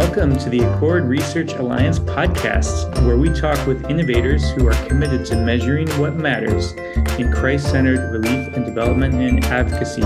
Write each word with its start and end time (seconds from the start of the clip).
Welcome 0.00 0.38
to 0.38 0.48
the 0.48 0.60
Accord 0.60 1.04
Research 1.04 1.52
Alliance 1.52 1.98
podcast, 1.98 3.04
where 3.04 3.18
we 3.18 3.28
talk 3.28 3.64
with 3.66 3.90
innovators 3.90 4.50
who 4.52 4.66
are 4.66 4.86
committed 4.88 5.26
to 5.26 5.36
measuring 5.36 5.90
what 6.00 6.16
matters 6.16 6.72
in 7.18 7.30
Christ 7.30 7.70
centered 7.70 8.10
relief 8.10 8.56
and 8.56 8.64
development 8.64 9.14
and 9.16 9.44
advocacy. 9.44 10.00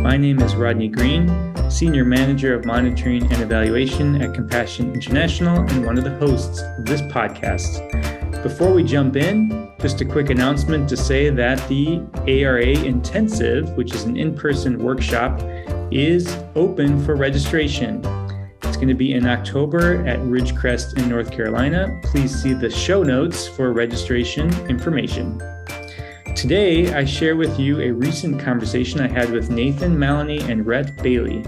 My 0.00 0.16
name 0.16 0.40
is 0.40 0.54
Rodney 0.54 0.88
Green, 0.88 1.28
Senior 1.70 2.06
Manager 2.06 2.54
of 2.54 2.64
Monitoring 2.64 3.30
and 3.30 3.42
Evaluation 3.42 4.22
at 4.22 4.32
Compassion 4.32 4.94
International, 4.94 5.58
and 5.68 5.84
one 5.84 5.98
of 5.98 6.04
the 6.04 6.16
hosts 6.16 6.62
of 6.78 6.86
this 6.86 7.02
podcast. 7.02 8.42
Before 8.42 8.72
we 8.72 8.82
jump 8.82 9.16
in, 9.16 9.70
just 9.80 10.00
a 10.00 10.06
quick 10.06 10.30
announcement 10.30 10.88
to 10.88 10.96
say 10.96 11.28
that 11.28 11.58
the 11.68 12.00
ARA 12.26 12.62
Intensive, 12.62 13.68
which 13.76 13.94
is 13.94 14.04
an 14.04 14.16
in 14.16 14.34
person 14.34 14.82
workshop, 14.82 15.42
is 15.92 16.38
open 16.54 17.04
for 17.04 17.16
registration 17.16 18.02
going 18.76 18.88
to 18.88 18.94
be 18.94 19.14
in 19.14 19.26
October 19.26 20.06
at 20.06 20.18
Ridgecrest 20.20 20.98
in 20.98 21.08
North 21.08 21.30
Carolina. 21.30 22.00
Please 22.04 22.34
see 22.34 22.52
the 22.52 22.70
show 22.70 23.02
notes 23.02 23.48
for 23.48 23.72
registration 23.72 24.48
information. 24.68 25.40
Today, 26.36 26.94
I 26.94 27.04
share 27.04 27.36
with 27.36 27.58
you 27.58 27.80
a 27.80 27.90
recent 27.90 28.40
conversation 28.40 29.00
I 29.00 29.08
had 29.08 29.30
with 29.30 29.50
Nathan 29.50 29.96
Mallonee 29.96 30.48
and 30.48 30.66
Rhett 30.66 31.02
Bailey 31.02 31.44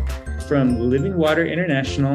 from 0.48 0.78
Living 0.78 1.16
Water 1.16 1.46
International 1.46 2.14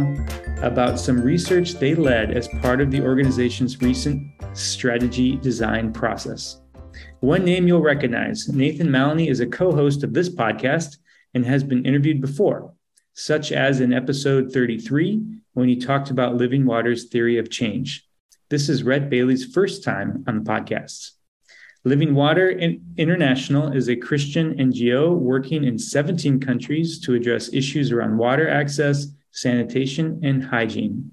about 0.61 0.99
some 0.99 1.21
research 1.21 1.73
they 1.73 1.95
led 1.95 2.31
as 2.31 2.47
part 2.61 2.81
of 2.81 2.91
the 2.91 3.01
organization's 3.01 3.81
recent 3.81 4.31
strategy 4.53 5.37
design 5.37 5.93
process. 5.93 6.61
One 7.19 7.43
name 7.43 7.67
you'll 7.67 7.81
recognize 7.81 8.47
Nathan 8.47 8.87
Mallonee 8.87 9.29
is 9.29 9.39
a 9.39 9.47
co 9.47 9.71
host 9.71 10.03
of 10.03 10.13
this 10.13 10.29
podcast 10.29 10.97
and 11.33 11.45
has 11.45 11.63
been 11.63 11.85
interviewed 11.85 12.21
before 12.21 12.73
such 13.17 13.51
as 13.51 13.79
in 13.79 13.93
episode 13.93 14.53
33 14.53 15.19
when 15.53 15.67
he 15.67 15.75
talked 15.75 16.11
about 16.11 16.35
Living 16.35 16.67
Water's 16.67 17.05
theory 17.05 17.39
of 17.39 17.49
change. 17.49 18.07
This 18.49 18.69
is 18.69 18.83
Rhett 18.83 19.09
Bailey's 19.09 19.43
first 19.43 19.83
time 19.83 20.23
on 20.27 20.43
the 20.43 20.47
podcast. 20.47 21.13
Living 21.83 22.13
Water 22.13 22.51
International 22.95 23.71
is 23.73 23.89
a 23.89 23.95
Christian 23.95 24.53
NGO 24.59 25.17
working 25.17 25.63
in 25.63 25.79
17 25.79 26.39
countries 26.39 26.99
to 27.01 27.15
address 27.15 27.51
issues 27.51 27.91
around 27.91 28.19
water 28.19 28.47
access, 28.47 29.07
sanitation, 29.31 30.19
and 30.23 30.43
hygiene. 30.43 31.11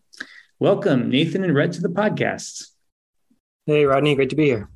Welcome, 0.58 1.08
Nathan 1.08 1.42
and 1.42 1.54
Rhett, 1.54 1.72
to 1.72 1.80
the 1.80 1.88
podcast. 1.88 2.66
Hey, 3.64 3.86
Rodney, 3.86 4.14
great 4.14 4.28
to 4.28 4.36
be 4.36 4.44
here. 4.44 4.68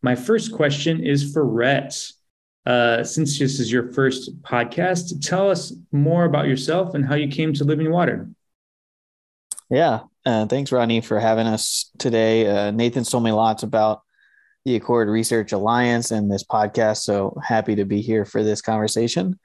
My 0.00 0.14
first 0.14 0.50
question 0.50 1.04
is 1.04 1.30
for 1.30 1.44
Rhett. 1.44 2.10
Uh, 2.66 3.02
since 3.02 3.38
this 3.38 3.58
is 3.58 3.72
your 3.72 3.92
first 3.92 4.42
podcast, 4.42 5.26
tell 5.26 5.50
us 5.50 5.72
more 5.92 6.24
about 6.24 6.46
yourself 6.46 6.94
and 6.94 7.04
how 7.04 7.14
you 7.14 7.28
came 7.28 7.52
to 7.54 7.64
Living 7.64 7.90
Water. 7.90 8.28
Yeah, 9.70 10.00
uh, 10.26 10.46
thanks, 10.46 10.72
Rodney, 10.72 11.00
for 11.00 11.18
having 11.18 11.46
us 11.46 11.90
today. 11.98 12.46
Uh, 12.46 12.70
Nathan 12.70 13.04
told 13.04 13.24
me 13.24 13.32
lots 13.32 13.62
about 13.62 14.02
the 14.64 14.76
Accord 14.76 15.08
Research 15.08 15.52
Alliance 15.52 16.10
and 16.10 16.30
this 16.30 16.44
podcast, 16.44 16.98
so 16.98 17.38
happy 17.42 17.76
to 17.76 17.84
be 17.84 18.02
here 18.02 18.24
for 18.24 18.42
this 18.42 18.60
conversation. 18.60 19.38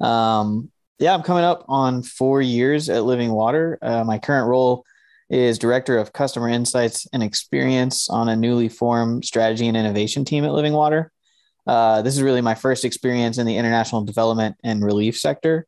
Um, 0.00 0.70
yeah, 0.98 1.12
I'm 1.12 1.22
coming 1.22 1.44
up 1.44 1.64
on 1.68 2.02
four 2.02 2.40
years 2.40 2.88
at 2.88 3.04
Living 3.04 3.32
Water. 3.32 3.78
Uh, 3.82 4.04
my 4.04 4.18
current 4.18 4.48
role 4.48 4.84
is 5.28 5.58
Director 5.58 5.98
of 5.98 6.12
Customer 6.12 6.48
Insights 6.48 7.06
and 7.12 7.22
Experience 7.22 8.08
on 8.08 8.28
a 8.28 8.36
newly 8.36 8.68
formed 8.68 9.24
strategy 9.24 9.66
and 9.66 9.76
innovation 9.76 10.24
team 10.24 10.44
at 10.44 10.52
Living 10.52 10.72
Water. 10.72 11.10
Uh, 11.66 12.02
this 12.02 12.14
is 12.14 12.22
really 12.22 12.40
my 12.40 12.54
first 12.54 12.84
experience 12.84 13.38
in 13.38 13.46
the 13.46 13.56
international 13.56 14.04
development 14.04 14.56
and 14.62 14.84
relief 14.84 15.18
sector. 15.18 15.66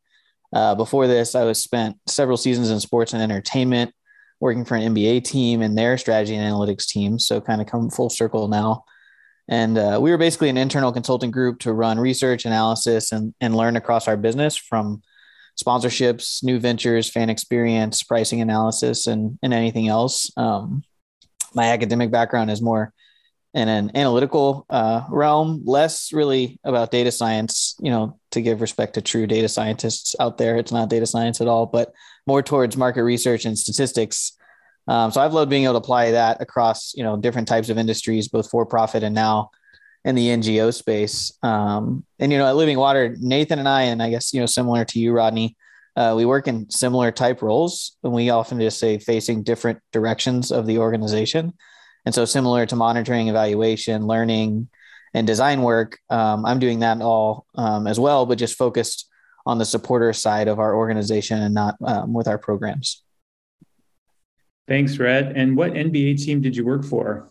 Uh, 0.53 0.75
before 0.75 1.07
this, 1.07 1.35
I 1.35 1.45
was 1.45 1.63
spent 1.63 1.97
several 2.07 2.37
seasons 2.37 2.71
in 2.71 2.81
sports 2.81 3.13
and 3.13 3.23
entertainment, 3.23 3.93
working 4.41 4.65
for 4.65 4.77
an 4.77 4.95
NBA 4.95 5.25
team 5.25 5.63
and 5.63 5.77
their 5.77 5.97
strategy 5.97 6.35
and 6.35 6.53
analytics 6.53 6.87
team. 6.87 7.19
So 7.19 7.41
kind 7.41 7.61
of 7.61 7.67
come 7.67 7.91
full 7.91 8.11
circle 8.11 8.49
now. 8.49 8.85
And 9.49 9.79
uh, 9.79 9.99
we 10.01 10.11
were 10.11 10.19
basically 10.19 10.49
an 10.49 10.57
internal 10.57 10.93
consulting 10.93 11.31
group 11.31 11.61
to 11.61 11.73
run 11.73 11.99
research, 11.99 12.45
analysis, 12.45 13.13
and, 13.13 13.35
and 13.41 13.57
learn 13.57 13.77
across 13.77 14.09
our 14.09 14.17
business 14.17 14.57
from 14.57 15.03
sponsorships, 15.63 16.43
new 16.43 16.59
ventures, 16.59 17.09
fan 17.09 17.31
experience, 17.31 18.03
pricing 18.03 18.41
analysis, 18.41 19.07
and, 19.07 19.39
and 19.43 19.55
anything 19.55 19.89
else. 19.89 20.31
Um, 20.37 20.83
my 21.55 21.69
academic 21.69 22.11
background 22.11 22.51
is 22.51 22.61
more 22.61 22.93
in 23.57 23.69
an 23.69 23.91
analytical 23.95 24.67
uh, 24.69 25.03
realm, 25.09 25.63
less 25.65 26.13
really 26.13 26.61
about 26.63 26.91
data 26.91 27.11
science, 27.11 27.75
you 27.81 27.91
know, 27.91 28.19
to 28.31 28.43
give 28.43 28.61
respect 28.61 28.93
to 28.95 29.01
true 29.01 29.27
data 29.27 29.49
scientists 29.49 30.15
out 30.21 30.37
there. 30.37 30.57
It's 30.57 30.73
not 30.73 30.91
data 30.91 31.07
science 31.07 31.41
at 31.41 31.49
all, 31.49 31.65
but 31.65 31.91
more 32.27 32.43
towards 32.43 32.77
market 32.77 33.03
research 33.03 33.47
and 33.47 33.59
statistics. 33.59 34.37
Um, 34.89 35.11
so 35.11 35.23
I've 35.23 35.33
loved 35.33 35.49
being 35.49 35.65
able 35.65 35.73
to 35.73 35.79
apply 35.79 36.11
that 36.11 36.43
across, 36.43 36.93
you 36.95 37.03
know, 37.03 37.17
different 37.17 37.49
types 37.49 37.71
of 37.71 37.79
industries, 37.79 38.29
both 38.29 38.51
for 38.51 38.67
profit 38.67 39.03
and 39.03 39.15
now 39.15 39.49
in 40.05 40.15
the 40.15 40.29
NGO 40.29 40.73
space. 40.73 41.33
Um, 41.43 42.05
and, 42.19 42.31
you 42.31 42.37
know, 42.37 42.47
at 42.47 42.57
Living 42.57 42.77
Water, 42.77 43.17
Nathan 43.19 43.59
and 43.59 43.69
I, 43.69 43.85
and 43.85 44.03
I 44.03 44.11
guess, 44.11 44.35
you 44.35 44.41
know, 44.41 44.47
similar 44.47 44.85
to 44.85 45.01
you, 45.01 45.13
Rodney, 45.13 45.57
uh, 45.97 46.13
we 46.15 46.27
work 46.27 46.47
in 46.47 46.69
similar 46.69 47.11
type 47.11 47.41
roles 47.41 47.97
and 48.05 48.13
we 48.13 48.29
often 48.29 48.61
just 48.61 48.79
say 48.79 48.99
facing 48.99 49.45
different 49.45 49.79
directions 49.93 50.53
of 50.53 50.67
the 50.67 50.77
organization. 50.77 51.55
And 52.07 52.15
so, 52.15 52.25
similar 52.25 52.65
to 52.67 52.77
monitoring, 52.77 53.29
evaluation, 53.29 54.07
learning, 54.07 54.69
and 55.13 55.27
design 55.27 55.63
work, 55.63 55.99
um, 56.09 56.47
I'm 56.47 56.61
doing 56.61 56.79
that 56.81 57.03
all 57.03 57.47
um, 57.57 57.87
as 57.87 57.99
well, 57.99 58.25
but 58.27 58.39
just 58.39 58.57
focused 58.57 59.09
on 59.45 59.59
the 59.59 59.65
supporter 59.65 60.13
side 60.13 60.49
of 60.49 60.59
our 60.59 60.75
organization 60.75 61.43
and 61.43 61.55
not 61.55 61.77
um, 61.85 62.13
with 62.13 62.29
our 62.29 62.39
programs. 62.39 63.03
Thanks, 64.69 64.99
Rhett. 64.99 65.37
And 65.37 65.57
what 65.57 65.73
NBA 65.73 66.25
team 66.25 66.41
did 66.41 66.57
you 66.57 66.65
work 66.65 66.85
for? 66.85 67.29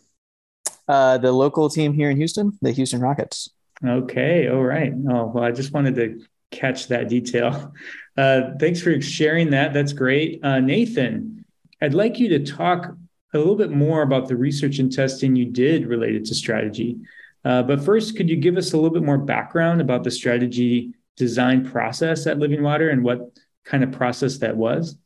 Uh, 0.88 1.18
the 1.18 1.32
local 1.32 1.70
team 1.70 1.94
here 1.94 2.10
in 2.10 2.18
Houston, 2.18 2.58
the 2.62 2.72
Houston 2.72 3.02
Rockets. 3.02 3.50
Okay. 3.86 4.48
All 4.48 4.64
right. 4.64 4.94
Oh, 5.10 5.26
well, 5.34 5.44
I 5.44 5.52
just 5.52 5.74
wanted 5.74 5.96
to 5.96 6.22
catch 6.52 6.88
that 6.90 7.10
detail. 7.10 7.74
Uh, 8.18 8.52
thanks 8.58 8.80
for 8.80 9.02
sharing 9.02 9.50
that. 9.50 9.74
That's 9.74 9.92
great. 9.92 10.40
Uh, 10.42 10.62
Nathan, 10.62 11.44
I'd 11.82 11.94
like 11.94 12.18
you 12.18 12.30
to 12.30 12.46
talk 12.46 12.96
a 13.34 13.38
little 13.38 13.56
bit 13.56 13.72
more 13.72 14.02
about 14.02 14.28
the 14.28 14.36
research 14.36 14.80
and 14.80 14.92
testing 14.92 15.36
you 15.36 15.46
did 15.46 15.88
related 15.88 16.26
to 16.26 16.36
strategy. 16.36 16.98
Uh, 17.44 17.62
but 17.62 17.84
first, 17.84 18.16
could 18.16 18.30
you 18.30 18.36
give 18.36 18.58
us 18.58 18.74
a 18.74 18.78
little 18.78 18.90
bit 18.90 19.04
more 19.04 19.18
background 19.18 19.82
about 19.82 20.04
the 20.04 20.12
strategy 20.12 20.94
design 21.18 21.70
process 21.70 22.28
at 22.28 22.40
Living 22.40 22.64
Water 22.64 22.90
and 22.90 23.04
what 23.04 23.20
kind 23.66 23.84
of 23.84 23.92
process 23.92 24.38
that 24.40 24.56
was? 24.56 24.98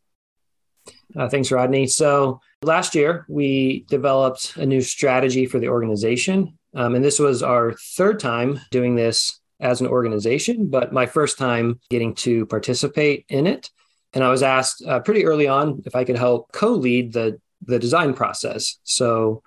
Uh, 1.16 1.28
thanks, 1.28 1.52
Rodney. 1.52 1.88
So 1.88 2.40
last 2.62 2.96
year, 2.96 3.26
we 3.28 3.86
developed 3.90 4.56
a 4.58 4.66
new 4.66 4.82
strategy 4.82 5.46
for 5.46 5.60
the 5.60 5.70
organization. 5.70 6.58
Um, 6.76 6.96
and 6.96 7.04
this 7.04 7.20
was 7.20 7.42
our 7.42 7.74
third 7.96 8.20
time 8.20 8.60
doing 8.72 8.96
this 8.96 9.40
as 9.60 9.82
an 9.82 9.88
organization, 9.88 10.68
but 10.68 10.94
my 10.94 11.06
first 11.06 11.38
time 11.38 11.80
getting 11.90 12.16
to 12.16 12.46
participate 12.46 13.26
in 13.28 13.48
it. 13.48 13.70
And 14.14 14.24
I 14.24 14.30
was 14.30 14.44
asked 14.44 14.84
uh, 14.86 15.00
pretty 15.02 15.26
early 15.26 15.48
on 15.48 15.82
if 15.86 15.96
I 15.96 16.04
could 16.04 16.18
help 16.18 16.52
co 16.52 16.70
lead 16.70 17.14
the 17.14 17.40
the 17.62 17.80
design 17.80 18.14
process. 18.14 18.80
So 18.84 19.44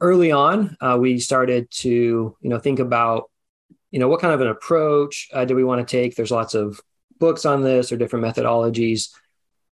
early 0.00 0.32
on, 0.32 0.76
uh, 0.80 0.96
we 1.00 1.18
started 1.18 1.70
to 1.70 1.88
you 2.40 2.50
know 2.50 2.58
think 2.58 2.78
about 2.78 3.30
you 3.90 3.98
know 3.98 4.08
what 4.08 4.20
kind 4.20 4.34
of 4.34 4.40
an 4.40 4.48
approach 4.48 5.28
uh, 5.32 5.44
do 5.44 5.54
we 5.54 5.64
want 5.64 5.86
to 5.86 5.90
take. 5.90 6.14
There's 6.14 6.30
lots 6.30 6.54
of 6.54 6.80
books 7.18 7.44
on 7.44 7.62
this 7.62 7.90
or 7.90 7.96
different 7.96 8.24
methodologies. 8.24 9.10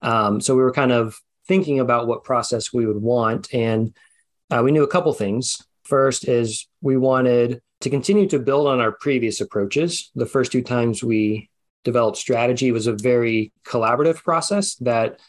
Um, 0.01 0.41
so 0.41 0.55
we 0.55 0.61
were 0.61 0.71
kind 0.71 0.91
of 0.91 1.19
thinking 1.47 1.79
about 1.79 2.07
what 2.07 2.23
process 2.23 2.73
we 2.73 2.85
would 2.85 3.01
want, 3.01 3.53
and 3.53 3.95
uh, 4.49 4.61
we 4.63 4.71
knew 4.71 4.83
a 4.83 4.87
couple 4.87 5.13
things. 5.13 5.61
First 5.83 6.27
is 6.27 6.67
we 6.81 6.97
wanted 6.97 7.61
to 7.81 7.89
continue 7.89 8.27
to 8.29 8.39
build 8.39 8.67
on 8.67 8.79
our 8.79 8.91
previous 8.91 9.41
approaches. 9.41 10.09
The 10.15 10.25
first 10.25 10.51
two 10.51 10.63
times 10.63 11.03
we 11.03 11.49
developed 11.83 12.17
strategy 12.17 12.71
was 12.71 12.87
a 12.87 12.93
very 12.93 13.53
collaborative 13.63 14.23
process 14.23 14.75
that 14.77 15.19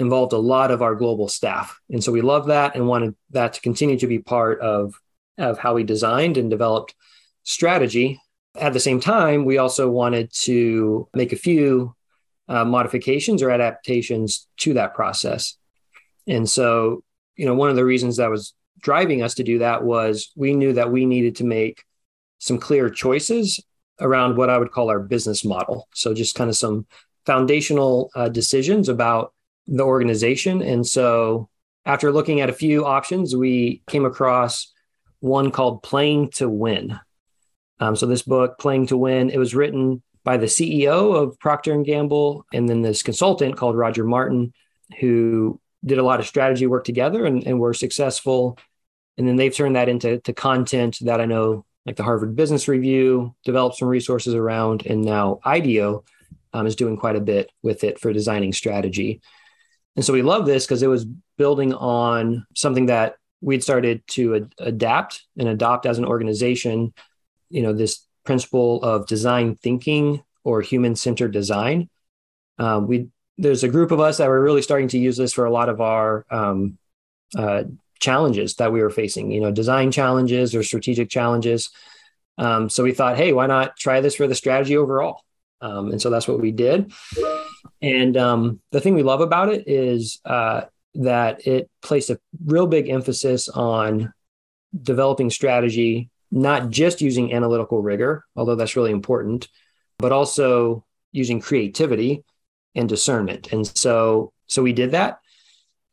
involved 0.00 0.32
a 0.32 0.38
lot 0.38 0.70
of 0.70 0.82
our 0.82 0.94
global 0.94 1.28
staff. 1.28 1.78
And 1.90 2.02
so 2.02 2.12
we 2.12 2.22
love 2.22 2.46
that 2.46 2.74
and 2.74 2.86
wanted 2.86 3.14
that 3.30 3.54
to 3.54 3.60
continue 3.60 3.98
to 3.98 4.06
be 4.06 4.18
part 4.18 4.60
of, 4.60 4.94
of 5.38 5.58
how 5.58 5.74
we 5.74 5.84
designed 5.84 6.36
and 6.36 6.50
developed 6.50 6.94
strategy. 7.42 8.20
At 8.56 8.72
the 8.72 8.80
same 8.80 9.00
time, 9.00 9.44
we 9.44 9.58
also 9.58 9.88
wanted 9.90 10.32
to 10.42 11.08
make 11.14 11.32
a 11.32 11.36
few 11.36 11.94
uh, 12.48 12.64
modifications 12.64 13.42
or 13.42 13.50
adaptations 13.50 14.48
to 14.58 14.74
that 14.74 14.94
process. 14.94 15.56
And 16.26 16.48
so, 16.48 17.04
you 17.36 17.46
know, 17.46 17.54
one 17.54 17.70
of 17.70 17.76
the 17.76 17.84
reasons 17.84 18.16
that 18.16 18.30
was 18.30 18.54
driving 18.80 19.22
us 19.22 19.34
to 19.34 19.44
do 19.44 19.58
that 19.60 19.84
was 19.84 20.32
we 20.34 20.54
knew 20.54 20.72
that 20.72 20.90
we 20.90 21.06
needed 21.06 21.36
to 21.36 21.44
make 21.44 21.84
some 22.38 22.58
clear 22.58 22.90
choices 22.90 23.60
around 24.00 24.36
what 24.36 24.50
I 24.50 24.58
would 24.58 24.72
call 24.72 24.88
our 24.88 24.98
business 24.98 25.44
model. 25.44 25.88
So, 25.94 26.14
just 26.14 26.34
kind 26.34 26.50
of 26.50 26.56
some 26.56 26.86
foundational 27.26 28.10
uh, 28.14 28.28
decisions 28.28 28.88
about 28.88 29.32
the 29.70 29.84
organization. 29.84 30.60
And 30.60 30.86
so 30.86 31.48
after 31.86 32.12
looking 32.12 32.40
at 32.40 32.50
a 32.50 32.54
few 32.54 32.84
options, 32.84 33.34
we 33.34 33.82
came 33.88 34.04
across 34.04 34.72
one 35.20 35.50
called 35.50 35.82
Playing 35.82 36.30
to 36.32 36.48
Win. 36.48 36.98
Um, 37.78 37.96
so 37.96 38.06
this 38.06 38.22
book, 38.22 38.58
Playing 38.58 38.88
to 38.88 38.98
Win, 38.98 39.30
it 39.30 39.38
was 39.38 39.54
written 39.54 40.02
by 40.22 40.36
the 40.36 40.46
CEO 40.46 41.14
of 41.14 41.38
Procter 41.38 41.72
and 41.72 41.86
Gamble, 41.86 42.44
and 42.52 42.68
then 42.68 42.82
this 42.82 43.02
consultant 43.02 43.56
called 43.56 43.76
Roger 43.76 44.04
Martin. 44.04 44.52
who 44.98 45.60
did 45.84 45.98
a 45.98 46.02
lot 46.02 46.20
of 46.20 46.26
strategy 46.26 46.66
work 46.66 46.84
together 46.84 47.24
and, 47.24 47.46
and 47.46 47.58
were 47.58 47.72
successful. 47.72 48.58
And 49.16 49.26
then 49.26 49.36
they've 49.36 49.54
turned 49.54 49.76
that 49.76 49.88
into 49.88 50.18
to 50.20 50.32
content 50.32 50.98
that 51.02 51.20
I 51.20 51.26
know, 51.26 51.64
like 51.86 51.96
the 51.96 52.02
Harvard 52.02 52.36
Business 52.36 52.68
Review, 52.68 53.34
developed 53.44 53.78
some 53.78 53.88
resources 53.88 54.34
around, 54.34 54.84
and 54.84 55.02
now 55.02 55.40
IDEO 55.44 56.04
um, 56.52 56.66
is 56.66 56.76
doing 56.76 56.96
quite 56.96 57.16
a 57.16 57.20
bit 57.20 57.50
with 57.62 57.84
it 57.84 57.98
for 57.98 58.12
designing 58.12 58.52
strategy. 58.52 59.20
And 59.96 60.04
so 60.04 60.12
we 60.12 60.22
love 60.22 60.46
this 60.46 60.66
because 60.66 60.82
it 60.82 60.88
was 60.88 61.04
building 61.36 61.74
on 61.74 62.46
something 62.54 62.86
that 62.86 63.16
we'd 63.40 63.62
started 63.62 64.02
to 64.08 64.36
ad- 64.36 64.54
adapt 64.58 65.24
and 65.38 65.48
adopt 65.48 65.86
as 65.86 65.98
an 65.98 66.04
organization. 66.04 66.92
You 67.48 67.62
know, 67.62 67.72
this 67.72 68.06
principle 68.24 68.82
of 68.82 69.06
design 69.06 69.56
thinking 69.56 70.22
or 70.44 70.60
human 70.60 70.96
centered 70.96 71.32
design. 71.32 71.88
Um, 72.58 72.86
we 72.86 73.08
there's 73.38 73.64
a 73.64 73.68
group 73.68 73.90
of 73.90 74.00
us 74.00 74.18
that 74.18 74.28
were 74.28 74.42
really 74.42 74.60
starting 74.60 74.88
to 74.88 74.98
use 74.98 75.16
this 75.16 75.32
for 75.32 75.46
a 75.46 75.50
lot 75.50 75.70
of 75.70 75.80
our 75.80 76.26
um, 76.30 76.76
uh, 77.36 77.64
challenges 77.98 78.56
that 78.56 78.70
we 78.70 78.82
were 78.82 78.90
facing. 78.90 79.30
You 79.30 79.40
know, 79.40 79.50
design 79.50 79.90
challenges 79.90 80.54
or 80.54 80.62
strategic 80.62 81.08
challenges. 81.08 81.70
Um, 82.36 82.68
so 82.68 82.84
we 82.84 82.92
thought, 82.92 83.16
hey, 83.16 83.32
why 83.32 83.46
not 83.46 83.76
try 83.76 84.00
this 84.00 84.14
for 84.14 84.26
the 84.26 84.34
strategy 84.34 84.76
overall? 84.76 85.22
Um, 85.60 85.90
and 85.90 86.00
so 86.00 86.10
that's 86.10 86.28
what 86.28 86.40
we 86.40 86.52
did. 86.52 86.92
And 87.82 88.16
um, 88.16 88.60
the 88.72 88.80
thing 88.80 88.94
we 88.94 89.02
love 89.02 89.20
about 89.20 89.48
it 89.48 89.64
is 89.66 90.20
uh, 90.24 90.62
that 90.94 91.46
it 91.46 91.70
placed 91.82 92.10
a 92.10 92.20
real 92.44 92.66
big 92.66 92.88
emphasis 92.88 93.48
on 93.48 94.12
developing 94.82 95.30
strategy, 95.30 96.10
not 96.30 96.70
just 96.70 97.00
using 97.00 97.32
analytical 97.32 97.82
rigor, 97.82 98.24
although 98.36 98.54
that's 98.54 98.76
really 98.76 98.90
important, 98.90 99.48
but 99.98 100.12
also 100.12 100.84
using 101.12 101.40
creativity 101.40 102.22
and 102.74 102.88
discernment. 102.88 103.52
And 103.52 103.66
so, 103.66 104.32
so 104.46 104.62
we 104.62 104.72
did 104.72 104.92
that. 104.92 105.18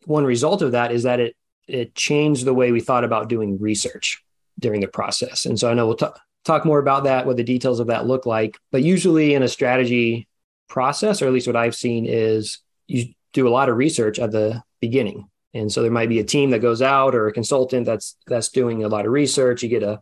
One 0.06 0.26
result 0.26 0.62
of 0.62 0.74
that 0.74 0.92
is 0.92 1.04
that 1.04 1.20
it 1.20 1.36
it 1.68 1.94
changed 1.96 2.46
the 2.46 2.54
way 2.54 2.72
we 2.72 2.80
thought 2.80 3.04
about 3.04 3.30
doing 3.30 3.60
research 3.60 4.24
during 4.60 4.82
the 4.82 4.88
process. 4.88 5.46
And 5.46 5.60
so 5.60 5.70
I 5.70 5.74
know 5.74 5.88
we'll 5.88 5.98
t- 5.98 6.08
talk 6.46 6.66
more 6.66 6.80
about 6.80 7.04
that, 7.04 7.26
what 7.26 7.38
the 7.38 7.44
details 7.44 7.80
of 7.80 7.88
that 7.88 8.08
look 8.08 8.26
like. 8.26 8.58
But 8.72 8.84
usually 8.84 9.34
in 9.34 9.44
a 9.44 9.48
strategy 9.48 10.27
process, 10.68 11.22
or 11.22 11.28
at 11.28 11.34
least 11.34 11.48
what 11.48 11.56
I've 11.56 11.76
seen, 11.76 12.06
is 12.06 12.60
you 12.88 13.14
do 13.34 13.48
a 13.48 13.50
lot 13.50 13.70
of 13.70 13.78
research 13.78 14.20
at 14.20 14.32
the 14.32 14.64
beginning. 14.82 15.30
And 15.54 15.72
so 15.72 15.82
there 15.82 15.92
might 15.92 16.10
be 16.10 16.20
a 16.20 16.24
team 16.24 16.52
that 16.52 16.60
goes 16.60 16.82
out 16.82 17.16
or 17.16 17.28
a 17.28 17.34
consultant 17.34 17.86
that's 17.86 18.16
that's 18.28 18.50
doing 18.50 18.84
a 18.84 18.88
lot 18.88 19.06
of 19.06 19.12
research. 19.12 19.64
You 19.64 19.70
get 19.70 19.84
a 19.84 20.02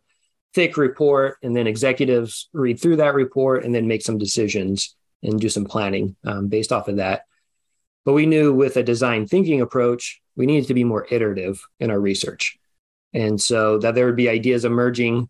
thick 0.54 0.78
report, 0.78 1.38
and 1.44 1.56
then 1.56 1.68
executives 1.68 2.50
read 2.54 2.80
through 2.80 2.98
that 2.98 3.14
report 3.14 3.64
and 3.64 3.74
then 3.74 3.88
make 3.88 4.02
some 4.02 4.18
decisions 4.18 4.96
and 5.24 5.40
do 5.40 5.50
some 5.50 5.66
planning 5.66 6.16
um, 6.26 6.48
based 6.48 6.72
off 6.72 6.88
of 6.88 6.98
that. 6.98 7.24
But 8.06 8.14
we 8.14 8.26
knew 8.26 8.54
with 8.54 8.78
a 8.78 8.84
design 8.84 9.28
thinking 9.28 9.62
approach, 9.62 10.22
we 10.36 10.46
needed 10.46 10.68
to 10.68 10.74
be 10.74 10.84
more 10.84 11.08
iterative 11.10 11.62
in 11.80 11.90
our 11.90 12.00
research. 12.00 12.58
And 13.14 13.42
so 13.42 13.80
that 13.80 13.96
there 13.96 14.06
would 14.06 14.16
be 14.16 14.30
ideas 14.30 14.66
emerging 14.66 15.30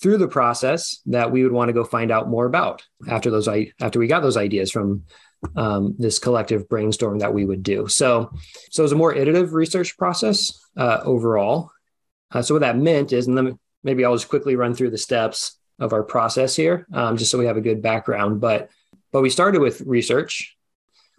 through 0.00 0.18
the 0.18 0.28
process 0.28 1.00
that 1.06 1.30
we 1.30 1.42
would 1.42 1.52
want 1.52 1.68
to 1.68 1.72
go 1.72 1.84
find 1.84 2.10
out 2.10 2.28
more 2.28 2.46
about 2.46 2.84
after 3.08 3.30
those 3.30 3.48
after 3.80 3.98
we 3.98 4.06
got 4.06 4.20
those 4.20 4.36
ideas 4.36 4.70
from 4.70 5.04
um, 5.56 5.94
this 5.98 6.18
collective 6.18 6.68
brainstorm 6.68 7.18
that 7.18 7.32
we 7.32 7.44
would 7.44 7.62
do. 7.62 7.88
So, 7.88 8.32
so 8.70 8.82
it 8.82 8.84
was 8.84 8.92
a 8.92 8.96
more 8.96 9.14
iterative 9.14 9.52
research 9.52 9.96
process 9.96 10.58
uh, 10.76 11.00
overall. 11.04 11.70
Uh, 12.30 12.42
so 12.42 12.54
what 12.54 12.60
that 12.60 12.76
meant 12.76 13.12
is, 13.12 13.26
and 13.26 13.36
then 13.36 13.58
maybe 13.82 14.04
I'll 14.04 14.16
just 14.16 14.28
quickly 14.28 14.56
run 14.56 14.74
through 14.74 14.90
the 14.90 14.98
steps 14.98 15.58
of 15.78 15.92
our 15.92 16.02
process 16.02 16.56
here, 16.56 16.86
um, 16.92 17.16
just 17.16 17.30
so 17.30 17.38
we 17.38 17.46
have 17.46 17.56
a 17.56 17.62
good 17.62 17.82
background. 17.82 18.40
But 18.40 18.70
but 19.12 19.22
we 19.22 19.30
started 19.30 19.60
with 19.60 19.80
research, 19.82 20.56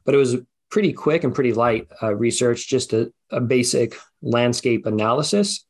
but 0.05 0.13
it 0.13 0.17
was 0.17 0.37
pretty 0.69 0.93
quick 0.93 1.23
and 1.23 1.33
pretty 1.33 1.53
light 1.53 1.87
uh, 2.03 2.13
research, 2.13 2.67
just 2.67 2.93
a, 2.93 3.11
a, 3.31 3.41
basic 3.41 3.95
landscape 4.21 4.85
analysis 4.85 5.65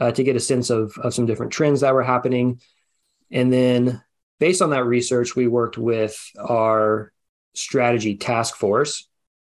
uh, 0.00 0.12
to 0.12 0.22
get 0.22 0.36
a 0.36 0.40
sense 0.40 0.70
of, 0.70 0.96
of 0.98 1.14
some 1.14 1.26
different 1.26 1.52
trends 1.52 1.80
that 1.80 1.94
were 1.94 2.02
happening. 2.02 2.60
And 3.30 3.52
then 3.52 4.02
based 4.38 4.62
on 4.62 4.70
that 4.70 4.84
research, 4.84 5.36
we 5.36 5.46
worked 5.46 5.78
with 5.78 6.18
our 6.38 7.12
strategy 7.54 8.16
task 8.16 8.56
force 8.56 9.08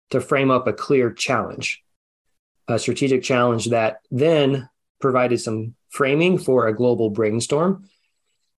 to 0.09 0.21
frame 0.21 0.51
up 0.51 0.67
a 0.67 0.73
clear 0.73 1.11
challenge, 1.11 1.83
a 2.67 2.79
strategic 2.79 3.23
challenge 3.23 3.67
that 3.67 3.99
then 4.09 4.67
provided 4.99 5.39
some 5.39 5.75
framing 5.89 6.37
for 6.37 6.67
a 6.67 6.75
global 6.75 7.09
brainstorm. 7.09 7.87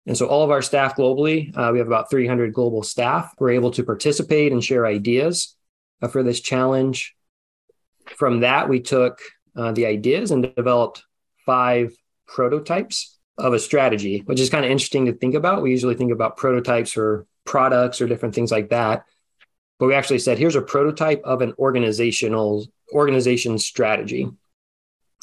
And 0.07 0.17
so, 0.17 0.27
all 0.27 0.43
of 0.43 0.51
our 0.51 0.63
staff 0.63 0.97
globally, 0.97 1.57
uh, 1.57 1.71
we 1.73 1.79
have 1.79 1.87
about 1.87 2.11
300 2.11 2.55
global 2.55 2.83
staff, 2.83 3.35
were 3.39 3.51
able 3.51 3.71
to 3.73 3.85
participate 3.85 4.51
and 4.51 4.65
share 4.65 4.87
ideas 4.87 5.57
uh, 6.01 6.09
for 6.09 6.23
this 6.23 6.41
challenge. 6.41 7.15
From 8.17 8.41
that, 8.41 8.69
we 8.69 8.81
took 8.81 9.21
uh, 9.55 9.73
the 9.73 9.87
ideas 9.87 10.31
and 10.31 10.55
developed 10.57 11.05
five 11.47 11.93
prototypes 12.27 13.19
of 13.39 13.53
a 13.53 13.59
strategy, 13.59 14.23
which 14.27 14.41
is 14.41 14.51
kind 14.51 14.65
of 14.65 14.71
interesting 14.71 15.07
to 15.07 15.13
think 15.13 15.35
about. 15.35 15.63
We 15.63 15.71
usually 15.71 15.95
think 15.95 16.13
about 16.13 16.37
prototypes 16.37 16.97
or 16.97 17.27
products 17.45 18.01
or 18.01 18.07
different 18.07 18.35
things 18.35 18.51
like 18.51 18.71
that. 18.71 19.05
But 19.79 19.87
we 19.87 19.95
actually 19.95 20.19
said 20.19 20.39
here's 20.39 20.57
a 20.57 20.63
prototype 20.63 21.23
of 21.25 21.41
an 21.41 21.55
organizational 21.59 22.67
organization 22.93 23.59
strategy. 23.59 24.29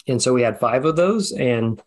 And 0.08 0.22
so 0.22 0.34
we 0.34 0.42
had 0.42 0.60
five 0.60 0.86
of 0.86 0.96
those 0.96 1.32
and 1.32 1.82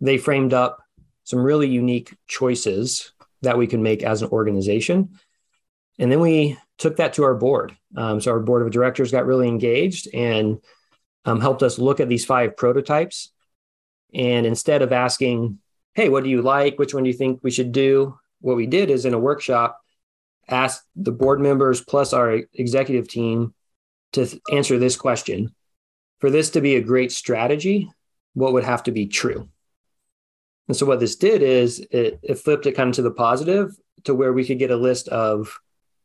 they 0.00 0.16
framed 0.16 0.54
up 0.54 0.82
some 1.24 1.40
really 1.40 1.68
unique 1.68 2.14
choices 2.26 3.12
that 3.42 3.58
we 3.58 3.66
can 3.66 3.82
make 3.82 4.02
as 4.02 4.22
an 4.22 4.30
organization. 4.30 5.18
And 5.98 6.10
then 6.10 6.20
we 6.20 6.56
took 6.78 6.96
that 6.96 7.14
to 7.14 7.24
our 7.24 7.34
board. 7.34 7.76
Um, 7.96 8.20
so 8.20 8.32
our 8.32 8.40
board 8.40 8.62
of 8.62 8.70
directors 8.70 9.12
got 9.12 9.26
really 9.26 9.48
engaged 9.48 10.08
and 10.14 10.60
um, 11.24 11.40
helped 11.40 11.62
us 11.62 11.78
look 11.78 12.00
at 12.00 12.08
these 12.08 12.24
five 12.24 12.56
prototypes 12.56 13.30
and 14.14 14.46
instead 14.46 14.82
of 14.82 14.92
asking 14.92 15.58
hey 15.94 16.08
what 16.08 16.24
do 16.24 16.30
you 16.30 16.42
like 16.42 16.78
which 16.78 16.94
one 16.94 17.04
do 17.04 17.10
you 17.10 17.16
think 17.16 17.40
we 17.42 17.50
should 17.50 17.72
do 17.72 18.18
what 18.40 18.56
we 18.56 18.66
did 18.66 18.90
is 18.90 19.04
in 19.04 19.14
a 19.14 19.18
workshop 19.18 19.80
ask 20.48 20.84
the 20.96 21.12
board 21.12 21.40
members 21.40 21.80
plus 21.80 22.12
our 22.12 22.40
executive 22.54 23.08
team 23.08 23.54
to 24.12 24.26
th- 24.26 24.42
answer 24.52 24.78
this 24.78 24.96
question. 24.96 25.54
For 26.20 26.30
this 26.30 26.50
to 26.50 26.60
be 26.60 26.76
a 26.76 26.82
great 26.82 27.12
strategy, 27.12 27.90
what 28.32 28.52
would 28.52 28.64
have 28.64 28.82
to 28.84 28.92
be 28.92 29.06
true? 29.06 29.48
And 30.68 30.76
so 30.76 30.86
what 30.86 31.00
this 31.00 31.16
did 31.16 31.42
is 31.42 31.80
it, 31.90 32.18
it 32.22 32.38
flipped 32.38 32.66
it 32.66 32.72
kind 32.72 32.88
of 32.88 32.96
to 32.96 33.02
the 33.02 33.10
positive 33.10 33.72
to 34.04 34.14
where 34.14 34.32
we 34.32 34.44
could 34.44 34.58
get 34.58 34.70
a 34.70 34.76
list 34.76 35.08
of 35.08 35.58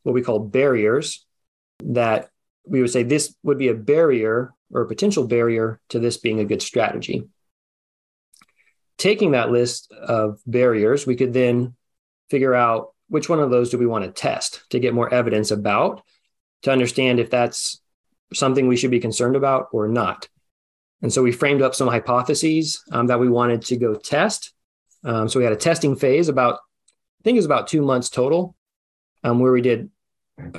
what 0.03 0.13
we 0.13 0.21
call 0.21 0.39
barriers 0.39 1.25
that 1.83 2.29
we 2.65 2.81
would 2.81 2.91
say 2.91 3.03
this 3.03 3.35
would 3.43 3.57
be 3.57 3.69
a 3.69 3.73
barrier 3.73 4.53
or 4.71 4.81
a 4.81 4.87
potential 4.87 5.25
barrier 5.25 5.79
to 5.89 5.99
this 5.99 6.17
being 6.17 6.39
a 6.39 6.45
good 6.45 6.61
strategy. 6.61 7.27
Taking 8.99 9.31
that 9.31 9.49
list 9.49 9.91
of 9.91 10.39
barriers, 10.45 11.07
we 11.07 11.15
could 11.15 11.33
then 11.33 11.75
figure 12.29 12.53
out 12.53 12.93
which 13.07 13.27
one 13.27 13.39
of 13.39 13.49
those 13.49 13.71
do 13.71 13.79
we 13.79 13.87
want 13.87 14.05
to 14.05 14.11
test 14.11 14.61
to 14.69 14.79
get 14.79 14.93
more 14.93 15.11
evidence 15.11 15.49
about 15.49 16.03
to 16.61 16.71
understand 16.71 17.19
if 17.19 17.31
that's 17.31 17.81
something 18.33 18.67
we 18.67 18.77
should 18.77 18.91
be 18.91 18.99
concerned 18.99 19.35
about 19.35 19.69
or 19.71 19.87
not. 19.87 20.29
And 21.01 21.11
so 21.11 21.23
we 21.23 21.31
framed 21.31 21.61
up 21.61 21.73
some 21.73 21.87
hypotheses 21.87 22.83
um, 22.91 23.07
that 23.07 23.19
we 23.19 23.29
wanted 23.29 23.63
to 23.63 23.77
go 23.77 23.95
test. 23.95 24.53
Um, 25.03 25.27
so 25.27 25.39
we 25.39 25.45
had 25.45 25.53
a 25.53 25.57
testing 25.57 25.95
phase 25.95 26.27
about, 26.27 26.55
I 26.55 27.23
think 27.23 27.35
it 27.35 27.39
was 27.39 27.45
about 27.45 27.67
two 27.67 27.81
months 27.81 28.09
total, 28.09 28.55
um, 29.23 29.39
where 29.39 29.51
we 29.51 29.61
did 29.61 29.89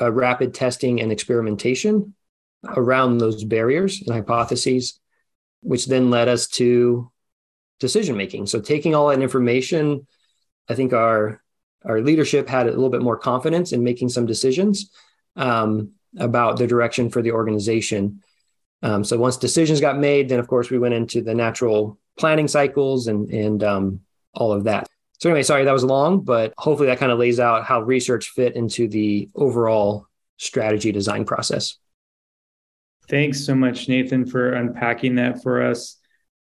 rapid 0.00 0.54
testing 0.54 1.00
and 1.00 1.12
experimentation 1.12 2.14
around 2.64 3.18
those 3.18 3.44
barriers 3.44 4.02
and 4.02 4.14
hypotheses, 4.14 4.98
which 5.62 5.86
then 5.86 6.10
led 6.10 6.28
us 6.28 6.48
to 6.48 7.10
decision 7.80 8.16
making. 8.16 8.46
So 8.46 8.60
taking 8.60 8.94
all 8.94 9.08
that 9.08 9.20
information, 9.20 10.06
I 10.68 10.74
think 10.74 10.92
our 10.92 11.42
our 11.84 12.00
leadership 12.00 12.48
had 12.48 12.66
a 12.66 12.70
little 12.70 12.90
bit 12.90 13.02
more 13.02 13.16
confidence 13.16 13.72
in 13.72 13.82
making 13.82 14.10
some 14.10 14.26
decisions 14.26 14.90
um, 15.36 15.92
about 16.18 16.58
the 16.58 16.66
direction 16.66 17.08
for 17.08 17.22
the 17.22 17.32
organization. 17.32 18.22
Um, 18.82 19.02
so 19.02 19.16
once 19.16 19.38
decisions 19.38 19.80
got 19.80 19.98
made, 19.98 20.28
then 20.28 20.38
of 20.38 20.46
course 20.46 20.70
we 20.70 20.78
went 20.78 20.94
into 20.94 21.22
the 21.22 21.34
natural 21.34 21.98
planning 22.18 22.48
cycles 22.48 23.08
and 23.08 23.30
and 23.30 23.64
um, 23.64 24.00
all 24.34 24.52
of 24.52 24.64
that. 24.64 24.86
So 25.18 25.28
anyway, 25.28 25.42
sorry 25.42 25.64
that 25.64 25.72
was 25.72 25.84
long, 25.84 26.20
but 26.20 26.54
hopefully 26.56 26.88
that 26.88 26.98
kind 26.98 27.12
of 27.12 27.18
lays 27.18 27.40
out 27.40 27.64
how 27.64 27.80
research 27.80 28.30
fit 28.30 28.56
into 28.56 28.88
the 28.88 29.28
overall 29.34 30.06
strategy 30.36 30.92
design 30.92 31.24
process. 31.24 31.76
Thanks 33.08 33.44
so 33.44 33.54
much, 33.54 33.88
Nathan, 33.88 34.24
for 34.24 34.52
unpacking 34.52 35.16
that 35.16 35.42
for 35.42 35.62
us. 35.62 35.99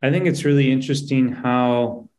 I 0.04 0.12
think 0.12 0.26
it's 0.26 0.44
really 0.44 0.70
interesting 0.70 1.32
how 1.32 2.10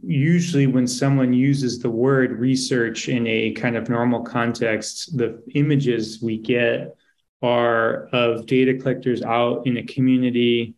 usually 0.00 0.68
when 0.68 0.86
someone 0.86 1.32
uses 1.32 1.80
the 1.80 1.90
word 1.90 2.38
research 2.38 3.08
in 3.08 3.26
a 3.26 3.50
kind 3.50 3.76
of 3.76 3.88
normal 3.88 4.22
context, 4.22 5.18
the 5.18 5.42
images 5.56 6.22
we 6.22 6.38
get 6.38 6.96
are 7.42 8.06
of 8.12 8.46
data 8.46 8.74
collectors 8.74 9.22
out 9.22 9.66
in 9.66 9.78
a 9.78 9.82
community, 9.82 10.76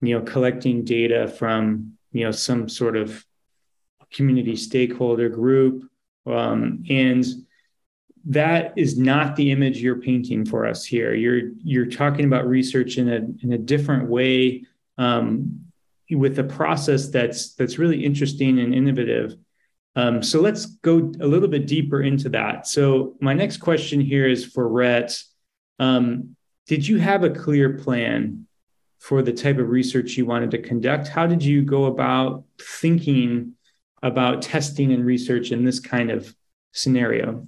you 0.00 0.18
know, 0.18 0.24
collecting 0.24 0.82
data 0.82 1.28
from, 1.28 1.92
you 2.10 2.24
know, 2.24 2.30
some 2.30 2.70
sort 2.70 2.96
of 2.96 3.22
community 4.10 4.56
stakeholder 4.56 5.28
group. 5.28 5.84
Um, 6.24 6.84
and 6.88 7.22
that 8.24 8.72
is 8.76 8.96
not 8.96 9.36
the 9.36 9.50
image 9.52 9.82
you're 9.82 10.00
painting 10.00 10.46
for 10.46 10.64
us 10.64 10.86
here. 10.86 11.12
You're 11.12 11.50
you're 11.62 11.86
talking 11.86 12.24
about 12.24 12.48
research 12.48 12.96
in 12.96 13.08
a 13.10 13.44
in 13.44 13.52
a 13.52 13.58
different 13.58 14.08
way 14.08 14.64
um, 14.98 15.65
with 16.10 16.38
a 16.38 16.44
process 16.44 17.08
that's 17.08 17.54
that's 17.54 17.78
really 17.78 18.04
interesting 18.04 18.58
and 18.58 18.74
innovative. 18.74 19.36
Um, 19.96 20.22
so 20.22 20.40
let's 20.40 20.66
go 20.66 20.98
a 21.20 21.26
little 21.26 21.48
bit 21.48 21.66
deeper 21.66 22.02
into 22.02 22.28
that. 22.30 22.66
So 22.66 23.16
my 23.20 23.32
next 23.32 23.58
question 23.58 24.00
here 24.00 24.28
is 24.28 24.44
for 24.44 24.68
Rhett. 24.68 25.18
Um, 25.78 26.36
did 26.66 26.86
you 26.86 26.98
have 26.98 27.24
a 27.24 27.30
clear 27.30 27.78
plan 27.78 28.46
for 28.98 29.22
the 29.22 29.32
type 29.32 29.58
of 29.58 29.68
research 29.68 30.16
you 30.16 30.26
wanted 30.26 30.50
to 30.50 30.58
conduct? 30.58 31.08
How 31.08 31.26
did 31.26 31.42
you 31.42 31.62
go 31.62 31.86
about 31.86 32.44
thinking 32.60 33.54
about 34.02 34.42
testing 34.42 34.92
and 34.92 35.04
research 35.04 35.50
in 35.50 35.64
this 35.64 35.80
kind 35.80 36.10
of 36.10 36.34
scenario? 36.72 37.46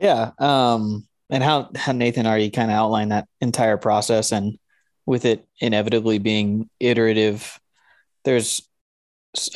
Yeah. 0.00 0.32
Um, 0.38 1.06
and 1.28 1.44
how, 1.44 1.70
how 1.76 1.92
Nathan 1.92 2.26
already 2.26 2.50
kind 2.50 2.70
of 2.70 2.76
outlined 2.76 3.12
that 3.12 3.28
entire 3.40 3.76
process 3.76 4.32
and 4.32 4.58
with 5.10 5.24
it 5.24 5.44
inevitably 5.58 6.18
being 6.18 6.70
iterative, 6.78 7.58
there's 8.24 8.62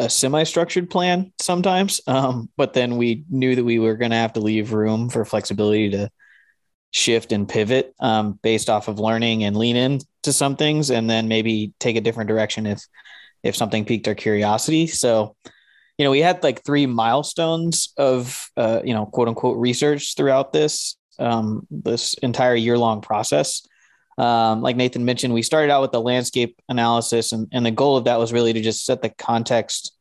a 0.01 0.11
semi-structured 0.11 0.91
plan 0.91 1.33
sometimes. 1.41 2.01
Um, 2.09 2.51
but 2.57 2.73
then 2.73 2.97
we 2.97 3.25
knew 3.31 3.55
that 3.55 3.63
we 3.63 3.79
were 3.79 3.97
going 3.97 4.11
to 4.11 4.17
have 4.17 4.33
to 4.33 4.41
leave 4.41 4.73
room 4.73 5.09
for 5.09 5.25
flexibility 5.25 5.91
to 5.91 6.11
shift 6.91 7.31
and 7.31 7.49
pivot 7.49 7.95
um, 8.01 8.37
based 8.43 8.69
off 8.69 8.89
of 8.89 8.99
learning 8.99 9.45
and 9.45 9.57
lean 9.57 9.77
into 9.77 10.33
some 10.33 10.57
things, 10.57 10.91
and 10.91 11.09
then 11.09 11.29
maybe 11.29 11.73
take 11.79 11.95
a 11.95 12.01
different 12.01 12.29
direction 12.29 12.67
if 12.67 12.83
if 13.45 13.55
something 13.55 13.85
piqued 13.85 14.09
our 14.09 14.15
curiosity. 14.17 14.89
So, 14.89 15.37
you 15.99 16.05
know, 16.05 16.11
we 16.11 16.21
had 16.21 16.43
like 16.43 16.65
three 16.65 16.87
milestones 16.87 17.93
of 17.97 18.51
uh, 18.57 18.81
you 18.85 18.93
know 18.93 19.07
quote 19.07 19.29
unquote 19.29 19.59
research 19.59 20.17
throughout 20.17 20.53
this 20.53 20.97
um, 21.21 21.65
this 21.71 22.15
entire 22.15 22.57
year 22.57 22.77
long 22.77 23.03
process. 23.03 23.63
Um, 24.17 24.63
like 24.63 24.77
Nathan 24.77 25.05
mentioned, 25.05 25.35
we 25.35 25.43
started 25.43 25.71
out 25.71 25.83
with 25.83 25.93
the 25.93 26.01
landscape 26.01 26.61
analysis, 26.69 27.33
and, 27.33 27.49
and 27.53 27.67
the 27.67 27.71
goal 27.71 27.97
of 27.97 28.05
that 28.05 28.19
was 28.19 28.33
really 28.33 28.53
to 28.53 28.61
just 28.61 28.85
set 28.85 29.03
the 29.03 29.11
context 29.11 29.97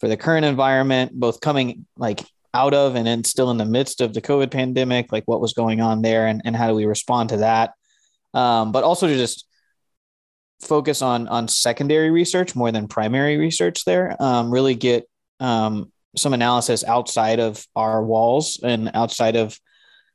for 0.00 0.08
the 0.08 0.16
current 0.16 0.44
environment, 0.44 1.12
both 1.12 1.40
coming 1.40 1.86
like 1.96 2.20
out 2.54 2.74
of 2.74 2.96
and 2.96 3.06
then 3.06 3.24
still 3.24 3.50
in 3.50 3.56
the 3.56 3.64
midst 3.64 4.00
of 4.00 4.12
the 4.12 4.20
COVID 4.20 4.50
pandemic, 4.50 5.12
like 5.12 5.24
what 5.26 5.40
was 5.40 5.54
going 5.54 5.80
on 5.80 6.02
there 6.02 6.26
and, 6.26 6.42
and 6.44 6.56
how 6.56 6.68
do 6.68 6.74
we 6.74 6.84
respond 6.84 7.30
to 7.30 7.38
that? 7.38 7.74
Um, 8.34 8.72
but 8.72 8.84
also 8.84 9.06
to 9.06 9.14
just 9.14 9.46
focus 10.60 11.02
on 11.02 11.28
on 11.28 11.48
secondary 11.48 12.10
research 12.10 12.54
more 12.54 12.70
than 12.70 12.88
primary 12.88 13.36
research 13.36 13.84
there. 13.84 14.16
Um, 14.20 14.50
really 14.50 14.74
get 14.74 15.08
um, 15.40 15.92
some 16.16 16.34
analysis 16.34 16.84
outside 16.84 17.40
of 17.40 17.66
our 17.74 18.02
walls 18.02 18.60
and 18.62 18.90
outside 18.94 19.36
of 19.36 19.58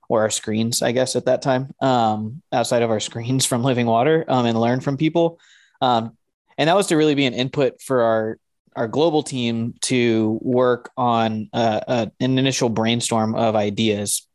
or 0.10 0.22
our 0.22 0.30
screens, 0.30 0.82
I 0.82 0.92
guess 0.92 1.16
at 1.16 1.26
that 1.26 1.42
time, 1.42 1.74
um, 1.82 2.42
outside 2.52 2.82
of 2.82 2.90
our 2.90 3.00
screens 3.10 3.46
from 3.46 3.64
Living 3.64 3.86
Water 3.86 4.26
um, 4.28 4.46
and 4.46 4.60
learn 4.60 4.80
from 4.80 4.98
people. 4.98 5.40
Um, 5.82 6.18
and 6.58 6.70
that 6.70 6.76
was 6.76 6.88
to 6.88 6.98
really 6.98 7.16
be 7.16 7.26
an 7.26 7.34
input 7.34 7.82
for 7.82 8.02
our 8.02 8.40
our 8.76 8.88
global 8.88 9.24
team 9.24 9.74
to 9.82 10.38
work 10.44 10.92
on 10.96 11.50
uh, 11.52 11.82
uh, 11.88 12.06
an 12.20 12.38
initial 12.38 12.70
brainstorm 12.70 13.34
of 13.34 13.56
ideas 13.56 14.28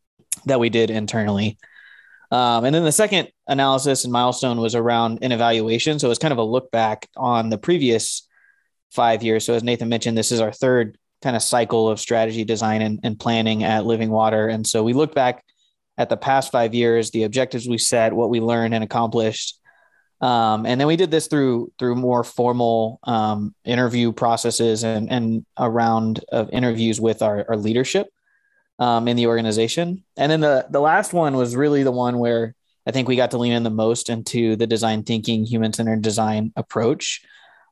that 0.46 0.58
we 0.58 0.68
did 0.68 0.90
internally. 0.90 1.56
Um, 2.32 2.64
and 2.64 2.74
then 2.74 2.82
the 2.82 2.90
second 2.90 3.28
analysis 3.46 4.02
and 4.02 4.12
milestone 4.12 4.58
was 4.58 4.74
around 4.74 5.20
an 5.22 5.30
evaluation. 5.30 6.00
So 6.00 6.08
it 6.08 6.08
was 6.08 6.18
kind 6.18 6.32
of 6.32 6.38
a 6.38 6.42
look 6.42 6.72
back 6.72 7.08
on 7.16 7.50
the 7.50 7.58
previous 7.58 8.26
five 8.90 9.22
years. 9.22 9.44
So 9.44 9.54
as 9.54 9.62
Nathan 9.62 9.88
mentioned, 9.88 10.18
this 10.18 10.32
is 10.32 10.40
our 10.40 10.52
third 10.52 10.98
kind 11.22 11.36
of 11.36 11.42
cycle 11.42 11.88
of 11.88 12.00
strategy 12.00 12.42
design 12.42 12.82
and, 12.82 12.98
and 13.04 13.20
planning 13.20 13.62
at 13.62 13.86
Living 13.86 14.10
Water. 14.10 14.48
And 14.48 14.66
so 14.66 14.82
we 14.82 14.92
looked 14.92 15.14
back 15.14 15.44
at 15.98 16.08
the 16.08 16.16
past 16.16 16.52
five 16.52 16.74
years, 16.74 17.10
the 17.10 17.24
objectives 17.24 17.68
we 17.68 17.78
set, 17.78 18.12
what 18.12 18.30
we 18.30 18.40
learned 18.40 18.74
and 18.74 18.82
accomplished, 18.82 19.60
um, 20.22 20.66
and 20.66 20.80
then 20.80 20.86
we 20.86 20.96
did 20.96 21.10
this 21.10 21.26
through 21.26 21.72
through 21.78 21.96
more 21.96 22.22
formal 22.22 23.00
um, 23.02 23.54
interview 23.64 24.12
processes 24.12 24.84
and 24.84 25.10
and 25.10 25.44
a 25.56 25.68
round 25.68 26.24
of 26.30 26.48
interviews 26.50 27.00
with 27.00 27.22
our, 27.22 27.44
our 27.48 27.56
leadership 27.56 28.06
um, 28.78 29.08
in 29.08 29.16
the 29.16 29.26
organization. 29.26 30.04
And 30.16 30.30
then 30.30 30.40
the 30.40 30.66
the 30.70 30.80
last 30.80 31.12
one 31.12 31.36
was 31.36 31.56
really 31.56 31.82
the 31.82 31.90
one 31.90 32.18
where 32.18 32.54
I 32.86 32.92
think 32.92 33.08
we 33.08 33.16
got 33.16 33.32
to 33.32 33.38
lean 33.38 33.52
in 33.52 33.64
the 33.64 33.70
most 33.70 34.08
into 34.08 34.54
the 34.54 34.66
design 34.66 35.02
thinking, 35.02 35.44
human 35.44 35.72
centered 35.72 36.02
design 36.02 36.52
approach. 36.54 37.22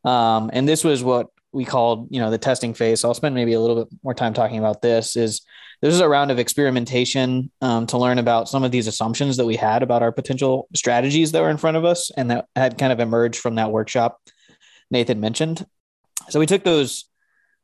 Um, 0.04 0.50
and 0.52 0.68
this 0.68 0.82
was 0.82 1.04
what 1.04 1.28
we 1.52 1.64
called, 1.64 2.08
you 2.10 2.20
know, 2.20 2.30
the 2.30 2.38
testing 2.38 2.74
phase. 2.74 3.00
So 3.00 3.08
I'll 3.08 3.14
spend 3.14 3.34
maybe 3.34 3.54
a 3.54 3.60
little 3.60 3.84
bit 3.84 3.98
more 4.02 4.14
time 4.14 4.34
talking 4.34 4.58
about 4.58 4.82
this. 4.82 5.16
Is 5.16 5.42
this 5.82 5.94
is 5.94 6.00
a 6.00 6.08
round 6.08 6.30
of 6.30 6.38
experimentation 6.38 7.50
um, 7.60 7.86
to 7.86 7.98
learn 7.98 8.18
about 8.18 8.48
some 8.48 8.64
of 8.64 8.70
these 8.70 8.86
assumptions 8.86 9.36
that 9.38 9.46
we 9.46 9.56
had 9.56 9.82
about 9.82 10.02
our 10.02 10.12
potential 10.12 10.68
strategies 10.74 11.32
that 11.32 11.40
were 11.40 11.50
in 11.50 11.56
front 11.56 11.76
of 11.76 11.84
us 11.84 12.10
and 12.16 12.30
that 12.30 12.46
had 12.54 12.78
kind 12.78 12.92
of 12.92 13.00
emerged 13.00 13.40
from 13.40 13.56
that 13.56 13.72
workshop 13.72 14.20
Nathan 14.90 15.20
mentioned. 15.20 15.66
So 16.28 16.38
we 16.38 16.46
took 16.46 16.64
those 16.64 17.06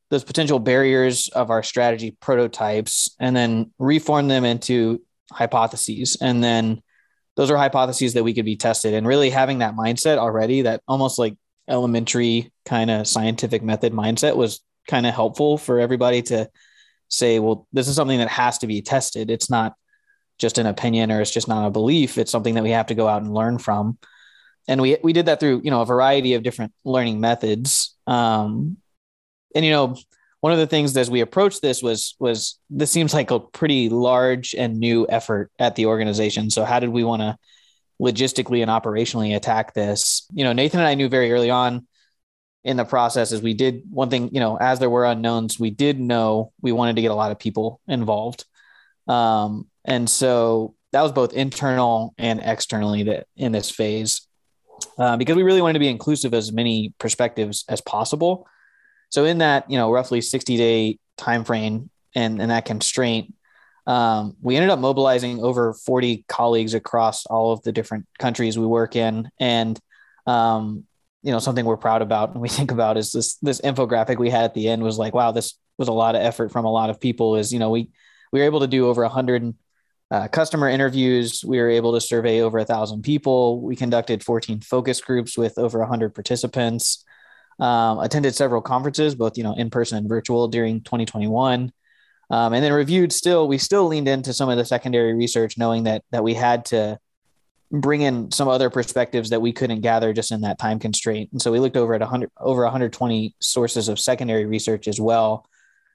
those 0.09 0.25
potential 0.25 0.61
barriers 0.61 1.28
of 1.28 1.50
our 1.50 1.64
strategy 1.64 2.16
prototypes 2.21 3.11
and 3.19 3.35
then 3.35 3.73
reformed 3.78 4.31
them 4.31 4.45
into 4.45 5.02
hypotheses 5.33 6.16
and 6.21 6.45
then 6.45 6.81
those 7.35 7.50
are 7.50 7.57
hypotheses 7.57 8.14
that 8.14 8.23
we 8.23 8.33
could 8.33 8.45
be 8.45 8.57
tested 8.57 8.95
and 8.95 9.05
really 9.05 9.31
having 9.31 9.59
that 9.59 9.75
mindset 9.75 10.16
already 10.16 10.62
that 10.62 10.81
almost 10.87 11.19
like 11.19 11.37
elementary 11.69 12.53
kind 12.65 12.91
of 12.91 13.07
scientific 13.07 13.63
method 13.63 13.93
mindset 13.93 14.37
was 14.37 14.61
kind 14.89 15.07
of 15.07 15.15
helpful 15.15 15.59
for 15.59 15.81
everybody 15.81 16.23
to 16.23 16.49
say, 17.09 17.39
well, 17.39 17.67
this 17.73 17.89
is 17.89 17.97
something 17.97 18.19
that 18.19 18.29
has 18.29 18.59
to 18.59 18.67
be 18.67 18.83
tested. 18.83 19.31
It's 19.31 19.51
not 19.51 19.75
just 20.39 20.59
an 20.59 20.67
opinion 20.67 21.11
or 21.11 21.21
it's 21.21 21.31
just 21.31 21.49
not 21.49 21.67
a 21.67 21.71
belief. 21.71 22.19
It's 22.19 22.31
something 22.31 22.55
that 22.55 22.63
we 22.63 22.71
have 22.71 22.87
to 22.87 22.95
go 22.95 23.09
out 23.09 23.23
and 23.23 23.33
learn 23.33 23.59
from. 23.59 23.99
And 24.69 24.83
we 24.83 24.99
we 25.03 25.13
did 25.13 25.27
that 25.27 25.39
through 25.39 25.63
you 25.65 25.71
know 25.71 25.83
a 25.83 25.87
variety 25.87 26.35
of 26.35 26.43
different 26.43 26.73
learning 26.85 27.21
methods. 27.21 27.97
Um, 28.07 28.79
and 29.55 29.65
you 29.65 29.71
know 29.71 29.97
one 30.41 30.53
of 30.53 30.59
the 30.59 30.67
things 30.67 30.97
as 30.97 31.11
we 31.11 31.21
approached 31.21 31.63
this 31.63 31.83
was 31.83 32.15
was 32.19 32.59
this 32.69 32.91
seems 32.91 33.15
like 33.15 33.31
a 33.31 33.41
pretty 33.41 33.89
large 33.89 34.55
and 34.55 34.79
new 34.79 35.07
effort 35.09 35.51
at 35.59 35.77
the 35.77 35.87
organization. 35.87 36.51
So 36.51 36.65
how 36.65 36.81
did 36.81 36.91
we 36.91 37.05
want 37.05 37.23
to 37.23 37.37
logistically 38.00 38.62
and 38.62 38.71
operationally 38.71 39.35
attack 39.37 39.75
this? 39.75 40.26
You 40.33 40.45
know, 40.45 40.53
Nathan 40.53 40.81
and 40.81 40.88
I 40.88 40.95
knew 40.95 41.09
very 41.09 41.33
early 41.33 41.50
on 41.50 41.87
in 42.67 42.76
the 42.76 42.85
process 42.85 43.31
is 43.31 43.41
we 43.41 43.55
did 43.55 43.85
one 43.91 44.11
thing, 44.11 44.29
you 44.33 44.41
know, 44.41 44.57
as 44.57 44.81
there 44.81 44.91
were 44.91 45.05
unknowns, 45.05 45.59
we 45.59 45.71
did 45.71 46.00
know 46.00 46.53
we 46.61 46.73
wanted 46.73 46.97
to 46.97 47.03
get 47.03 47.12
a 47.12 47.15
lot 47.15 47.31
of 47.31 47.38
people 47.38 47.81
involved. 47.87 48.45
Um, 49.07 49.69
and 49.85 50.11
so 50.11 50.75
that 50.93 51.03
was 51.03 51.12
both 51.12 51.33
internal 51.33 52.12
and 52.19 52.41
externally 52.43 53.05
that 53.05 53.29
in 53.37 53.53
this 53.53 53.71
phase, 53.71 54.26
uh, 54.99 55.17
because 55.17 55.37
we 55.37 55.45
really 55.45 55.62
wanted 55.62 55.75
to 55.75 55.79
be 55.79 55.88
inclusive 55.88 56.35
as 56.35 56.53
many 56.53 56.93
perspectives 56.99 57.65
as 57.69 57.81
possible. 57.81 58.49
So 59.11 59.25
in 59.25 59.38
that, 59.38 59.71
you 59.71 59.79
know, 59.79 59.93
roughly 59.93 60.21
60 60.21 60.57
day 60.57 60.99
time 61.17 61.45
frame 61.45 61.88
and, 62.17 62.43
and 62.43 62.50
that 62.50 62.65
constraint, 62.65 63.33
um, 63.87 64.37
we 64.40 64.57
ended 64.57 64.71
up 64.71 64.78
mobilizing 64.78 65.43
over 65.43 65.73
40 65.73 66.25
colleagues 66.28 66.75
across 66.75 67.26
all 67.26 67.52
of 67.52 67.62
the 67.62 67.73
different 67.73 68.07
countries 68.19 68.59
we 68.59 68.66
work 68.66 68.97
in. 68.97 69.31
And 69.38 69.78
um, 70.26 70.85
you 71.26 71.33
know 71.33 71.40
something 71.40 71.64
we're 71.64 71.76
proud 71.76 72.02
about 72.02 72.33
and 72.33 72.40
we 72.40 72.49
think 72.57 72.71
about 72.71 72.97
is 72.97 73.11
this 73.11 73.35
this 73.37 73.61
infographic 73.61 74.16
we 74.16 74.31
had 74.31 74.45
at 74.45 74.55
the 74.55 74.69
end 74.69 74.83
was 74.83 74.97
like 74.97 75.12
wow 75.12 75.33
this 75.33 75.59
was 75.76 75.88
a 75.88 75.93
lot 75.93 76.14
of 76.14 76.23
effort 76.23 76.52
from 76.52 76.64
a 76.64 76.71
lot 76.71 76.88
of 76.88 77.00
people 77.00 77.35
is 77.37 77.52
you 77.52 77.59
know 77.59 77.71
we 77.71 77.90
we 78.33 78.38
were 78.40 78.47
able 78.47 78.61
to 78.61 78.66
do 78.66 78.88
over 78.88 79.02
100 79.02 79.55
uh, 80.11 80.28
customer 80.28 80.69
interviews. 80.69 81.45
We 81.45 81.59
were 81.59 81.71
able 81.71 81.93
to 81.95 82.00
survey 82.00 82.40
over 82.40 82.59
a 82.59 82.64
thousand 82.64 83.02
people. 83.02 83.61
We 83.61 83.75
conducted 83.75 84.23
14 84.23 84.61
focus 84.61 85.00
groups 85.00 85.37
with 85.37 85.59
over 85.59 85.81
100 85.81 86.14
participants. 86.14 87.05
Um, 87.59 87.99
attended 88.00 88.35
several 88.35 88.61
conferences 88.61 89.14
both 89.14 89.38
you 89.38 89.43
know 89.43 89.55
in 89.55 89.71
person 89.71 89.97
and 89.97 90.09
virtual 90.09 90.47
during 90.47 90.83
2021 90.83 91.73
um, 92.30 92.52
and 92.52 92.64
then 92.64 92.73
reviewed 92.73 93.12
still 93.12 93.49
we 93.49 93.59
still 93.59 93.87
leaned 93.87 94.09
into 94.09 94.33
some 94.33 94.49
of 94.49 94.56
the 94.56 94.64
secondary 94.64 95.14
research 95.14 95.59
knowing 95.59 95.85
that 95.85 96.02
that 96.11 96.25
we 96.25 96.35
had 96.35 96.64
to 96.64 96.99
bring 97.71 98.00
in 98.02 98.30
some 98.30 98.49
other 98.49 98.71
perspectives 98.71 99.30
that 99.30 99.40
we 99.40 99.52
couldn't 99.52 99.80
gather 99.80 100.12
just 100.12 100.30
in 100.30 100.42
that 100.42 100.59
time 100.59 100.78
constraint. 100.78 101.30
And 101.33 101.42
so 101.42 101.50
we 101.50 101.59
looked 101.59 101.76
over 101.76 101.95
at 101.95 102.00
100 102.00 102.30
over 102.38 102.62
120 102.62 103.35
sources 103.40 103.88
of 103.88 103.99
secondary 103.99 104.47
research 104.47 104.88
as 104.88 105.00
well. 105.00 105.47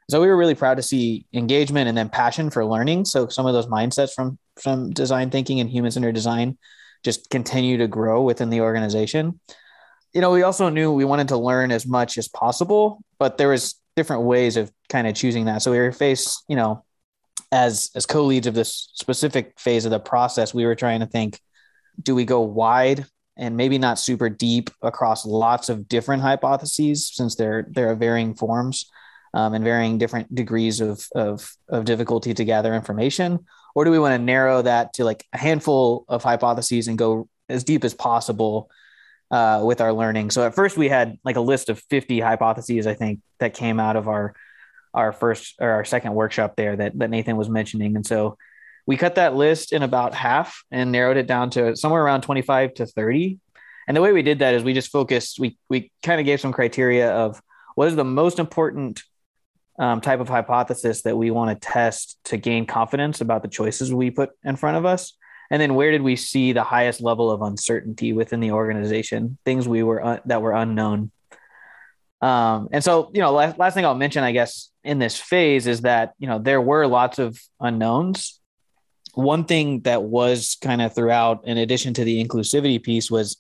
So 0.10 0.20
we 0.20 0.28
were 0.28 0.38
really 0.38 0.56
proud 0.56 0.76
to 0.76 0.84
see 0.84 1.26
engagement 1.34 1.88
and 1.88 1.98
then 1.98 2.10
passion 2.10 2.50
for 2.50 2.66
learning. 2.66 3.06
So 3.06 3.28
some 3.28 3.46
of 3.46 3.54
those 3.54 3.68
mindsets 3.68 4.14
from 4.14 4.38
from 4.62 4.92
design 4.92 5.30
thinking 5.30 5.60
and 5.60 5.70
human 5.70 5.92
centered 5.92 6.16
design 6.16 6.58
just 7.04 7.30
continue 7.30 7.78
to 7.78 7.88
grow 7.88 8.22
within 8.22 8.50
the 8.50 8.62
organization. 8.62 9.40
You 10.14 10.22
know, 10.22 10.32
we 10.32 10.44
also 10.44 10.70
knew 10.70 10.92
we 10.92 11.06
wanted 11.06 11.30
to 11.30 11.38
learn 11.38 11.72
as 11.72 11.88
much 11.88 12.18
as 12.18 12.28
possible, 12.28 13.02
but 13.18 13.38
there 13.38 13.48
was 13.48 13.81
different 13.96 14.24
ways 14.24 14.58
of 14.58 14.72
kind 14.90 15.08
of 15.08 15.16
choosing 15.16 15.46
that. 15.46 15.62
So 15.62 15.72
we 15.72 15.80
were 15.80 15.92
faced, 15.92 16.44
you 16.48 16.56
know, 16.56 16.84
as 17.52 17.92
as 17.96 18.06
co-leads 18.06 18.48
of 18.48 18.54
this 18.54 18.90
specific 18.94 19.60
phase 19.60 19.86
of 19.86 19.92
the 19.92 20.00
process, 20.00 20.54
we 20.54 20.66
were 20.66 20.76
trying 20.76 21.02
to 21.02 21.06
think 21.06 21.40
do 22.02 22.16
we 22.16 22.26
go 22.26 22.42
wide 22.42 23.06
and 23.38 23.58
maybe 23.58 23.78
not 23.78 24.00
super 24.00 24.30
deep 24.30 24.70
across 24.82 25.26
lots 25.26 25.70
of 25.70 25.88
different 25.88 26.22
hypotheses 26.22 27.12
since 27.14 27.36
they're 27.36 27.68
they're 27.70 27.96
varying 27.96 28.36
forms 28.36 28.90
um, 29.34 29.54
and 29.54 29.64
varying 29.64 29.98
different 29.98 30.34
degrees 30.34 30.82
of, 30.82 31.06
of, 31.16 31.52
of 31.70 31.86
difficulty 31.86 32.34
to 32.34 32.46
gather 32.46 32.74
information? 32.74 33.40
Or 33.74 33.86
do 33.86 33.92
we 33.92 34.00
want 34.00 34.14
to 34.14 34.24
narrow 34.24 34.62
that 34.62 34.94
to 34.94 35.06
like 35.06 35.26
a 35.34 35.38
handful 35.38 36.06
of 36.08 36.24
hypotheses 36.24 36.88
and 36.88 36.98
go 36.98 37.30
as 37.48 37.64
deep 37.64 37.84
as 37.84 37.94
possible 37.94 38.70
uh, 39.32 39.62
with 39.64 39.82
our 39.82 39.94
learning? 39.94 40.32
So 40.32 40.46
at 40.46 40.54
first 40.54 40.78
we 40.78 40.90
had 40.90 41.18
like 41.24 41.38
a 41.38 41.42
list 41.42 41.70
of 41.70 41.80
50 41.90 42.20
hypotheses, 42.20 42.86
I 42.86 42.94
think, 42.94 43.20
that 43.40 43.54
came 43.54 43.80
out 43.80 43.96
of 43.96 44.08
our 44.08 44.36
our 44.94 45.14
first 45.14 45.56
or 45.60 45.70
our 45.70 45.86
second 45.86 46.14
workshop 46.14 46.56
there 46.58 46.76
that, 46.76 46.98
that 47.00 47.10
Nathan 47.10 47.38
was 47.38 47.50
mentioning. 47.50 47.96
And 47.96 48.06
so 48.06 48.38
we 48.86 48.98
cut 48.98 49.16
that 49.16 49.36
list 49.36 49.74
in 49.74 49.84
about 49.84 50.14
half 50.14 50.64
and 50.72 50.92
narrowed 50.92 51.18
it 51.18 51.28
down 51.28 51.50
to 51.52 51.76
somewhere 51.76 52.04
around 52.04 52.22
25 52.22 52.74
to 52.76 52.86
30. 52.86 53.40
And 53.88 53.96
the 53.96 54.02
way 54.02 54.12
we 54.12 54.22
did 54.22 54.40
that 54.40 54.54
is 54.54 54.64
we 54.64 54.74
just 54.74 54.92
focused, 54.92 55.40
we, 55.40 55.58
we 55.70 55.92
kind 56.04 56.20
of 56.20 56.26
gave 56.26 56.42
some 56.42 56.52
criteria 56.52 57.12
of 57.12 57.42
what 57.76 57.88
is 57.88 57.96
the 57.96 58.04
most 58.04 58.40
important 58.40 59.02
um, 59.80 60.02
type 60.02 60.20
of 60.20 60.28
hypothesis 60.28 61.04
that 61.04 61.18
we 61.18 61.32
want 61.32 61.50
to 61.50 61.68
test 61.68 62.18
to 62.26 62.38
gain 62.38 62.66
confidence 62.66 63.22
about 63.22 63.42
the 63.42 63.48
choices 63.48 63.94
we 63.94 64.12
put 64.12 64.32
in 64.44 64.56
front 64.56 64.78
of 64.78 64.86
us. 64.86 65.14
And 65.52 65.62
then 65.62 65.76
where 65.76 65.92
did 65.92 66.02
we 66.02 66.16
see 66.16 66.54
the 66.54 66.64
highest 66.64 67.02
level 67.02 67.30
of 67.30 67.42
uncertainty 67.42 68.14
within 68.14 68.40
the 68.40 68.52
organization, 68.52 69.38
things 69.44 69.68
we 69.68 69.84
were 69.84 70.04
uh, 70.04 70.20
that 70.26 70.42
were 70.42 70.54
unknown. 70.54 71.12
Um, 72.22 72.70
and 72.72 72.82
so, 72.82 73.12
you 73.14 73.20
know, 73.20 73.32
last, 73.34 73.60
last 73.60 73.74
thing 73.74 73.86
I'll 73.86 73.94
mention, 73.94 74.24
I 74.24 74.32
guess, 74.32 74.72
in 74.84 74.98
this 74.98 75.18
phase 75.18 75.68
is 75.68 75.82
that, 75.82 76.14
you 76.20 76.28
know, 76.28 76.40
there 76.40 76.62
were 76.62 76.88
lots 76.88 77.20
of 77.20 77.38
unknowns. 77.60 78.40
One 79.14 79.44
thing 79.44 79.82
that 79.82 80.04
was 80.04 80.58
kind 80.62 80.82
of 80.82 80.96
throughout, 80.96 81.46
in 81.46 81.58
addition 81.58 81.94
to 81.96 82.06
the 82.06 82.24
inclusivity 82.24 82.82
piece, 82.82 83.12
was 83.12 83.38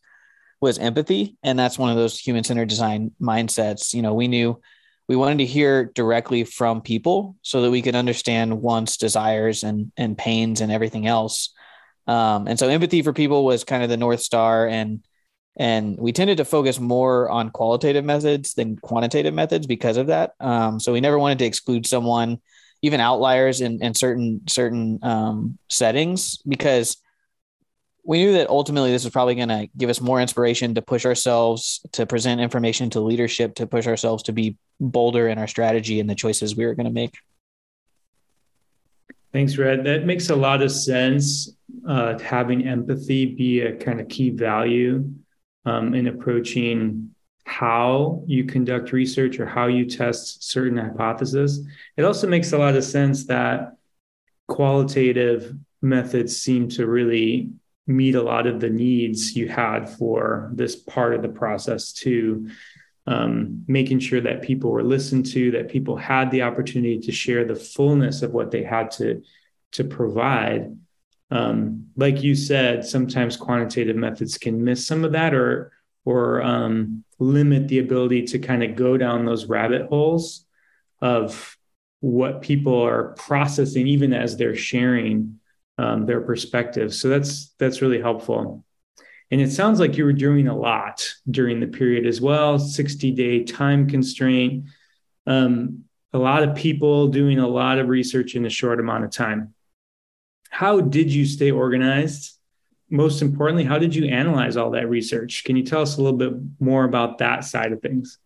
was 0.59 0.77
empathy, 0.77 1.37
and 1.41 1.57
that's 1.57 1.79
one 1.79 1.89
of 1.89 1.95
those 1.95 2.19
human 2.19 2.43
centered 2.43 2.69
design 2.69 3.11
mindsets. 3.19 3.95
You 3.95 4.03
know, 4.03 4.13
we 4.13 4.27
knew 4.27 4.61
we 5.07 5.15
wanted 5.15 5.39
to 5.39 5.45
hear 5.45 5.85
directly 5.85 6.43
from 6.43 6.81
people 6.81 7.35
so 7.41 7.61
that 7.61 7.71
we 7.71 7.81
could 7.81 7.95
understand 7.95 8.61
wants, 8.61 8.97
desires, 8.97 9.63
and 9.63 9.91
and 9.95 10.17
pains 10.17 10.61
and 10.61 10.71
everything 10.71 11.07
else. 11.07 11.53
Um, 12.07 12.47
and 12.47 12.57
so, 12.57 12.67
empathy 12.67 13.01
for 13.01 13.13
people 13.13 13.45
was 13.45 13.63
kind 13.63 13.83
of 13.83 13.89
the 13.89 13.97
north 13.97 14.21
star, 14.21 14.67
and 14.67 15.03
and 15.57 15.97
we 15.99 16.13
tended 16.13 16.37
to 16.37 16.45
focus 16.45 16.79
more 16.79 17.29
on 17.29 17.49
qualitative 17.49 18.05
methods 18.05 18.53
than 18.53 18.77
quantitative 18.77 19.33
methods 19.33 19.67
because 19.67 19.97
of 19.97 20.07
that. 20.07 20.33
Um, 20.39 20.79
so 20.79 20.93
we 20.93 21.01
never 21.01 21.19
wanted 21.19 21.39
to 21.39 21.45
exclude 21.45 21.85
someone, 21.85 22.39
even 22.81 23.01
outliers 23.01 23.59
in, 23.59 23.83
in 23.83 23.93
certain 23.93 24.41
certain 24.47 24.99
um, 25.01 25.57
settings, 25.69 26.37
because 26.47 26.97
we 28.03 28.19
knew 28.19 28.33
that 28.33 28.49
ultimately 28.49 28.91
this 28.91 29.03
was 29.03 29.13
probably 29.13 29.35
going 29.35 29.49
to 29.49 29.69
give 29.77 29.89
us 29.89 30.01
more 30.01 30.21
inspiration 30.21 30.73
to 30.75 30.81
push 30.81 31.05
ourselves 31.05 31.85
to 31.91 32.05
present 32.05 32.41
information 32.41 32.89
to 32.89 32.99
leadership 32.99 33.55
to 33.55 33.67
push 33.67 33.85
ourselves 33.85 34.23
to 34.23 34.33
be 34.33 34.57
bolder 34.79 35.27
in 35.27 35.37
our 35.37 35.47
strategy 35.47 35.99
and 35.99 36.09
the 36.09 36.15
choices 36.15 36.55
we 36.55 36.65
were 36.65 36.73
going 36.73 36.87
to 36.87 36.91
make. 36.91 37.13
Thanks, 39.33 39.57
Rhett. 39.57 39.83
That 39.85 40.05
makes 40.05 40.29
a 40.29 40.35
lot 40.35 40.61
of 40.61 40.71
sense. 40.71 41.55
Uh, 41.87 42.19
having 42.19 42.67
empathy 42.67 43.25
be 43.25 43.61
a 43.61 43.75
kind 43.75 43.99
of 43.99 44.07
key 44.07 44.29
value 44.29 45.09
um, 45.65 45.95
in 45.95 46.07
approaching 46.07 47.11
how 47.45 48.23
you 48.27 48.43
conduct 48.43 48.91
research 48.91 49.39
or 49.39 49.45
how 49.45 49.67
you 49.67 49.85
test 49.85 50.43
certain 50.43 50.77
hypotheses. 50.77 51.65
It 51.97 52.03
also 52.03 52.27
makes 52.27 52.51
a 52.51 52.57
lot 52.57 52.75
of 52.75 52.83
sense 52.83 53.25
that 53.27 53.77
qualitative 54.47 55.55
methods 55.81 56.37
seem 56.37 56.69
to 56.69 56.85
really 56.85 57.49
meet 57.87 58.15
a 58.15 58.21
lot 58.21 58.47
of 58.47 58.59
the 58.59 58.69
needs 58.69 59.35
you 59.35 59.47
had 59.47 59.89
for 59.89 60.51
this 60.53 60.75
part 60.75 61.15
of 61.15 61.21
the 61.21 61.29
process 61.29 61.93
to 61.93 62.49
um, 63.07 63.63
making 63.67 63.99
sure 63.99 64.21
that 64.21 64.41
people 64.43 64.71
were 64.71 64.83
listened 64.83 65.25
to 65.25 65.51
that 65.51 65.69
people 65.69 65.95
had 65.97 66.29
the 66.31 66.43
opportunity 66.43 66.99
to 66.99 67.11
share 67.11 67.45
the 67.45 67.55
fullness 67.55 68.21
of 68.21 68.31
what 68.31 68.51
they 68.51 68.63
had 68.63 68.91
to 68.91 69.23
to 69.71 69.83
provide 69.83 70.75
um, 71.31 71.87
like 71.95 72.21
you 72.21 72.35
said, 72.35 72.85
sometimes 72.85 73.37
quantitative 73.37 73.95
methods 73.95 74.37
can 74.37 74.63
miss 74.63 74.85
some 74.85 75.05
of 75.05 75.13
that 75.13 75.33
or 75.33 75.71
or 76.03 76.41
um, 76.41 77.03
limit 77.19 77.67
the 77.67 77.79
ability 77.79 78.23
to 78.23 78.39
kind 78.39 78.63
of 78.63 78.75
go 78.75 78.97
down 78.97 79.25
those 79.25 79.45
rabbit 79.45 79.87
holes 79.87 80.45
of 80.99 81.57
what 81.99 82.41
people 82.41 82.81
are 82.83 83.13
processing, 83.13 83.85
even 83.87 84.11
as 84.11 84.35
they're 84.35 84.55
sharing 84.55 85.39
um, 85.77 86.05
their 86.05 86.21
perspectives. 86.21 86.99
So 86.99 87.07
that's 87.07 87.53
that's 87.57 87.81
really 87.81 88.01
helpful. 88.01 88.65
And 89.31 89.39
it 89.39 89.51
sounds 89.51 89.79
like 89.79 89.97
you 89.97 90.03
were 90.03 90.13
doing 90.13 90.47
a 90.47 90.55
lot 90.55 91.09
during 91.29 91.59
the 91.59 91.67
period 91.67 92.05
as 92.05 92.19
well. 92.19 92.59
Sixty 92.59 93.11
day 93.11 93.43
time 93.43 93.87
constraint. 93.87 94.65
Um, 95.25 95.85
a 96.13 96.17
lot 96.17 96.43
of 96.43 96.55
people 96.55 97.07
doing 97.07 97.39
a 97.39 97.47
lot 97.47 97.79
of 97.79 97.87
research 97.87 98.35
in 98.35 98.45
a 98.45 98.49
short 98.49 98.79
amount 98.81 99.05
of 99.05 99.11
time 99.11 99.53
how 100.51 100.81
did 100.81 101.11
you 101.11 101.25
stay 101.25 101.49
organized? 101.49 102.37
Most 102.89 103.21
importantly, 103.21 103.63
how 103.63 103.79
did 103.79 103.95
you 103.95 104.05
analyze 104.05 104.57
all 104.57 104.71
that 104.71 104.89
research? 104.89 105.45
Can 105.45 105.55
you 105.55 105.63
tell 105.63 105.81
us 105.81 105.97
a 105.97 106.01
little 106.01 106.17
bit 106.17 106.33
more 106.59 106.83
about 106.83 107.17
that 107.19 107.45
side 107.45 107.71
of 107.71 107.81
things? 107.81 108.19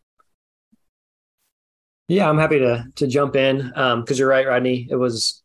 Yeah, 2.07 2.27
I'm 2.27 2.39
happy 2.39 2.59
to 2.59 2.85
to 2.95 3.07
jump 3.07 3.35
in 3.35 3.57
because 3.67 4.11
um, 4.11 4.17
you're 4.17 4.27
right, 4.27 4.45
Rodney. 4.45 4.87
It 4.89 4.95
was 4.95 5.43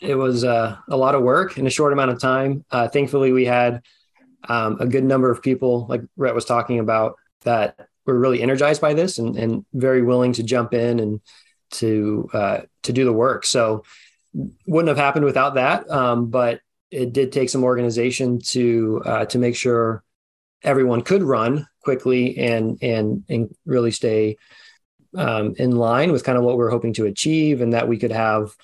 it 0.00 0.14
was 0.14 0.42
uh, 0.42 0.76
a 0.88 0.96
lot 0.96 1.14
of 1.14 1.22
work 1.22 1.58
in 1.58 1.66
a 1.66 1.70
short 1.70 1.92
amount 1.92 2.10
of 2.10 2.20
time. 2.20 2.64
Uh, 2.70 2.88
thankfully, 2.88 3.30
we 3.32 3.44
had 3.44 3.82
um, 4.48 4.78
a 4.80 4.86
good 4.86 5.04
number 5.04 5.30
of 5.30 5.42
people, 5.42 5.86
like 5.88 6.02
Rhett 6.16 6.34
was 6.34 6.44
talking 6.44 6.78
about, 6.78 7.16
that 7.42 7.76
were 8.06 8.18
really 8.18 8.42
energized 8.42 8.80
by 8.80 8.94
this 8.94 9.18
and, 9.18 9.36
and 9.36 9.64
very 9.72 10.02
willing 10.02 10.32
to 10.34 10.42
jump 10.42 10.74
in 10.74 11.00
and 11.00 11.20
to 11.72 12.28
uh, 12.32 12.60
to 12.82 12.92
do 12.92 13.04
the 13.04 13.12
work. 13.12 13.46
So 13.46 13.84
wouldn't 14.66 14.88
have 14.88 15.04
happened 15.04 15.24
without 15.24 15.54
that. 15.54 15.90
Um, 15.90 16.30
but 16.30 16.60
it 16.90 17.12
did 17.12 17.32
take 17.32 17.48
some 17.48 17.64
organization 17.64 18.40
to 18.40 19.02
uh, 19.04 19.24
to 19.26 19.38
make 19.38 19.56
sure 19.56 20.02
everyone 20.62 21.02
could 21.02 21.22
run 21.22 21.66
quickly 21.82 22.38
and 22.38 22.78
and 22.82 23.24
and 23.28 23.54
really 23.64 23.90
stay 23.90 24.36
um, 25.16 25.54
in 25.58 25.72
line 25.72 26.12
with 26.12 26.24
kind 26.24 26.38
of 26.38 26.44
what 26.44 26.56
we're 26.56 26.70
hoping 26.70 26.94
to 26.94 27.06
achieve, 27.06 27.60
and 27.60 27.72
that 27.72 27.88
we 27.88 27.98
could 27.98 28.12
have 28.12 28.54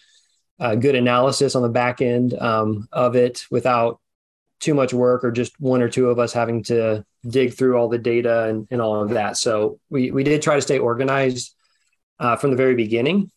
uh, 0.60 0.74
good 0.74 0.94
analysis 0.94 1.54
on 1.54 1.62
the 1.62 1.68
back 1.68 2.00
end 2.00 2.34
um, 2.34 2.88
of 2.92 3.16
it 3.16 3.46
without 3.50 4.00
too 4.60 4.74
much 4.74 4.92
work 4.92 5.24
or 5.24 5.30
just 5.30 5.58
one 5.60 5.82
or 5.82 5.88
two 5.88 6.10
of 6.10 6.18
us 6.18 6.32
having 6.32 6.62
to 6.64 7.04
dig 7.26 7.54
through 7.54 7.76
all 7.76 7.88
the 7.88 7.98
data 7.98 8.44
and, 8.44 8.66
and 8.70 8.80
all 8.80 9.02
of 9.02 9.10
that. 9.10 9.36
So 9.36 9.78
we 9.88 10.10
we 10.10 10.24
did 10.24 10.42
try 10.42 10.56
to 10.56 10.62
stay 10.62 10.78
organized 10.78 11.54
uh, 12.18 12.36
from 12.36 12.50
the 12.50 12.56
very 12.56 12.74
beginning. 12.74 13.30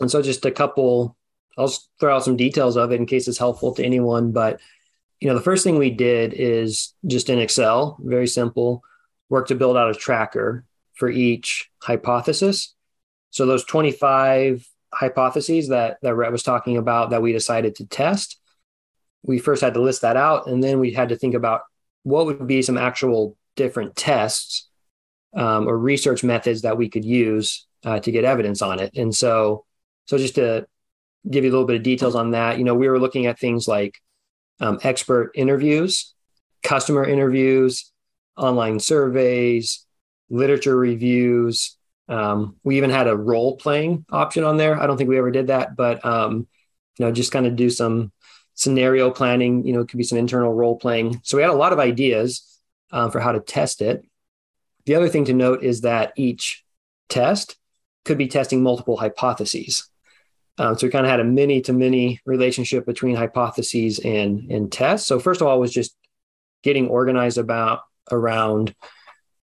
And 0.00 0.10
so 0.10 0.22
just 0.22 0.46
a 0.46 0.50
couple 0.50 1.16
I'll 1.56 1.72
throw 1.98 2.14
out 2.14 2.24
some 2.24 2.36
details 2.36 2.76
of 2.76 2.92
it 2.92 3.00
in 3.00 3.06
case 3.06 3.26
it's 3.26 3.38
helpful 3.38 3.74
to 3.74 3.84
anyone. 3.84 4.30
But 4.32 4.60
you 5.20 5.28
know, 5.28 5.34
the 5.34 5.40
first 5.40 5.64
thing 5.64 5.76
we 5.76 5.90
did 5.90 6.32
is 6.32 6.94
just 7.06 7.28
in 7.28 7.40
Excel, 7.40 7.98
very 8.00 8.28
simple, 8.28 8.82
work 9.28 9.48
to 9.48 9.56
build 9.56 9.76
out 9.76 9.90
a 9.90 9.94
tracker 9.94 10.64
for 10.94 11.08
each 11.08 11.68
hypothesis. 11.82 12.74
So 13.30 13.44
those 13.44 13.64
25 13.64 14.66
hypotheses 14.94 15.68
that 15.68 15.98
that 16.02 16.14
Rhett 16.14 16.32
was 16.32 16.42
talking 16.42 16.76
about 16.76 17.10
that 17.10 17.22
we 17.22 17.32
decided 17.32 17.74
to 17.76 17.86
test, 17.86 18.38
we 19.22 19.38
first 19.38 19.62
had 19.62 19.74
to 19.74 19.82
list 19.82 20.02
that 20.02 20.16
out, 20.16 20.46
and 20.46 20.62
then 20.62 20.80
we 20.80 20.92
had 20.92 21.10
to 21.10 21.16
think 21.16 21.34
about 21.34 21.62
what 22.02 22.26
would 22.26 22.46
be 22.46 22.62
some 22.62 22.78
actual 22.78 23.36
different 23.56 23.96
tests 23.96 24.68
um, 25.36 25.68
or 25.68 25.76
research 25.76 26.24
methods 26.24 26.62
that 26.62 26.78
we 26.78 26.88
could 26.88 27.04
use 27.04 27.66
uh, 27.84 28.00
to 28.00 28.10
get 28.10 28.24
evidence 28.24 28.62
on 28.62 28.78
it. 28.78 28.96
And 28.96 29.14
so, 29.14 29.64
so 30.06 30.16
just 30.16 30.36
to 30.36 30.66
give 31.28 31.44
you 31.44 31.50
a 31.50 31.52
little 31.52 31.66
bit 31.66 31.76
of 31.76 31.82
details 31.82 32.14
on 32.14 32.32
that. 32.32 32.58
You 32.58 32.64
know, 32.64 32.74
we 32.74 32.88
were 32.88 32.98
looking 33.00 33.26
at 33.26 33.38
things 33.38 33.68
like 33.68 34.00
um, 34.60 34.78
expert 34.82 35.32
interviews, 35.34 36.14
customer 36.62 37.04
interviews, 37.04 37.92
online 38.36 38.80
surveys, 38.80 39.86
literature 40.30 40.76
reviews. 40.76 41.76
Um, 42.08 42.56
we 42.64 42.76
even 42.78 42.90
had 42.90 43.08
a 43.08 43.16
role 43.16 43.56
playing 43.56 44.06
option 44.10 44.44
on 44.44 44.56
there. 44.56 44.80
I 44.80 44.86
don't 44.86 44.96
think 44.96 45.10
we 45.10 45.18
ever 45.18 45.30
did 45.30 45.48
that, 45.48 45.76
but 45.76 46.04
um, 46.04 46.46
you 46.98 47.04
know, 47.04 47.12
just 47.12 47.32
kind 47.32 47.46
of 47.46 47.56
do 47.56 47.70
some 47.70 48.12
scenario 48.58 49.08
planning. 49.10 49.64
You 49.64 49.72
know, 49.72 49.80
it 49.80 49.88
could 49.88 49.98
be 49.98 50.04
some 50.04 50.18
internal 50.18 50.52
role 50.52 50.76
playing. 50.76 51.20
So 51.22 51.36
we 51.36 51.42
had 51.42 51.50
a 51.50 51.54
lot 51.54 51.72
of 51.72 51.78
ideas 51.78 52.60
uh, 52.90 53.08
for 53.08 53.20
how 53.20 53.32
to 53.32 53.40
test 53.40 53.80
it. 53.80 54.04
The 54.84 54.96
other 54.96 55.08
thing 55.08 55.26
to 55.26 55.32
note 55.32 55.62
is 55.62 55.82
that 55.82 56.12
each 56.16 56.64
test 57.08 57.56
could 58.04 58.18
be 58.18 58.26
testing 58.26 58.62
multiple 58.62 58.96
hypotheses. 58.96 59.88
Um, 60.58 60.76
so 60.76 60.88
we 60.88 60.90
kind 60.90 61.06
of 61.06 61.10
had 61.10 61.20
a 61.20 61.24
many 61.24 61.60
to 61.62 61.72
many 61.72 62.20
relationship 62.26 62.84
between 62.84 63.14
hypotheses 63.14 64.00
and 64.00 64.50
and 64.50 64.72
tests. 64.72 65.06
So 65.06 65.20
first 65.20 65.40
of 65.40 65.46
all, 65.46 65.60
was 65.60 65.72
just 65.72 65.96
getting 66.64 66.88
organized 66.88 67.38
about 67.38 67.82
around 68.10 68.74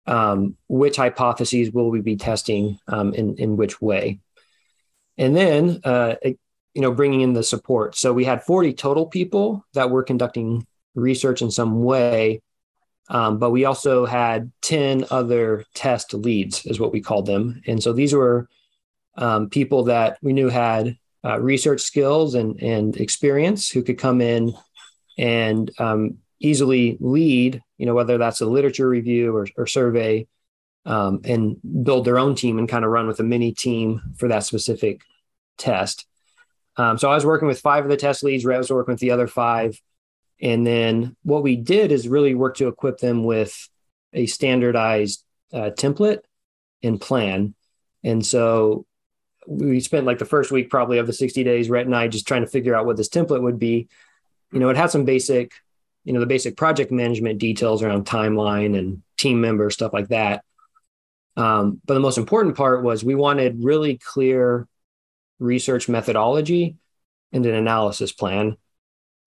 um, 0.06 0.56
which 0.68 0.96
hypotheses 0.96 1.70
will 1.70 1.90
we 1.90 2.02
be 2.02 2.16
testing 2.16 2.78
um, 2.86 3.14
in 3.14 3.36
in 3.36 3.56
which 3.56 3.80
way, 3.80 4.20
and 5.16 5.34
then 5.34 5.80
uh, 5.84 6.16
you 6.76 6.82
know 6.82 6.92
bringing 6.92 7.22
in 7.22 7.32
the 7.32 7.42
support. 7.42 7.96
So 7.96 8.12
we 8.12 8.24
had 8.24 8.44
40 8.44 8.74
total 8.74 9.06
people 9.06 9.64
that 9.72 9.90
were 9.90 10.02
conducting 10.02 10.66
research 10.94 11.40
in 11.40 11.50
some 11.50 11.82
way, 11.82 12.42
um, 13.08 13.38
but 13.38 13.50
we 13.50 13.64
also 13.64 14.04
had 14.04 14.52
10 14.60 15.06
other 15.10 15.64
test 15.74 16.12
leads, 16.12 16.66
is 16.66 16.78
what 16.78 16.92
we 16.92 17.00
called 17.00 17.24
them, 17.24 17.62
and 17.66 17.82
so 17.82 17.94
these 17.94 18.12
were 18.12 18.48
um, 19.16 19.48
people 19.48 19.84
that 19.84 20.18
we 20.20 20.34
knew 20.34 20.50
had 20.50 20.98
uh, 21.24 21.40
research 21.40 21.80
skills 21.80 22.34
and, 22.34 22.62
and 22.62 22.96
experience 22.98 23.70
who 23.70 23.82
could 23.82 23.98
come 23.98 24.20
in 24.20 24.52
and 25.16 25.70
um, 25.78 26.18
easily 26.40 26.98
lead, 27.00 27.62
you 27.78 27.86
know, 27.86 27.94
whether 27.94 28.18
that's 28.18 28.42
a 28.42 28.46
literature 28.46 28.88
review 28.88 29.34
or, 29.34 29.46
or 29.56 29.66
survey, 29.66 30.26
um, 30.84 31.20
and 31.24 31.56
build 31.82 32.04
their 32.04 32.18
own 32.18 32.34
team 32.34 32.58
and 32.58 32.68
kind 32.68 32.84
of 32.84 32.90
run 32.90 33.06
with 33.06 33.18
a 33.18 33.24
mini 33.24 33.52
team 33.52 34.02
for 34.18 34.28
that 34.28 34.44
specific 34.44 35.00
test. 35.56 36.06
Um, 36.76 36.98
so 36.98 37.10
I 37.10 37.14
was 37.14 37.24
working 37.24 37.48
with 37.48 37.60
five 37.60 37.84
of 37.84 37.90
the 37.90 37.96
test 37.96 38.22
leads. 38.22 38.44
Rhett 38.44 38.58
was 38.58 38.70
working 38.70 38.92
with 38.92 39.00
the 39.00 39.12
other 39.12 39.26
five. 39.26 39.80
And 40.40 40.66
then 40.66 41.16
what 41.22 41.42
we 41.42 41.56
did 41.56 41.92
is 41.92 42.08
really 42.08 42.34
work 42.34 42.56
to 42.58 42.68
equip 42.68 42.98
them 42.98 43.24
with 43.24 43.68
a 44.12 44.26
standardized 44.26 45.24
uh, 45.52 45.70
template 45.70 46.20
and 46.82 47.00
plan. 47.00 47.54
And 48.04 48.24
so 48.24 48.86
we 49.46 49.80
spent 49.80 50.06
like 50.06 50.18
the 50.18 50.24
first 50.24 50.50
week 50.50 50.70
probably 50.70 50.98
of 50.98 51.06
the 51.06 51.12
60 51.12 51.42
days, 51.44 51.70
Rhett 51.70 51.86
and 51.86 51.96
I 51.96 52.08
just 52.08 52.28
trying 52.28 52.42
to 52.42 52.50
figure 52.50 52.74
out 52.74 52.86
what 52.86 52.96
this 52.96 53.08
template 53.08 53.42
would 53.42 53.58
be. 53.58 53.88
You 54.52 54.60
know, 54.60 54.68
it 54.68 54.76
had 54.76 54.90
some 54.90 55.04
basic, 55.04 55.52
you 56.04 56.12
know, 56.12 56.20
the 56.20 56.26
basic 56.26 56.56
project 56.56 56.92
management 56.92 57.38
details 57.38 57.82
around 57.82 58.06
timeline 58.06 58.78
and 58.78 59.02
team 59.16 59.40
member, 59.40 59.70
stuff 59.70 59.92
like 59.92 60.08
that. 60.08 60.44
Um, 61.36 61.80
but 61.84 61.94
the 61.94 62.00
most 62.00 62.18
important 62.18 62.56
part 62.56 62.82
was 62.82 63.04
we 63.04 63.14
wanted 63.14 63.62
really 63.62 63.98
clear 63.98 64.66
research 65.38 65.88
methodology 65.88 66.76
and 67.32 67.44
an 67.46 67.54
analysis 67.54 68.12
plan. 68.12 68.56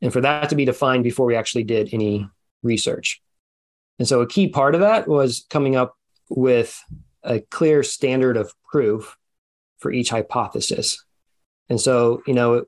And 0.01 0.13
for 0.13 0.21
that 0.21 0.49
to 0.49 0.55
be 0.55 0.65
defined 0.65 1.03
before 1.03 1.25
we 1.25 1.35
actually 1.35 1.63
did 1.63 1.93
any 1.93 2.27
research. 2.63 3.21
And 3.99 4.07
so 4.07 4.21
a 4.21 4.27
key 4.27 4.47
part 4.47 4.75
of 4.75 4.81
that 4.81 5.07
was 5.07 5.45
coming 5.49 5.75
up 5.75 5.95
with 6.29 6.81
a 7.23 7.39
clear 7.39 7.83
standard 7.83 8.37
of 8.37 8.53
proof 8.71 9.17
for 9.79 9.91
each 9.91 10.09
hypothesis. 10.09 11.03
And 11.69 11.79
so, 11.79 12.21
you 12.25 12.33
know, 12.33 12.65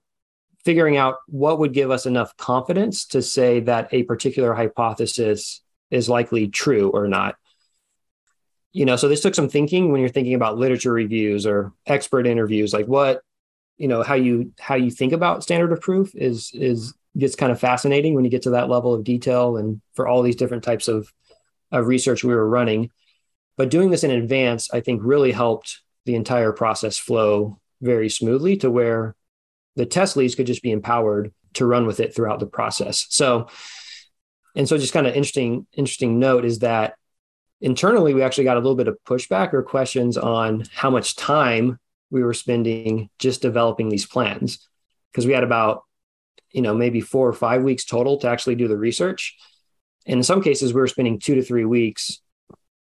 figuring 0.63 0.97
out 0.97 1.15
what 1.27 1.60
would 1.60 1.73
give 1.73 1.89
us 1.89 2.06
enough 2.06 2.36
confidence 2.38 3.06
to 3.08 3.21
say 3.21 3.62
that 3.62 3.93
a 3.93 4.04
particular 4.04 4.54
hypothesis 4.54 5.62
is 5.89 6.10
likely 6.10 6.47
true 6.47 6.89
or 6.89 7.08
not. 7.08 7.36
You 8.73 8.86
know, 8.86 8.95
so 8.95 9.10
this 9.10 9.21
took 9.21 9.36
some 9.36 9.49
thinking 9.49 9.91
when 9.91 9.99
you're 9.99 10.10
thinking 10.10 10.34
about 10.34 10.58
literature 10.58 10.93
reviews 10.93 11.45
or 11.45 11.73
expert 11.86 12.27
interviews, 12.27 12.73
like 12.73 12.86
what, 12.86 13.21
you 13.78 13.88
know, 13.88 14.04
how 14.04 14.16
you 14.16 14.54
how 14.60 14.76
you 14.76 14.92
think 14.92 15.14
about 15.14 15.44
standard 15.44 15.72
of 15.72 15.82
proof 15.82 16.14
is 16.16 16.52
is 16.54 16.94
gets 17.18 17.36
kind 17.36 17.52
of 17.52 17.60
fascinating 17.60 18.14
when 18.14 18.24
you 18.24 18.32
get 18.32 18.44
to 18.44 18.52
that 18.52 18.70
level 18.70 18.94
of 18.94 19.04
detail 19.04 19.58
and 19.58 19.82
for 19.94 20.08
all 20.08 20.22
these 20.22 20.36
different 20.36 20.64
types 20.64 20.88
of, 20.88 21.12
of 21.72 21.88
research 21.88 22.24
we 22.24 22.34
were 22.34 22.48
running. 22.48 22.90
But 23.58 23.70
doing 23.70 23.90
this 23.90 24.04
in 24.04 24.12
advance, 24.12 24.70
I 24.74 24.80
think 24.80 25.02
really 25.04 25.32
helped 25.32 25.82
the 26.06 26.16
entire 26.16 26.52
process 26.52 26.98
flow 26.98 27.60
very 27.82 28.10
smoothly 28.10 28.58
to 28.58 28.72
where 28.72 29.16
the 29.76 29.86
test 29.86 30.16
leads 30.16 30.36
could 30.36 30.48
just 30.48 30.64
be 30.64 30.72
empowered 30.72 31.34
to 31.54 31.66
run 31.66 31.86
with 31.86 32.00
it 32.00 32.16
throughout 32.16 32.40
the 32.40 32.48
process. 32.48 33.06
So, 33.10 33.48
and 34.56 34.68
so 34.68 34.78
just 34.78 34.94
kind 34.94 35.08
of 35.08 35.14
interesting, 35.16 35.68
interesting 35.74 36.18
note 36.18 36.46
is 36.46 36.60
that 36.60 36.96
internally 37.60 38.14
we 38.14 38.24
actually 38.24 38.46
got 38.46 38.58
a 38.58 38.62
little 38.62 38.76
bit 38.76 38.88
of 38.88 38.98
pushback 39.06 39.54
or 39.54 39.64
questions 39.64 40.18
on 40.18 40.64
how 40.74 40.90
much 40.90 41.16
time 41.16 41.78
we 42.12 42.24
were 42.24 42.34
spending 42.34 43.10
just 43.17 43.41
developing 43.41 43.89
these 43.89 44.06
plans 44.06 44.67
because 45.12 45.26
we 45.26 45.34
had 45.34 45.43
about 45.43 45.84
you 46.52 46.62
know 46.62 46.76
maybe 46.76 47.02
four 47.02 47.28
or 47.28 47.34
five 47.34 47.63
weeks 47.63 47.86
total 47.86 48.17
to 48.17 48.28
actually 48.28 48.56
do 48.56 48.67
the 48.67 48.78
research 48.78 49.38
and 50.06 50.19
in 50.19 50.24
some 50.24 50.43
cases 50.43 50.74
we 50.74 50.82
were 50.82 50.88
spending 50.88 51.19
two 51.19 51.36
to 51.36 51.41
three 51.41 51.65
weeks 51.65 52.21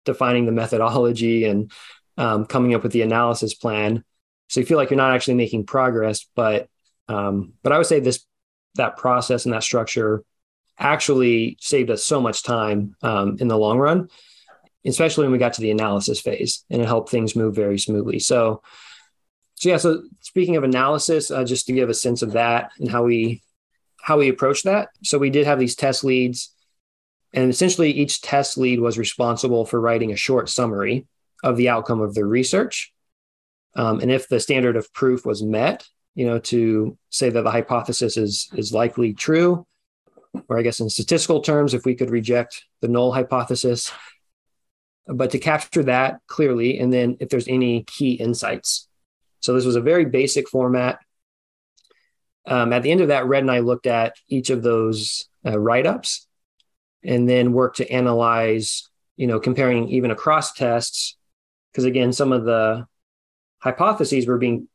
defining 0.04 0.46
the 0.46 0.52
methodology 0.52 1.44
and 1.44 1.70
um, 2.16 2.46
coming 2.46 2.74
up 2.74 2.82
with 2.82 2.92
the 2.92 3.02
analysis 3.02 3.54
plan. 3.54 4.04
So 4.48 4.60
you 4.60 4.66
feel 4.66 4.78
like 4.78 4.90
you're 4.90 4.96
not 4.96 5.14
actually 5.14 5.34
making 5.34 5.66
progress, 5.66 6.26
but 6.34 6.68
um, 7.08 7.54
but 7.62 7.72
I 7.72 7.78
would 7.78 7.86
say 7.86 8.00
this 8.00 8.24
that 8.74 8.96
process 8.96 9.44
and 9.44 9.54
that 9.54 9.62
structure 9.62 10.24
actually 10.78 11.56
saved 11.60 11.90
us 11.90 12.04
so 12.04 12.20
much 12.20 12.42
time 12.42 12.96
um, 13.02 13.36
in 13.40 13.48
the 13.48 13.58
long 13.58 13.78
run, 13.78 14.08
especially 14.84 15.24
when 15.24 15.32
we 15.32 15.38
got 15.38 15.54
to 15.54 15.60
the 15.60 15.70
analysis 15.70 16.20
phase, 16.20 16.64
and 16.70 16.80
it 16.80 16.86
helped 16.86 17.10
things 17.10 17.36
move 17.36 17.54
very 17.54 17.78
smoothly. 17.78 18.18
So, 18.18 18.62
so 19.62 19.68
yeah. 19.68 19.76
So 19.76 20.02
speaking 20.18 20.56
of 20.56 20.64
analysis, 20.64 21.30
uh, 21.30 21.44
just 21.44 21.66
to 21.66 21.72
give 21.72 21.88
a 21.88 21.94
sense 21.94 22.22
of 22.22 22.32
that 22.32 22.72
and 22.80 22.90
how 22.90 23.04
we 23.04 23.44
how 24.00 24.18
we 24.18 24.28
approach 24.28 24.64
that. 24.64 24.88
So 25.04 25.18
we 25.18 25.30
did 25.30 25.46
have 25.46 25.60
these 25.60 25.76
test 25.76 26.02
leads, 26.02 26.52
and 27.32 27.48
essentially 27.48 27.92
each 27.92 28.22
test 28.22 28.58
lead 28.58 28.80
was 28.80 28.98
responsible 28.98 29.64
for 29.64 29.80
writing 29.80 30.10
a 30.10 30.16
short 30.16 30.48
summary 30.48 31.06
of 31.44 31.56
the 31.56 31.68
outcome 31.68 32.00
of 32.00 32.12
the 32.12 32.24
research. 32.24 32.92
Um, 33.76 34.00
and 34.00 34.10
if 34.10 34.28
the 34.28 34.40
standard 34.40 34.74
of 34.74 34.92
proof 34.92 35.24
was 35.24 35.44
met, 35.44 35.86
you 36.16 36.26
know, 36.26 36.40
to 36.40 36.98
say 37.10 37.30
that 37.30 37.42
the 37.42 37.52
hypothesis 37.52 38.16
is 38.16 38.50
is 38.56 38.72
likely 38.72 39.14
true, 39.14 39.64
or 40.48 40.58
I 40.58 40.62
guess 40.62 40.80
in 40.80 40.90
statistical 40.90 41.40
terms, 41.40 41.72
if 41.72 41.84
we 41.84 41.94
could 41.94 42.10
reject 42.10 42.64
the 42.80 42.88
null 42.88 43.12
hypothesis, 43.12 43.92
but 45.06 45.30
to 45.30 45.38
capture 45.38 45.84
that 45.84 46.18
clearly, 46.26 46.80
and 46.80 46.92
then 46.92 47.16
if 47.20 47.28
there's 47.28 47.46
any 47.46 47.84
key 47.84 48.14
insights. 48.14 48.88
So 49.42 49.54
this 49.54 49.64
was 49.64 49.76
a 49.76 49.80
very 49.80 50.04
basic 50.04 50.48
format. 50.48 50.98
Um, 52.46 52.72
at 52.72 52.82
the 52.82 52.90
end 52.90 53.00
of 53.00 53.08
that, 53.08 53.26
Rhett 53.26 53.42
and 53.42 53.50
I 53.50 53.60
looked 53.60 53.86
at 53.86 54.16
each 54.28 54.50
of 54.50 54.62
those 54.62 55.28
uh, 55.46 55.58
write-ups, 55.58 56.26
and 57.04 57.28
then 57.28 57.52
worked 57.52 57.78
to 57.78 57.90
analyze, 57.90 58.88
you 59.16 59.26
know, 59.26 59.40
comparing 59.40 59.88
even 59.88 60.10
across 60.10 60.52
tests 60.52 61.16
because 61.72 61.84
again, 61.84 62.12
some 62.12 62.32
of 62.32 62.44
the 62.44 62.86
hypotheses 63.58 64.26
were 64.26 64.38
being 64.38 64.68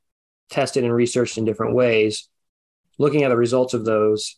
tested 0.49 0.83
and 0.83 0.93
researched 0.93 1.37
in 1.37 1.45
different 1.45 1.75
ways, 1.75 2.27
looking 2.97 3.23
at 3.23 3.29
the 3.29 3.37
results 3.37 3.73
of 3.73 3.85
those, 3.85 4.35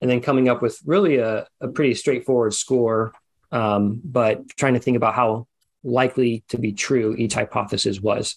and 0.00 0.10
then 0.10 0.20
coming 0.20 0.48
up 0.48 0.62
with 0.62 0.78
really 0.84 1.16
a, 1.16 1.46
a 1.60 1.68
pretty 1.68 1.94
straightforward 1.94 2.54
score, 2.54 3.12
um, 3.50 4.00
but 4.04 4.48
trying 4.50 4.74
to 4.74 4.80
think 4.80 4.96
about 4.96 5.14
how 5.14 5.46
likely 5.82 6.44
to 6.48 6.58
be 6.58 6.72
true 6.72 7.14
each 7.16 7.34
hypothesis 7.34 8.00
was. 8.00 8.36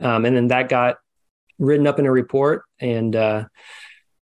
Um, 0.00 0.24
and 0.24 0.36
then 0.36 0.48
that 0.48 0.68
got 0.68 0.96
written 1.58 1.86
up 1.86 1.98
in 1.98 2.06
a 2.06 2.10
report 2.10 2.62
and 2.78 3.14
uh, 3.14 3.44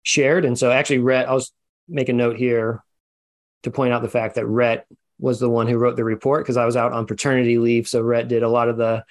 shared. 0.03 0.45
And 0.45 0.59
so 0.59 0.71
actually, 0.71 0.99
Rhett, 0.99 1.29
I'll 1.29 1.43
make 1.89 2.09
a 2.09 2.13
note 2.13 2.37
here 2.37 2.83
to 3.65 3.71
point 3.71 3.93
out 3.93 4.03
the 4.03 4.09
fact 4.09 4.37
that 4.37 4.47
Rhett 4.47 4.87
was 5.19 5.41
the 5.41 5.49
one 5.49 5.67
who 5.67 5.79
wrote 5.79 5.97
the 5.97 6.05
report 6.05 6.45
because 6.45 6.57
I 6.57 6.67
was 6.67 6.77
out 6.77 6.93
on 6.93 7.07
paternity 7.07 7.59
leave. 7.59 7.89
So 7.89 8.03
Rhett 8.03 8.29
did 8.29 8.43
a 8.43 8.49
lot 8.49 8.69
of 8.69 8.77
the 8.77 9.05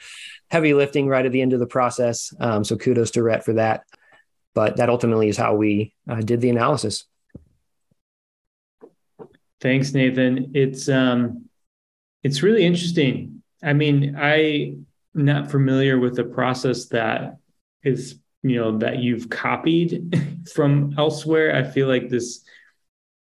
heavy 0.52 0.74
lifting 0.74 1.08
right 1.08 1.26
at 1.26 1.32
the 1.32 1.42
end 1.42 1.54
of 1.54 1.60
the 1.60 1.66
process. 1.68 2.34
Um, 2.40 2.64
so 2.64 2.76
kudos 2.76 3.12
to 3.12 3.24
Rhett 3.24 3.44
for 3.44 3.54
that. 3.54 3.84
But 4.54 4.78
that 4.78 4.90
ultimately 4.90 5.30
is 5.30 5.38
how 5.38 5.56
we 5.56 5.94
uh, 6.08 6.22
did 6.22 6.40
the 6.40 6.50
analysis. 6.50 7.06
Thanks, 9.60 9.94
Nathan. 9.94 10.52
It's 10.54 10.90
um, 10.90 11.50
it's 12.22 12.44
really 12.44 12.64
interesting. 12.64 13.42
I 13.64 13.74
mean, 13.74 14.16
I'm 14.16 14.86
not 15.14 15.52
familiar 15.52 16.00
with 16.00 16.16
the 16.16 16.24
process 16.24 16.88
that 16.88 17.38
is, 17.84 18.20
you 18.42 18.56
know, 18.56 18.78
that 18.80 19.00
you've 19.00 19.30
copied 19.30 20.48
from 20.54 20.96
elsewhere. 20.98 21.56
I 21.56 21.64
feel 21.64 21.88
like 21.88 22.10
this 22.10 22.44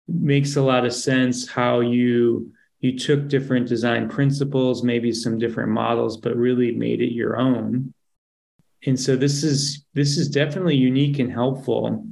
makes 0.08 0.56
a 0.56 0.62
lot 0.62 0.86
of 0.86 0.94
sense 0.94 1.48
how 1.48 1.80
you 1.82 2.52
you 2.82 2.98
took 2.98 3.28
different 3.28 3.68
design 3.68 4.08
principles, 4.08 4.84
maybe 4.84 5.12
some 5.12 5.38
different 5.38 5.70
models, 5.70 6.16
but 6.16 6.38
really 6.38 6.72
made 6.72 7.02
it 7.02 7.12
your 7.12 7.38
own. 7.38 7.94
And 8.86 8.98
so 8.98 9.18
this 9.18 9.44
is 9.44 9.86
this 9.94 10.18
is 10.18 10.30
definitely 10.30 10.76
unique 10.76 11.20
and 11.20 11.32
helpful. 11.32 12.06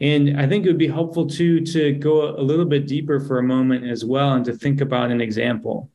And 0.00 0.40
I 0.40 0.48
think 0.48 0.66
it 0.66 0.68
would 0.68 0.78
be 0.78 0.88
helpful 0.88 1.28
too 1.28 1.60
to 1.60 1.92
go 1.92 2.30
a 2.36 2.42
little 2.42 2.64
bit 2.64 2.88
deeper 2.88 3.20
for 3.20 3.38
a 3.38 3.44
moment 3.44 3.88
as 3.88 4.04
well 4.04 4.32
and 4.32 4.44
to 4.46 4.52
think 4.52 4.80
about 4.80 5.12
an 5.12 5.20
example. 5.20 5.90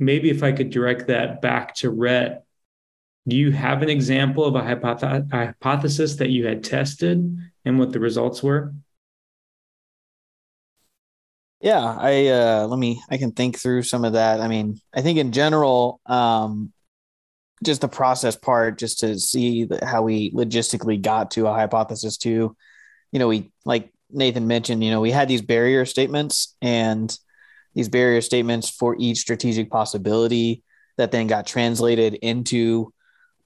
Maybe 0.00 0.30
if 0.30 0.42
I 0.42 0.52
could 0.52 0.70
direct 0.70 1.06
that 1.08 1.42
back 1.42 1.74
to 1.76 1.90
Rhett, 1.90 2.44
do 3.28 3.36
you 3.36 3.52
have 3.52 3.82
an 3.82 3.90
example 3.90 4.44
of 4.44 4.54
a, 4.54 4.60
hypoth- 4.60 5.30
hypothesis 5.30 6.16
that 6.16 6.30
you 6.30 6.46
had 6.46 6.64
tested 6.64 7.38
and 7.64 7.78
what 7.78 7.92
the 7.92 8.00
results 8.00 8.42
were? 8.42 8.74
Yeah, 11.60 11.84
I 11.84 12.28
uh 12.28 12.66
let 12.66 12.78
me 12.78 13.02
I 13.10 13.18
can 13.18 13.32
think 13.32 13.58
through 13.58 13.82
some 13.82 14.06
of 14.06 14.14
that. 14.14 14.40
I 14.40 14.48
mean, 14.48 14.80
I 14.94 15.02
think 15.02 15.18
in 15.18 15.30
general, 15.32 16.00
um 16.06 16.72
just 17.62 17.82
the 17.82 17.88
process 17.88 18.36
part, 18.36 18.78
just 18.78 19.00
to 19.00 19.18
see 19.18 19.68
how 19.82 20.02
we 20.02 20.30
logistically 20.32 21.00
got 21.00 21.32
to 21.32 21.46
a 21.46 21.52
hypothesis 21.52 22.16
to, 22.16 22.56
you 23.12 23.18
know, 23.18 23.28
we 23.28 23.52
like 23.66 23.92
Nathan 24.10 24.46
mentioned, 24.46 24.82
you 24.82 24.90
know, 24.90 25.02
we 25.02 25.10
had 25.10 25.28
these 25.28 25.42
barrier 25.42 25.84
statements 25.84 26.56
and 26.62 27.14
these 27.74 27.88
barrier 27.88 28.20
statements 28.20 28.68
for 28.68 28.96
each 28.98 29.18
strategic 29.18 29.70
possibility 29.70 30.62
that 30.96 31.10
then 31.10 31.26
got 31.26 31.46
translated 31.46 32.14
into 32.14 32.92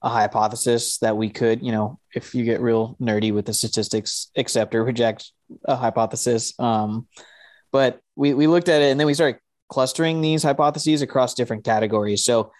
a 0.01 0.09
hypothesis 0.09 0.97
that 0.99 1.17
we 1.17 1.29
could, 1.29 1.63
you 1.63 1.71
know, 1.71 1.99
if 2.13 2.35
you 2.35 2.43
get 2.43 2.61
real 2.61 2.95
nerdy 3.01 3.33
with 3.33 3.45
the 3.45 3.53
statistics, 3.53 4.29
accept 4.37 4.75
or 4.75 4.83
reject 4.83 5.31
a 5.63 5.75
hypothesis. 5.75 6.53
Um, 6.59 7.07
but 7.71 7.99
we, 8.15 8.33
we 8.33 8.47
looked 8.47 8.69
at 8.69 8.81
it 8.81 8.91
and 8.91 8.99
then 8.99 9.07
we 9.07 9.13
started 9.13 9.39
clustering 9.69 10.21
these 10.21 10.43
hypotheses 10.43 11.01
across 11.01 11.33
different 11.33 11.63
categories. 11.63 12.23
So 12.23 12.51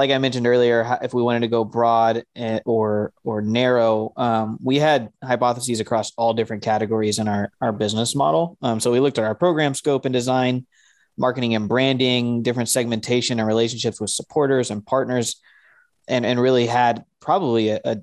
like 0.00 0.10
I 0.10 0.16
mentioned 0.16 0.46
earlier, 0.46 0.98
if 1.02 1.12
we 1.12 1.22
wanted 1.22 1.40
to 1.40 1.48
go 1.48 1.62
broad 1.62 2.24
eh, 2.34 2.60
or 2.64 3.12
or 3.22 3.42
narrow, 3.42 4.14
um, 4.16 4.56
we 4.62 4.76
had 4.78 5.10
hypotheses 5.22 5.78
across 5.78 6.12
all 6.16 6.32
different 6.32 6.62
categories 6.62 7.18
in 7.18 7.28
our 7.28 7.52
our 7.60 7.70
business 7.70 8.14
model. 8.14 8.56
Um, 8.62 8.80
so 8.80 8.90
we 8.90 8.98
looked 8.98 9.18
at 9.18 9.26
our 9.26 9.34
program 9.34 9.74
scope 9.74 10.06
and 10.06 10.12
design, 10.14 10.66
marketing 11.18 11.54
and 11.54 11.68
branding, 11.68 12.42
different 12.42 12.70
segmentation 12.70 13.38
and 13.38 13.46
relationships 13.46 14.00
with 14.00 14.08
supporters 14.08 14.70
and 14.70 14.86
partners, 14.86 15.36
and 16.08 16.24
and 16.24 16.40
really 16.40 16.64
had 16.64 17.04
probably 17.20 17.68
a, 17.68 17.80
a 17.84 17.98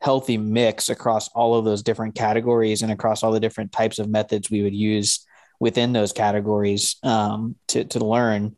healthy 0.00 0.38
mix 0.38 0.88
across 0.88 1.28
all 1.28 1.54
of 1.54 1.64
those 1.64 1.84
different 1.84 2.16
categories 2.16 2.82
and 2.82 2.90
across 2.90 3.22
all 3.22 3.30
the 3.30 3.38
different 3.38 3.70
types 3.70 4.00
of 4.00 4.08
methods 4.08 4.50
we 4.50 4.62
would 4.62 4.74
use 4.74 5.24
within 5.60 5.92
those 5.92 6.12
categories 6.12 6.96
um, 7.04 7.54
to 7.68 7.84
to 7.84 8.00
learn. 8.00 8.56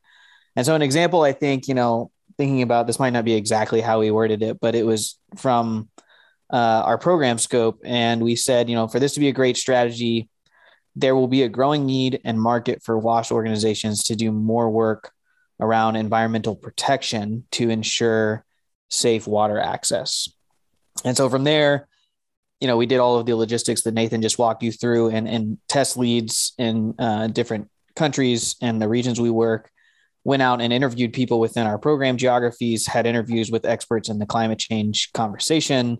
And 0.56 0.64
so, 0.64 0.74
an 0.74 0.80
example, 0.80 1.20
I 1.20 1.32
think, 1.32 1.68
you 1.68 1.74
know, 1.74 2.10
thinking 2.38 2.62
about 2.62 2.86
this 2.86 3.00
might 3.00 3.12
not 3.12 3.24
be 3.24 3.34
exactly 3.34 3.80
how 3.80 4.00
we 4.00 4.10
worded 4.10 4.42
it, 4.42 4.58
but 4.60 4.74
it 4.74 4.86
was 4.86 5.18
from 5.36 5.88
uh, 6.50 6.82
our 6.84 6.96
program 6.96 7.36
scope. 7.36 7.80
And 7.84 8.22
we 8.22 8.36
said, 8.36 8.70
you 8.70 8.76
know, 8.76 8.88
for 8.88 9.00
this 9.00 9.14
to 9.14 9.20
be 9.20 9.28
a 9.28 9.32
great 9.32 9.56
strategy, 9.56 10.28
there 10.96 11.14
will 11.14 11.28
be 11.28 11.42
a 11.42 11.48
growing 11.48 11.84
need 11.84 12.20
and 12.24 12.40
market 12.40 12.82
for 12.82 12.98
WASH 12.98 13.30
organizations 13.30 14.04
to 14.04 14.16
do 14.16 14.32
more 14.32 14.70
work 14.70 15.12
around 15.60 15.96
environmental 15.96 16.54
protection 16.54 17.44
to 17.50 17.68
ensure 17.68 18.44
safe 18.88 19.26
water 19.26 19.58
access. 19.58 20.28
And 21.04 21.16
so 21.16 21.28
from 21.28 21.44
there, 21.44 21.88
you 22.60 22.66
know, 22.66 22.76
we 22.76 22.86
did 22.86 22.98
all 22.98 23.18
of 23.18 23.26
the 23.26 23.36
logistics 23.36 23.82
that 23.82 23.94
Nathan 23.94 24.22
just 24.22 24.38
walked 24.38 24.62
you 24.62 24.72
through 24.72 25.10
and, 25.10 25.28
and 25.28 25.58
test 25.68 25.96
leads 25.96 26.54
in 26.58 26.94
uh, 26.98 27.28
different 27.28 27.68
countries 27.94 28.56
and 28.62 28.80
the 28.80 28.88
regions 28.88 29.20
we 29.20 29.30
work 29.30 29.70
went 30.28 30.42
out 30.42 30.60
and 30.60 30.74
interviewed 30.74 31.14
people 31.14 31.40
within 31.40 31.66
our 31.66 31.78
program 31.78 32.18
geographies, 32.18 32.86
had 32.86 33.06
interviews 33.06 33.50
with 33.50 33.64
experts 33.64 34.10
in 34.10 34.18
the 34.18 34.26
climate 34.26 34.58
change 34.58 35.10
conversation, 35.14 35.96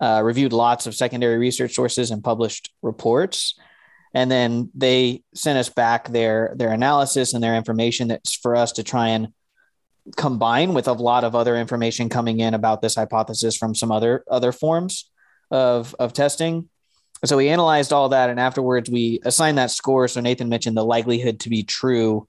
uh, 0.00 0.22
reviewed 0.22 0.52
lots 0.52 0.86
of 0.86 0.94
secondary 0.94 1.38
research 1.38 1.74
sources 1.74 2.12
and 2.12 2.22
published 2.22 2.72
reports. 2.82 3.58
And 4.14 4.30
then 4.30 4.70
they 4.76 5.24
sent 5.34 5.58
us 5.58 5.68
back 5.68 6.08
their 6.08 6.54
their 6.56 6.70
analysis 6.70 7.34
and 7.34 7.42
their 7.42 7.56
information 7.56 8.06
that's 8.06 8.36
for 8.36 8.54
us 8.54 8.70
to 8.72 8.84
try 8.84 9.08
and 9.08 9.32
combine 10.16 10.72
with 10.72 10.86
a 10.86 10.92
lot 10.92 11.24
of 11.24 11.34
other 11.34 11.56
information 11.56 12.08
coming 12.08 12.38
in 12.38 12.54
about 12.54 12.80
this 12.80 12.94
hypothesis 12.94 13.56
from 13.56 13.74
some 13.74 13.90
other 13.90 14.22
other 14.30 14.52
forms 14.52 15.10
of 15.50 15.96
of 15.98 16.12
testing. 16.12 16.68
So 17.24 17.36
we 17.36 17.48
analyzed 17.48 17.92
all 17.92 18.10
that, 18.10 18.30
and 18.30 18.38
afterwards 18.38 18.88
we 18.88 19.18
assigned 19.24 19.58
that 19.58 19.72
score. 19.72 20.06
So 20.06 20.20
Nathan 20.20 20.48
mentioned 20.48 20.76
the 20.76 20.84
likelihood 20.84 21.40
to 21.40 21.48
be 21.48 21.64
true 21.64 22.28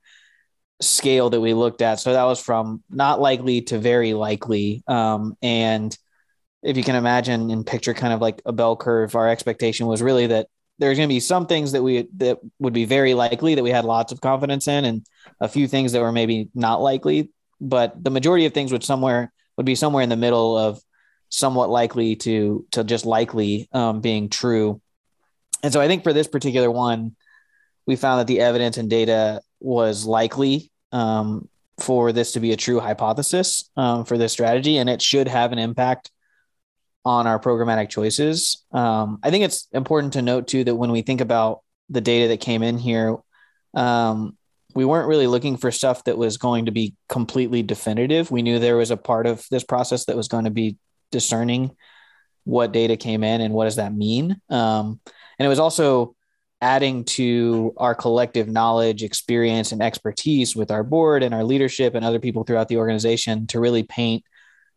scale 0.82 1.30
that 1.30 1.42
we 1.42 1.54
looked 1.54 1.82
at. 1.82 2.00
So 2.00 2.14
that 2.14 2.24
was 2.24 2.40
from 2.40 2.84
not 2.90 3.22
likely 3.22 3.62
to 3.64 3.80
very 3.80 4.14
likely. 4.14 4.84
Um, 4.88 5.38
and 5.42 5.98
if 6.64 6.78
you 6.78 6.84
can 6.84 6.96
imagine 6.96 7.52
and 7.52 7.66
picture 7.66 7.94
kind 7.94 8.14
of 8.14 8.22
like 8.22 8.42
a 8.46 8.52
bell 8.52 8.76
curve, 8.76 9.16
our 9.16 9.30
expectation 9.30 9.88
was 9.88 10.02
really 10.02 10.28
that 10.28 10.48
there's 10.80 10.98
going 10.98 11.08
to 11.08 11.14
be 11.14 11.20
some 11.20 11.48
things 11.48 11.72
that 11.72 11.84
we 11.84 12.08
that 12.18 12.40
would 12.60 12.74
be 12.74 12.86
very 12.86 13.14
likely 13.14 13.56
that 13.56 13.64
we 13.64 13.70
had 13.70 13.86
lots 13.86 14.12
of 14.12 14.20
confidence 14.20 14.68
in, 14.68 14.84
and 14.84 15.06
a 15.40 15.48
few 15.48 15.68
things 15.68 15.94
that 15.94 16.02
were 16.02 16.12
maybe 16.12 16.50
not 16.54 16.82
likely. 16.82 17.30
But 17.62 18.04
the 18.04 18.10
majority 18.10 18.46
of 18.46 18.54
things 18.54 18.72
would 18.72 18.84
somewhere 18.84 19.32
would 19.56 19.66
be 19.66 19.76
somewhere 19.76 20.04
in 20.04 20.10
the 20.10 20.18
middle 20.18 20.58
of 20.58 20.82
somewhat 21.30 21.70
likely 21.70 22.18
to 22.18 22.66
to 22.72 22.84
just 22.84 23.06
likely 23.06 23.70
um, 23.72 24.02
being 24.02 24.28
true. 24.30 24.82
And 25.64 25.72
so 25.72 25.80
I 25.80 25.88
think 25.88 26.04
for 26.04 26.14
this 26.14 26.28
particular 26.28 26.70
one, 26.70 27.16
we 27.86 27.96
found 27.96 28.20
that 28.20 28.28
the 28.28 28.40
evidence 28.40 28.78
and 28.78 28.90
data 28.90 29.42
was 29.60 30.06
likely 30.06 30.72
um, 30.92 31.48
for 31.80 32.12
this 32.12 32.34
to 32.34 32.40
be 32.40 32.52
a 32.52 32.58
true 32.58 32.80
hypothesis 32.80 33.70
um, 33.78 34.06
for 34.06 34.18
this 34.18 34.32
strategy, 34.32 34.78
and 34.78 34.90
it 34.90 35.02
should 35.02 35.28
have 35.28 35.52
an 35.52 35.60
impact 35.60 36.12
on 37.04 37.28
our 37.28 37.40
programmatic 37.40 37.90
choices. 37.90 38.64
Um, 38.72 39.20
I 39.22 39.30
think 39.30 39.46
it's 39.46 39.68
important 39.72 40.14
to 40.14 40.22
note 40.22 40.48
too 40.48 40.64
that 40.64 40.76
when 40.76 40.92
we 40.92 41.02
think 41.02 41.22
about 41.22 41.62
the 41.90 42.02
data 42.02 42.30
that 42.30 42.40
came 42.40 42.64
in 42.64 42.80
here, 42.80 43.18
um, 43.76 44.36
we 44.74 44.86
weren't 44.86 45.08
really 45.08 45.28
looking 45.28 45.56
for 45.56 45.72
stuff 45.72 46.04
that 46.06 46.18
was 46.18 46.38
going 46.38 46.66
to 46.66 46.72
be 46.72 46.96
completely 47.08 47.62
definitive. 47.64 48.32
We 48.32 48.42
knew 48.42 48.60
there 48.60 48.76
was 48.76 48.92
a 48.92 48.98
part 48.98 49.28
of 49.28 49.46
this 49.52 49.64
process 49.64 50.06
that 50.06 50.18
was 50.18 50.28
going 50.28 50.46
to 50.46 50.52
be 50.52 50.78
discerning 51.12 51.76
what 52.44 52.74
data 52.74 52.98
came 52.98 53.24
in 53.24 53.42
and 53.42 53.54
what 53.54 53.66
does 53.66 53.78
that 53.78 53.94
mean. 53.94 54.40
Um, 54.50 55.00
and 55.40 55.46
it 55.46 55.50
was 55.50 55.60
also 55.60 56.16
adding 56.62 57.04
to 57.04 57.74
our 57.78 57.94
collective 57.94 58.48
knowledge, 58.48 59.04
experience, 59.04 59.72
and 59.72 59.82
expertise 59.82 60.56
with 60.56 60.72
our 60.72 60.84
board 60.84 61.24
and 61.24 61.34
our 61.34 61.44
leadership 61.44 61.96
and 61.96 62.06
other 62.06 62.20
people 62.20 62.44
throughout 62.44 62.68
the 62.68 62.78
organization 62.78 63.48
to 63.48 63.60
really 63.60 63.84
paint 63.84 64.24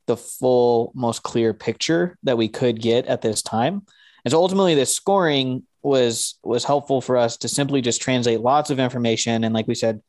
the 0.06 0.16
full, 0.16 0.92
most 0.94 1.22
clear 1.22 1.54
picture 1.54 2.18
that 2.22 2.38
we 2.38 2.48
could 2.48 2.80
get 2.80 3.06
at 3.06 3.22
this 3.22 3.42
time. 3.42 3.82
And 4.24 4.32
so 4.32 4.38
ultimately, 4.38 4.74
this 4.74 4.94
scoring 4.94 5.64
was 5.82 6.38
was 6.42 6.64
helpful 6.64 7.00
for 7.00 7.16
us 7.16 7.36
to 7.38 7.48
simply 7.48 7.80
just 7.80 8.02
translate 8.02 8.40
lots 8.40 8.70
of 8.70 8.80
information 8.80 9.44
and, 9.44 9.54
like 9.54 9.68
we 9.68 9.74
said, 9.74 10.02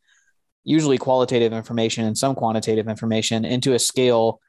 usually 0.63 0.97
qualitative 0.97 1.53
information 1.53 2.05
and 2.05 2.17
some 2.17 2.35
quantitative 2.35 2.87
information 2.87 3.45
into 3.45 3.73
a 3.73 3.79
scale 3.79 4.41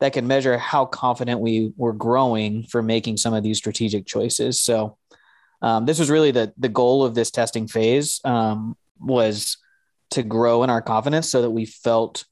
that 0.00 0.12
can 0.12 0.26
measure 0.26 0.58
how 0.58 0.84
confident 0.84 1.40
we 1.40 1.72
were 1.76 1.92
growing 1.92 2.64
for 2.64 2.82
making 2.82 3.16
some 3.16 3.32
of 3.32 3.42
these 3.42 3.58
strategic 3.58 4.06
choices. 4.06 4.60
So 4.60 4.98
um, 5.62 5.86
this 5.86 5.98
was 5.98 6.10
really 6.10 6.30
the 6.30 6.52
the 6.58 6.68
goal 6.68 7.04
of 7.04 7.14
this 7.14 7.30
testing 7.30 7.66
phase 7.66 8.20
um, 8.24 8.76
was 8.98 9.58
to 10.10 10.22
grow 10.22 10.62
in 10.62 10.70
our 10.70 10.82
confidence 10.82 11.28
so 11.30 11.42
that 11.42 11.50
we 11.50 11.64
felt 11.64 12.24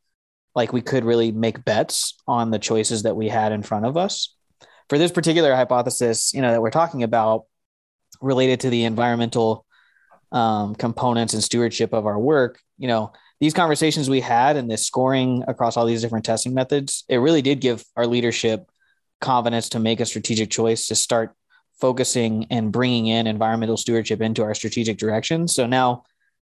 like 0.54 0.72
we 0.72 0.82
could 0.82 1.04
really 1.04 1.32
make 1.32 1.64
bets 1.64 2.14
on 2.28 2.50
the 2.50 2.58
choices 2.58 3.02
that 3.02 3.16
we 3.16 3.28
had 3.28 3.52
in 3.52 3.62
front 3.62 3.87
of 3.87 3.96
us. 3.96 4.34
For 4.88 4.98
this 4.98 5.10
particular 5.10 5.54
hypothesis, 5.54 6.32
you 6.32 6.42
know, 6.42 6.52
that 6.52 6.62
we're 6.62 6.70
talking 6.70 7.02
about 7.02 7.44
related 8.20 8.60
to 8.60 8.70
the 8.70 8.84
environmental 8.84 9.66
um, 10.30 10.74
components 10.74 11.34
and 11.34 11.42
stewardship 11.42 11.92
of 11.92 12.06
our 12.06 12.18
work, 12.18 12.60
you 12.78 12.87
know, 12.87 13.12
these 13.40 13.54
conversations 13.54 14.08
we 14.08 14.20
had 14.20 14.56
and 14.56 14.70
this 14.70 14.87
scoring 14.87 15.42
across 15.48 15.76
all 15.76 15.87
these 15.87 16.02
different 16.02 16.24
testing 16.24 16.54
methods, 16.54 17.04
it 17.08 17.16
really 17.16 17.42
did 17.42 17.60
give 17.60 17.84
our 17.96 18.06
leadership 18.06 18.70
confidence 19.20 19.70
to 19.70 19.80
make 19.80 20.00
a 20.00 20.06
strategic 20.06 20.50
choice 20.50 20.87
to 20.88 20.94
start 20.94 21.34
focusing 21.85 22.47
and 22.49 22.73
bringing 22.73 23.09
in 23.09 23.27
environmental 23.27 23.77
stewardship 23.77 24.23
into 24.23 24.42
our 24.42 24.55
strategic 24.55 24.97
direction. 24.97 25.47
So 25.47 25.66
now, 25.66 26.05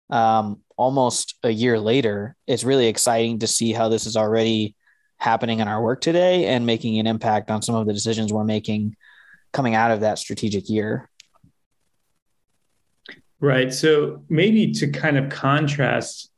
um, 0.09 0.63
almost 0.75 1.35
a 1.43 1.51
year 1.51 1.79
later, 1.79 2.35
it's 2.47 2.65
really 2.65 2.87
exciting 2.87 3.41
to 3.41 3.47
see 3.47 3.75
how 3.75 3.91
this 3.91 4.07
is 4.07 4.17
already 4.17 4.75
happening 5.19 5.59
in 5.61 5.69
our 5.69 5.83
work 5.83 6.01
today 6.01 6.47
and 6.47 6.65
making 6.65 6.99
an 6.99 7.07
impact 7.07 7.51
on 7.51 7.61
some 7.61 7.75
of 7.75 7.87
the 7.87 7.93
decisions 7.93 8.33
we're 8.33 8.43
making 8.43 8.97
coming 9.53 9.75
out 9.75 9.91
of 9.91 10.01
that 10.01 10.19
strategic 10.19 10.71
year. 10.71 11.11
Right. 13.39 13.71
So 13.71 14.25
maybe 14.31 14.73
to 14.73 14.91
kind 14.91 15.19
of 15.19 15.29
contrast 15.29 16.31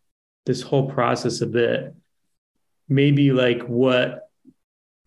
this 0.47 0.63
whole 0.63 0.91
process 0.91 1.43
a 1.43 1.47
bit, 1.47 1.95
maybe 2.89 3.31
like 3.31 3.63
what 3.69 4.30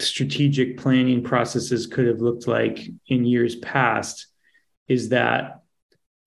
strategic 0.08 0.78
planning 0.78 1.24
processes 1.24 1.88
could 1.88 2.08
have 2.08 2.22
looked 2.22 2.48
like 2.48 2.80
in 3.08 3.26
years 3.26 3.56
past 3.58 4.28
is 4.88 5.10
that 5.10 5.62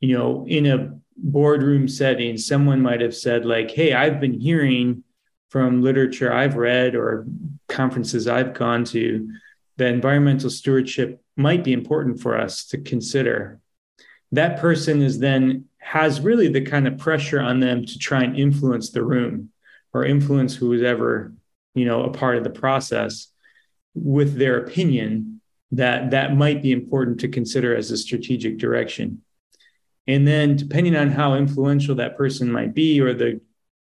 you 0.00 0.16
know 0.16 0.44
in 0.48 0.66
a 0.66 0.98
boardroom 1.16 1.88
setting 1.88 2.36
someone 2.36 2.82
might 2.82 3.00
have 3.00 3.14
said 3.14 3.46
like 3.46 3.70
hey 3.70 3.94
i've 3.94 4.20
been 4.20 4.38
hearing 4.38 5.02
from 5.48 5.82
literature 5.82 6.32
i've 6.32 6.56
read 6.56 6.94
or 6.94 7.26
conferences 7.68 8.28
i've 8.28 8.52
gone 8.52 8.84
to 8.84 9.28
that 9.76 9.92
environmental 9.92 10.50
stewardship 10.50 11.22
might 11.36 11.62
be 11.62 11.72
important 11.72 12.20
for 12.20 12.38
us 12.38 12.66
to 12.66 12.78
consider. 12.78 13.60
That 14.32 14.58
person 14.58 15.02
is 15.02 15.18
then 15.18 15.66
has 15.78 16.20
really 16.20 16.48
the 16.48 16.62
kind 16.62 16.88
of 16.88 16.98
pressure 16.98 17.40
on 17.40 17.60
them 17.60 17.84
to 17.84 17.98
try 17.98 18.24
and 18.24 18.36
influence 18.36 18.90
the 18.90 19.04
room 19.04 19.50
or 19.92 20.04
influence 20.04 20.54
who 20.56 20.72
is 20.72 20.82
ever 20.82 21.32
you 21.74 21.84
know 21.84 22.02
a 22.02 22.12
part 22.12 22.36
of 22.36 22.42
the 22.42 22.50
process 22.50 23.28
with 23.96 24.36
their 24.36 24.58
opinion 24.58 25.40
that 25.72 26.10
that 26.10 26.36
might 26.36 26.62
be 26.62 26.72
important 26.72 27.20
to 27.20 27.28
consider 27.28 27.74
as 27.74 27.90
a 27.90 27.96
strategic 27.96 28.58
direction. 28.58 29.22
And 30.06 30.26
then 30.26 30.56
depending 30.56 30.94
on 30.94 31.10
how 31.10 31.34
influential 31.34 31.96
that 31.96 32.16
person 32.16 32.52
might 32.52 32.74
be 32.74 33.00
or 33.00 33.12
the 33.12 33.40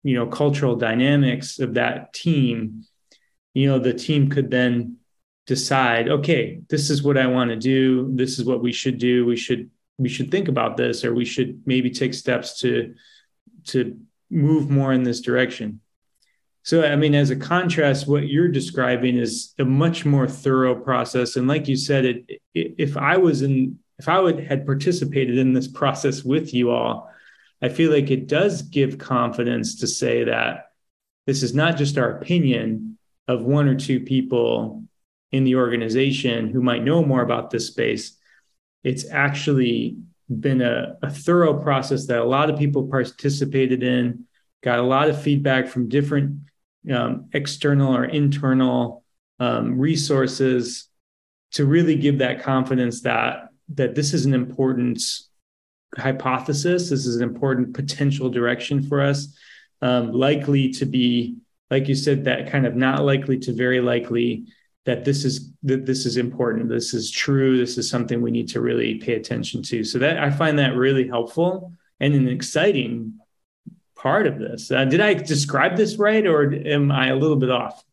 you 0.04 0.16
know 0.16 0.26
cultural 0.28 0.76
dynamics 0.76 1.60
of 1.60 1.74
that 1.74 2.14
team 2.14 2.86
you 3.54 3.68
know 3.68 3.80
the 3.80 3.94
team 3.94 4.30
could 4.30 4.50
then 4.50 4.98
decide 5.48 6.08
okay 6.08 6.62
this 6.70 6.90
is 6.90 7.04
what 7.04 7.18
i 7.18 7.28
want 7.28 7.50
to 7.50 7.56
do. 7.56 8.10
This 8.14 8.40
is 8.40 8.46
what 8.46 8.62
we 8.62 8.72
should 8.72 8.98
do. 9.00 9.26
We 9.26 9.36
should 9.36 9.70
we 9.98 10.10
should 10.10 10.32
think 10.32 10.48
about 10.48 10.78
this 10.78 11.04
or 11.04 11.14
we 11.14 11.26
should 11.26 11.62
maybe 11.66 11.90
take 11.90 12.14
steps 12.14 12.60
to 12.60 12.94
to 13.66 14.00
move 14.30 14.70
more 14.70 14.94
in 14.94 15.04
this 15.04 15.22
direction 15.22 15.82
so, 16.68 16.84
I 16.84 16.98
mean, 16.98 17.16
as 17.16 17.30
a 17.30 17.38
contrast, 17.38 18.10
what 18.10 18.28
you're 18.28 18.50
describing 18.50 19.16
is 19.16 19.54
a 19.58 19.64
much 19.64 20.04
more 20.04 20.28
thorough 20.28 20.76
process. 20.76 21.38
And 21.38 21.48
like 21.48 21.70
you 21.70 21.78
said, 21.78 22.04
it, 22.04 22.42
if 22.54 22.98
I 22.98 23.16
was 23.16 23.42
in, 23.42 23.80
if 24.00 24.10
I 24.10 24.20
would 24.20 24.42
had 24.42 24.66
participated 24.66 25.38
in 25.38 25.54
this 25.54 25.70
process 25.70 26.26
with 26.26 26.54
you 26.54 26.72
all, 26.72 27.10
I 27.62 27.70
feel 27.70 27.90
like 27.90 28.12
it 28.12 28.28
does 28.28 28.64
give 28.64 28.98
confidence 28.98 29.80
to 29.80 29.88
say 29.88 30.26
that 30.26 30.72
this 31.26 31.42
is 31.42 31.56
not 31.56 31.78
just 31.78 31.98
our 31.98 32.18
opinion, 32.18 32.98
of 33.30 33.44
one 33.44 33.70
or 33.70 33.76
two 33.76 34.02
people 34.02 34.84
in 35.32 35.46
the 35.46 35.56
organization 35.56 36.50
who 36.50 36.62
might 36.62 36.84
know 36.84 37.02
more 37.02 37.22
about 37.22 37.50
this 37.50 37.68
space. 37.68 38.18
It's 38.84 39.10
actually 39.10 40.00
been 40.30 40.62
a, 40.62 40.98
a 41.02 41.10
thorough 41.10 41.62
process 41.62 42.08
that 42.08 42.20
a 42.20 42.26
lot 42.26 42.50
of 42.50 42.60
people 42.60 42.90
participated 42.90 43.84
in, 43.84 44.26
got 44.62 44.80
a 44.80 44.84
lot 44.84 45.10
of 45.10 45.22
feedback 45.22 45.70
from 45.70 45.88
different 45.88 46.42
um, 46.94 47.30
external 47.34 47.96
or 47.96 48.06
internal 48.06 49.04
um, 49.40 49.78
resources 49.78 50.88
to 51.52 51.66
really 51.66 51.96
give 51.96 52.20
that 52.20 52.44
confidence 52.44 53.02
that 53.02 53.50
that 53.76 53.96
this 53.96 54.14
is 54.14 54.26
an 54.26 54.34
important 54.34 55.02
hypothesis. 55.98 56.90
This 56.90 57.06
is 57.06 57.18
an 57.18 57.24
important 57.24 57.74
potential 57.74 58.30
direction 58.30 58.82
for 58.82 59.02
us, 59.02 59.38
um, 59.82 60.12
likely 60.12 60.70
to 60.74 60.86
be, 60.86 61.38
like 61.70 61.88
you 61.88 61.96
said, 61.96 62.26
that 62.26 62.50
kind 62.50 62.66
of 62.66 62.76
not 62.76 63.04
likely 63.04 63.38
to 63.40 63.54
very 63.54 63.82
likely 63.82 64.46
that 64.86 65.04
this 65.04 65.26
is 65.26 65.52
that 65.64 65.86
this 65.86 66.06
is 66.06 66.16
important. 66.16 66.70
This 66.70 66.94
is 66.94 67.12
true. 67.12 67.58
This 67.58 67.78
is 67.78 67.90
something 67.90 68.22
we 68.22 68.32
need 68.32 68.48
to 68.50 68.62
really 68.62 68.96
pay 68.96 69.16
attention 69.16 69.62
to. 69.64 69.84
So 69.84 70.00
that 70.00 70.18
I 70.18 70.30
find 70.30 70.58
that 70.60 70.76
really 70.76 71.08
helpful 71.08 71.74
and 72.00 72.14
an 72.14 72.28
exciting 72.30 73.20
part 73.98 74.28
of 74.28 74.40
this. 74.40 74.72
Uh, 74.72 74.86
did 74.86 75.02
I 75.02 75.14
describe 75.14 75.76
this 75.76 75.98
right, 75.98 76.26
or 76.26 76.54
am 76.54 76.92
I 76.92 77.08
a 77.08 77.16
little 77.16 77.36
bit 77.36 77.50
off? 77.50 77.84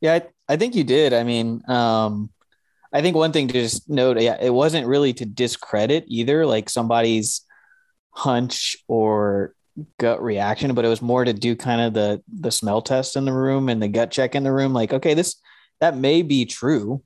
Yeah, 0.00 0.14
I, 0.14 0.22
I 0.54 0.56
think 0.56 0.74
you 0.74 0.84
did. 0.84 1.12
I 1.12 1.24
mean, 1.24 1.62
um, 1.68 2.30
I 2.92 3.02
think 3.02 3.16
one 3.16 3.32
thing 3.32 3.48
to 3.48 3.52
just 3.52 3.88
note, 3.88 4.20
yeah, 4.20 4.36
it 4.40 4.52
wasn't 4.52 4.86
really 4.86 5.12
to 5.14 5.26
discredit 5.26 6.04
either, 6.06 6.46
like 6.46 6.70
somebody's 6.70 7.42
hunch 8.10 8.76
or 8.88 9.54
gut 9.98 10.22
reaction, 10.22 10.74
but 10.74 10.84
it 10.84 10.88
was 10.88 11.02
more 11.02 11.24
to 11.24 11.32
do 11.32 11.54
kind 11.54 11.80
of 11.80 11.94
the 11.94 12.22
the 12.40 12.50
smell 12.50 12.82
test 12.82 13.16
in 13.16 13.24
the 13.24 13.32
room 13.32 13.68
and 13.68 13.82
the 13.82 13.88
gut 13.88 14.10
check 14.10 14.34
in 14.34 14.42
the 14.42 14.52
room. 14.52 14.72
Like, 14.72 14.92
okay, 14.92 15.14
this 15.14 15.36
that 15.80 15.96
may 15.96 16.22
be 16.22 16.44
true, 16.46 17.02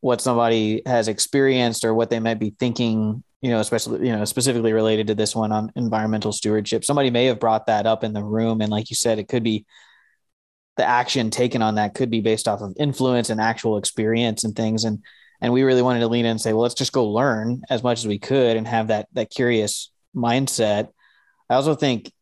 what 0.00 0.20
somebody 0.20 0.82
has 0.86 1.08
experienced 1.08 1.84
or 1.84 1.94
what 1.94 2.10
they 2.10 2.20
might 2.20 2.38
be 2.38 2.54
thinking. 2.58 3.22
You 3.40 3.50
know, 3.50 3.60
especially 3.60 4.06
you 4.06 4.14
know 4.14 4.24
specifically 4.24 4.72
related 4.72 5.06
to 5.06 5.14
this 5.14 5.34
one 5.34 5.52
on 5.52 5.72
environmental 5.76 6.32
stewardship. 6.32 6.84
Somebody 6.84 7.10
may 7.10 7.26
have 7.26 7.40
brought 7.40 7.66
that 7.66 7.86
up 7.86 8.04
in 8.04 8.12
the 8.12 8.24
room, 8.24 8.60
and 8.60 8.70
like 8.70 8.90
you 8.90 8.96
said, 8.96 9.18
it 9.18 9.28
could 9.28 9.42
be 9.42 9.64
the 10.76 10.84
action 10.84 11.30
taken 11.30 11.62
on 11.62 11.74
that 11.74 11.94
could 11.94 12.10
be 12.10 12.20
based 12.20 12.48
off 12.48 12.60
of 12.60 12.74
influence 12.78 13.28
and 13.30 13.40
actual 13.40 13.76
experience 13.76 14.44
and 14.44 14.56
things. 14.56 14.84
And 14.84 15.02
and 15.40 15.52
we 15.52 15.62
really 15.62 15.82
wanted 15.82 16.00
to 16.00 16.08
lean 16.08 16.24
in 16.24 16.32
and 16.32 16.40
say, 16.40 16.52
well, 16.52 16.62
let's 16.62 16.74
just 16.74 16.92
go 16.92 17.06
learn 17.06 17.62
as 17.70 17.82
much 17.82 17.98
as 17.98 18.06
we 18.06 18.18
could 18.18 18.56
and 18.56 18.66
have 18.66 18.88
that 18.88 19.08
that 19.12 19.30
curious 19.30 19.90
mindset. 20.14 20.88
I 21.48 21.54
also 21.54 21.74
think 21.74 22.12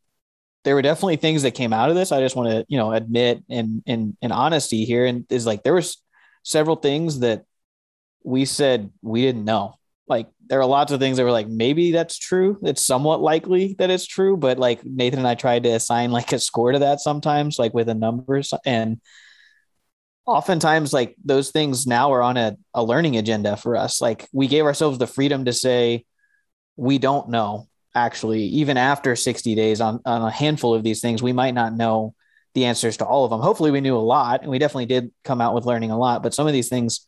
there 0.65 0.75
were 0.75 0.83
definitely 0.83 1.17
things 1.17 1.43
that 1.43 1.53
came 1.53 1.73
out 1.73 1.89
of 1.91 1.97
this. 1.97 2.13
I 2.13 2.21
just 2.21 2.37
want 2.37 2.51
to, 2.51 2.65
you 2.69 2.79
know, 2.79 2.93
admit 2.93 3.43
in 3.49 3.83
in 3.87 4.17
in 4.21 4.33
honesty 4.33 4.85
here, 4.85 5.07
and 5.07 5.25
is 5.31 5.47
like 5.47 5.63
there 5.63 5.75
was 5.75 6.03
several 6.43 6.77
things 6.77 7.21
that 7.21 7.45
we 8.25 8.45
said 8.45 8.91
we 9.03 9.23
didn't 9.23 9.45
know. 9.45 9.78
Like 10.09 10.29
there 10.49 10.61
are 10.61 10.67
lots 10.67 10.93
of 10.93 11.01
things 11.01 11.17
that 11.17 11.25
were 11.25 11.33
like 11.33 11.49
maybe 11.49 11.93
that's 11.93 12.19
true. 12.19 12.59
It's 12.63 12.85
somewhat 12.85 13.21
likely 13.21 13.75
that 13.79 13.91
it's 13.91 14.07
true, 14.07 14.37
but 14.37 14.59
like 14.59 14.85
Nathan 14.85 15.21
and 15.21 15.29
I 15.29 15.35
tried 15.35 15.65
to 15.65 15.71
assign 15.71 16.11
like 16.11 16.33
a 16.33 16.39
score 16.39 16.73
to 16.73 16.79
that 16.81 17.01
sometimes, 17.01 17.59
like 17.59 17.75
with 17.75 17.89
a 17.89 17.95
numbers, 17.95 18.53
and 18.65 19.01
oftentimes 20.27 20.93
like 20.93 21.17
those 21.25 21.51
things 21.51 21.87
now 21.87 22.13
are 22.13 22.23
on 22.23 22.37
a, 22.37 22.57
a 22.75 22.85
learning 22.85 23.17
agenda 23.17 23.57
for 23.57 23.77
us. 23.77 24.01
Like 24.01 24.27
we 24.33 24.47
gave 24.47 24.65
ourselves 24.65 24.99
the 24.99 25.07
freedom 25.07 25.47
to 25.47 25.53
say 25.53 26.05
we 26.77 26.99
don't 26.99 27.29
know 27.29 27.67
actually 27.95 28.45
even 28.45 28.77
after 28.77 29.17
60 29.17 29.55
days 29.55 29.81
on, 29.81 30.01
on 30.05 30.23
a 30.23 30.31
handful 30.31 30.75
of 30.75 30.85
these 30.85 31.01
things 31.01 31.23
we 31.23 31.33
might 31.33 31.55
not 31.55 31.75
know 31.75 32.15
the 32.55 32.65
answers 32.67 32.99
to 32.99 33.05
all 33.05 33.25
of 33.25 33.31
them 33.31 33.41
hopefully 33.41 33.71
we 33.71 33.81
knew 33.81 33.97
a 33.97 33.99
lot 33.99 34.43
and 34.43 34.51
we 34.51 34.59
definitely 34.59 34.87
did 34.87 35.11
come 35.25 35.41
out 35.41 35.55
with 35.55 35.67
learning 35.67 35.91
a 35.91 35.99
lot 35.99 36.23
but 36.23 36.35
some 36.35 36.47
of 36.47 36.53
these 36.53 36.69
things 36.69 37.07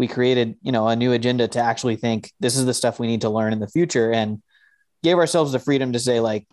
we 0.00 0.08
created 0.08 0.56
you 0.62 0.72
know 0.72 0.88
a 0.88 0.96
new 0.96 1.12
agenda 1.12 1.46
to 1.46 1.60
actually 1.60 1.94
think 1.94 2.32
this 2.40 2.56
is 2.56 2.64
the 2.64 2.72
stuff 2.72 2.98
we 2.98 3.06
need 3.06 3.20
to 3.20 3.28
learn 3.28 3.52
in 3.52 3.60
the 3.60 3.68
future 3.68 4.10
and 4.10 4.42
gave 5.02 5.18
ourselves 5.18 5.52
the 5.52 5.58
freedom 5.58 5.92
to 5.92 5.98
say 5.98 6.20
like 6.20 6.48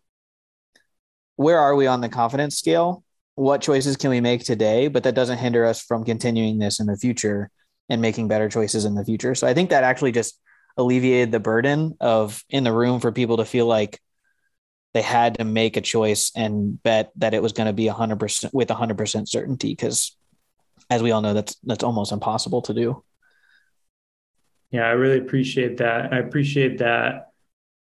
where 1.37 1.57
are 1.57 1.73
we 1.73 1.87
on 1.87 2.01
the 2.01 2.09
confidence 2.09 2.57
scale? 2.57 3.05
What 3.35 3.61
choices 3.61 3.95
can 3.95 4.09
we 4.09 4.19
make 4.19 4.43
today? 4.43 4.89
But 4.89 5.03
that 5.03 5.15
doesn't 5.15 5.37
hinder 5.37 5.63
us 5.63 5.81
from 5.81 6.03
continuing 6.03 6.59
this 6.59 6.81
in 6.81 6.87
the 6.87 6.97
future 6.97 7.49
and 7.87 8.01
making 8.01 8.27
better 8.27 8.49
choices 8.49 8.83
in 8.83 8.95
the 8.95 9.05
future. 9.05 9.33
So 9.33 9.47
i 9.47 9.53
think 9.53 9.69
that 9.69 9.85
actually 9.85 10.11
just 10.11 10.37
alleviated 10.75 11.31
the 11.31 11.39
burden 11.39 11.95
of 12.01 12.43
in 12.49 12.65
the 12.65 12.73
room 12.73 12.99
for 12.99 13.13
people 13.13 13.37
to 13.37 13.45
feel 13.45 13.65
like 13.65 13.97
they 14.93 15.01
had 15.01 15.37
to 15.37 15.45
make 15.45 15.77
a 15.77 15.87
choice 15.95 16.33
and 16.35 16.83
bet 16.83 17.11
that 17.15 17.33
it 17.33 17.41
was 17.41 17.53
going 17.53 17.67
to 17.67 17.73
be 17.73 17.85
100% 17.85 18.53
with 18.53 18.67
100% 18.67 19.29
certainty 19.29 19.69
because 19.69 20.17
as 20.89 21.01
we 21.01 21.11
all 21.11 21.21
know 21.21 21.33
that's 21.33 21.55
that's 21.63 21.83
almost 21.85 22.11
impossible 22.11 22.61
to 22.63 22.73
do 22.73 23.03
yeah 24.71 24.85
i 24.85 24.91
really 24.91 25.17
appreciate 25.17 25.77
that. 25.77 26.13
I 26.13 26.17
appreciate 26.17 26.79
that 26.79 27.31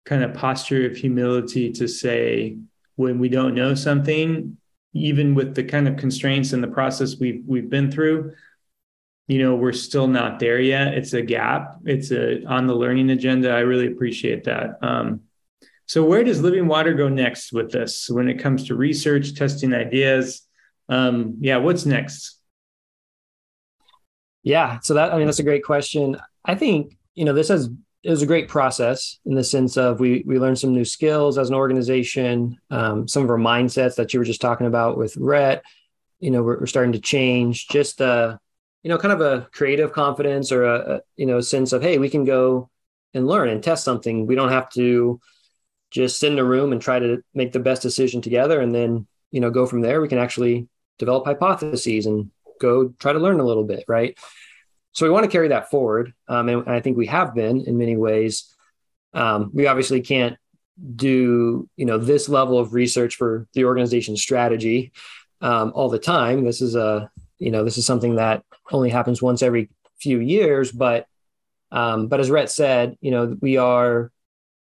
kind 0.05 0.23
of 0.23 0.33
posture 0.33 0.85
of 0.85 0.95
humility 0.95 1.71
to 1.73 1.87
say 1.87 2.57
when 2.95 3.19
we 3.19 3.29
don't 3.29 3.55
know 3.55 3.75
something 3.75 4.57
even 4.93 5.35
with 5.35 5.55
the 5.55 5.63
kind 5.63 5.87
of 5.87 5.97
constraints 5.97 6.53
and 6.53 6.63
the 6.63 6.67
process 6.67 7.17
we've 7.19 7.43
we've 7.45 7.69
been 7.69 7.91
through 7.91 8.33
you 9.27 9.39
know 9.39 9.55
we're 9.55 9.73
still 9.73 10.07
not 10.07 10.39
there 10.39 10.59
yet. 10.59 10.93
It's 10.93 11.13
a 11.13 11.21
gap. 11.21 11.77
It's 11.85 12.11
a 12.11 12.43
on 12.45 12.67
the 12.67 12.75
learning 12.75 13.09
agenda. 13.09 13.51
I 13.51 13.59
really 13.61 13.87
appreciate 13.87 14.43
that. 14.43 14.77
Um, 14.81 15.21
so 15.87 16.03
where 16.03 16.23
does 16.23 16.41
living 16.41 16.67
water 16.67 16.93
go 16.93 17.09
next 17.09 17.51
with 17.51 17.71
this 17.71 18.09
when 18.09 18.27
it 18.27 18.39
comes 18.39 18.67
to 18.67 18.75
research 18.75 19.35
testing 19.35 19.73
ideas? 19.73 20.41
Um, 20.89 21.37
yeah 21.41 21.57
what's 21.57 21.85
next? 21.85 22.39
Yeah 24.43 24.77
so 24.83 24.93
that 24.93 25.11
i 25.11 25.17
mean 25.17 25.25
that's 25.25 25.39
a 25.39 25.43
great 25.43 25.63
question 25.63 26.17
i 26.45 26.55
think 26.55 26.97
you 27.13 27.25
know 27.25 27.33
this 27.33 27.49
has 27.49 27.69
it 28.03 28.09
was 28.11 28.21
a 28.21 28.27
great 28.27 28.47
process 28.47 29.19
in 29.25 29.33
the 29.33 29.43
sense 29.43 29.77
of 29.77 29.99
we 29.99 30.23
we 30.25 30.39
learned 30.39 30.59
some 30.59 30.73
new 30.73 30.85
skills 30.85 31.37
as 31.37 31.49
an 31.49 31.55
organization 31.55 32.57
um, 32.69 33.07
some 33.07 33.23
of 33.23 33.29
our 33.29 33.37
mindsets 33.37 33.95
that 33.95 34.13
you 34.13 34.19
were 34.19 34.25
just 34.25 34.41
talking 34.41 34.67
about 34.67 34.97
with 34.97 35.15
Rhett 35.17 35.63
you 36.19 36.31
know 36.31 36.43
we're, 36.43 36.59
we're 36.59 36.65
starting 36.65 36.93
to 36.93 36.99
change 36.99 37.67
just 37.67 38.01
uh 38.01 38.37
you 38.85 38.89
know, 38.89 38.99
kind 38.99 39.13
of 39.13 39.21
a 39.21 39.47
creative 39.51 39.91
confidence 39.91 40.51
or 40.51 40.63
a, 40.63 40.95
a 40.97 41.01
you 41.15 41.25
know 41.25 41.41
sense 41.41 41.73
of 41.73 41.81
hey, 41.81 41.97
we 41.97 42.07
can 42.07 42.23
go 42.23 42.69
and 43.15 43.25
learn 43.25 43.49
and 43.49 43.63
test 43.63 43.83
something. 43.83 44.27
We 44.27 44.35
don't 44.35 44.51
have 44.51 44.69
to 44.73 45.19
just 45.89 46.19
sit 46.19 46.31
in 46.31 46.37
a 46.37 46.43
room 46.43 46.71
and 46.71 46.79
try 46.79 46.99
to 46.99 47.23
make 47.33 47.51
the 47.51 47.59
best 47.59 47.81
decision 47.81 48.21
together 48.21 48.61
and 48.61 48.75
then 48.75 49.07
you 49.31 49.41
know 49.41 49.49
go 49.49 49.65
from 49.65 49.81
there. 49.81 50.01
We 50.01 50.07
can 50.07 50.19
actually 50.19 50.67
develop 50.99 51.25
hypotheses 51.25 52.05
and 52.05 52.29
go 52.61 52.89
try 52.99 53.11
to 53.11 53.17
learn 53.17 53.39
a 53.39 53.43
little 53.43 53.63
bit, 53.63 53.85
right? 53.87 54.15
So 54.95 55.05
we 55.05 55.11
want 55.11 55.25
to 55.25 55.31
carry 55.31 55.49
that 55.49 55.69
forward, 55.69 56.13
um, 56.27 56.49
and 56.49 56.69
I 56.69 56.79
think 56.79 56.97
we 56.97 57.07
have 57.07 57.35
been 57.35 57.61
in 57.61 57.77
many 57.77 57.97
ways. 57.97 58.51
Um, 59.13 59.51
we 59.53 59.67
obviously 59.67 60.01
can't 60.01 60.37
do 60.95 61.69
you 61.77 61.85
know 61.85 61.97
this 61.97 62.27
level 62.27 62.57
of 62.57 62.73
research 62.73 63.15
for 63.15 63.47
the 63.53 63.65
organization 63.65 64.17
strategy 64.17 64.91
um, 65.41 65.71
all 65.75 65.89
the 65.89 65.99
time. 65.99 66.43
This 66.43 66.61
is 66.61 66.75
a 66.75 67.09
you 67.39 67.51
know 67.51 67.63
this 67.63 67.77
is 67.77 67.85
something 67.85 68.15
that 68.15 68.43
only 68.71 68.89
happens 68.89 69.21
once 69.21 69.41
every 69.41 69.69
few 69.99 70.19
years 70.19 70.71
but 70.71 71.07
um, 71.71 72.07
but 72.07 72.19
as 72.19 72.29
Rhett 72.29 72.49
said 72.49 72.97
you 73.01 73.11
know 73.11 73.37
we 73.41 73.57
are 73.57 74.11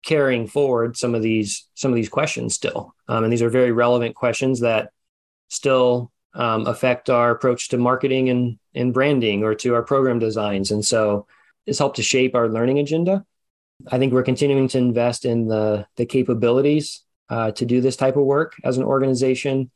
carrying 0.04 0.46
forward 0.46 0.96
some 0.96 1.14
of 1.14 1.22
these 1.22 1.66
some 1.74 1.90
of 1.90 1.96
these 1.96 2.08
questions 2.08 2.54
still 2.54 2.94
um, 3.08 3.24
and 3.24 3.32
these 3.32 3.42
are 3.42 3.50
very 3.50 3.72
relevant 3.72 4.14
questions 4.14 4.60
that 4.60 4.90
still 5.48 6.12
um, 6.34 6.66
affect 6.66 7.08
our 7.08 7.30
approach 7.30 7.68
to 7.68 7.78
marketing 7.78 8.28
and, 8.28 8.58
and 8.76 8.94
branding 8.94 9.42
or 9.42 9.54
to 9.54 9.74
our 9.74 9.82
program 9.82 10.18
designs 10.18 10.70
and 10.70 10.84
so 10.84 11.26
it's 11.66 11.78
helped 11.78 11.96
to 11.96 12.02
shape 12.02 12.34
our 12.34 12.48
learning 12.48 12.78
agenda 12.78 13.24
i 13.90 13.98
think 13.98 14.12
we're 14.12 14.22
continuing 14.22 14.68
to 14.68 14.78
invest 14.78 15.24
in 15.24 15.48
the 15.48 15.86
the 15.96 16.06
capabilities 16.06 17.02
uh, 17.28 17.50
to 17.50 17.66
do 17.66 17.80
this 17.80 17.96
type 17.96 18.16
of 18.16 18.22
work 18.22 18.54
as 18.62 18.78
an 18.78 18.84
organization 18.84 19.70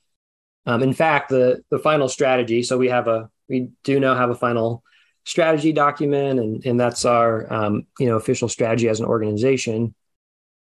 um, 0.66 0.82
in 0.82 0.92
fact, 0.92 1.30
the 1.30 1.62
the 1.70 1.78
final 1.78 2.08
strategy. 2.08 2.62
So 2.62 2.76
we 2.78 2.88
have 2.88 3.08
a 3.08 3.30
we 3.48 3.70
do 3.84 3.98
now 3.98 4.14
have 4.14 4.30
a 4.30 4.34
final 4.34 4.84
strategy 5.24 5.72
document, 5.72 6.38
and 6.38 6.64
and 6.64 6.78
that's 6.78 7.04
our 7.04 7.50
um, 7.52 7.86
you 7.98 8.06
know 8.06 8.16
official 8.16 8.48
strategy 8.48 8.88
as 8.88 9.00
an 9.00 9.06
organization. 9.06 9.94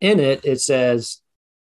In 0.00 0.20
it, 0.20 0.44
it 0.44 0.60
says 0.60 1.20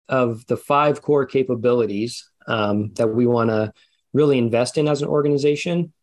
of 0.09 0.45
the 0.47 0.57
five 0.57 1.01
core 1.01 1.25
capabilities 1.25 2.29
um, 2.47 2.93
that 2.95 3.07
we 3.07 3.25
want 3.25 3.49
to 3.49 3.71
really 4.13 4.37
invest 4.37 4.77
in 4.77 4.87
as 4.87 5.01
an 5.01 5.07
organization. 5.07 5.93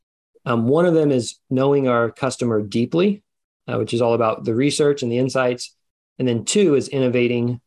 Um, 0.44 0.68
one 0.68 0.86
of 0.86 0.94
them 0.94 1.10
is 1.10 1.38
knowing 1.50 1.88
our 1.88 2.10
customer 2.10 2.62
deeply, 2.62 3.22
uh, 3.66 3.78
which 3.78 3.94
is 3.94 4.02
all 4.02 4.14
about 4.14 4.44
the 4.44 4.54
research 4.54 5.02
and 5.02 5.10
the 5.10 5.18
insights. 5.18 5.74
And 6.18 6.28
then 6.28 6.44
two 6.44 6.74
is 6.74 6.88
innovating 6.88 7.60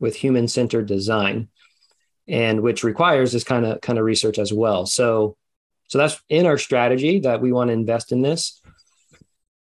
with 0.00 0.16
human 0.16 0.48
centered 0.48 0.86
design 0.86 1.48
and 2.28 2.60
which 2.62 2.84
requires 2.84 3.32
this 3.32 3.44
kind 3.44 3.64
of 3.64 3.80
kind 3.80 3.98
of 3.98 4.04
research 4.04 4.38
as 4.38 4.52
well. 4.52 4.86
So 4.86 5.36
so 5.88 5.98
that's 5.98 6.20
in 6.28 6.46
our 6.46 6.58
strategy 6.58 7.20
that 7.20 7.40
we 7.40 7.52
want 7.52 7.68
to 7.68 7.74
invest 7.74 8.12
in 8.12 8.22
this. 8.22 8.60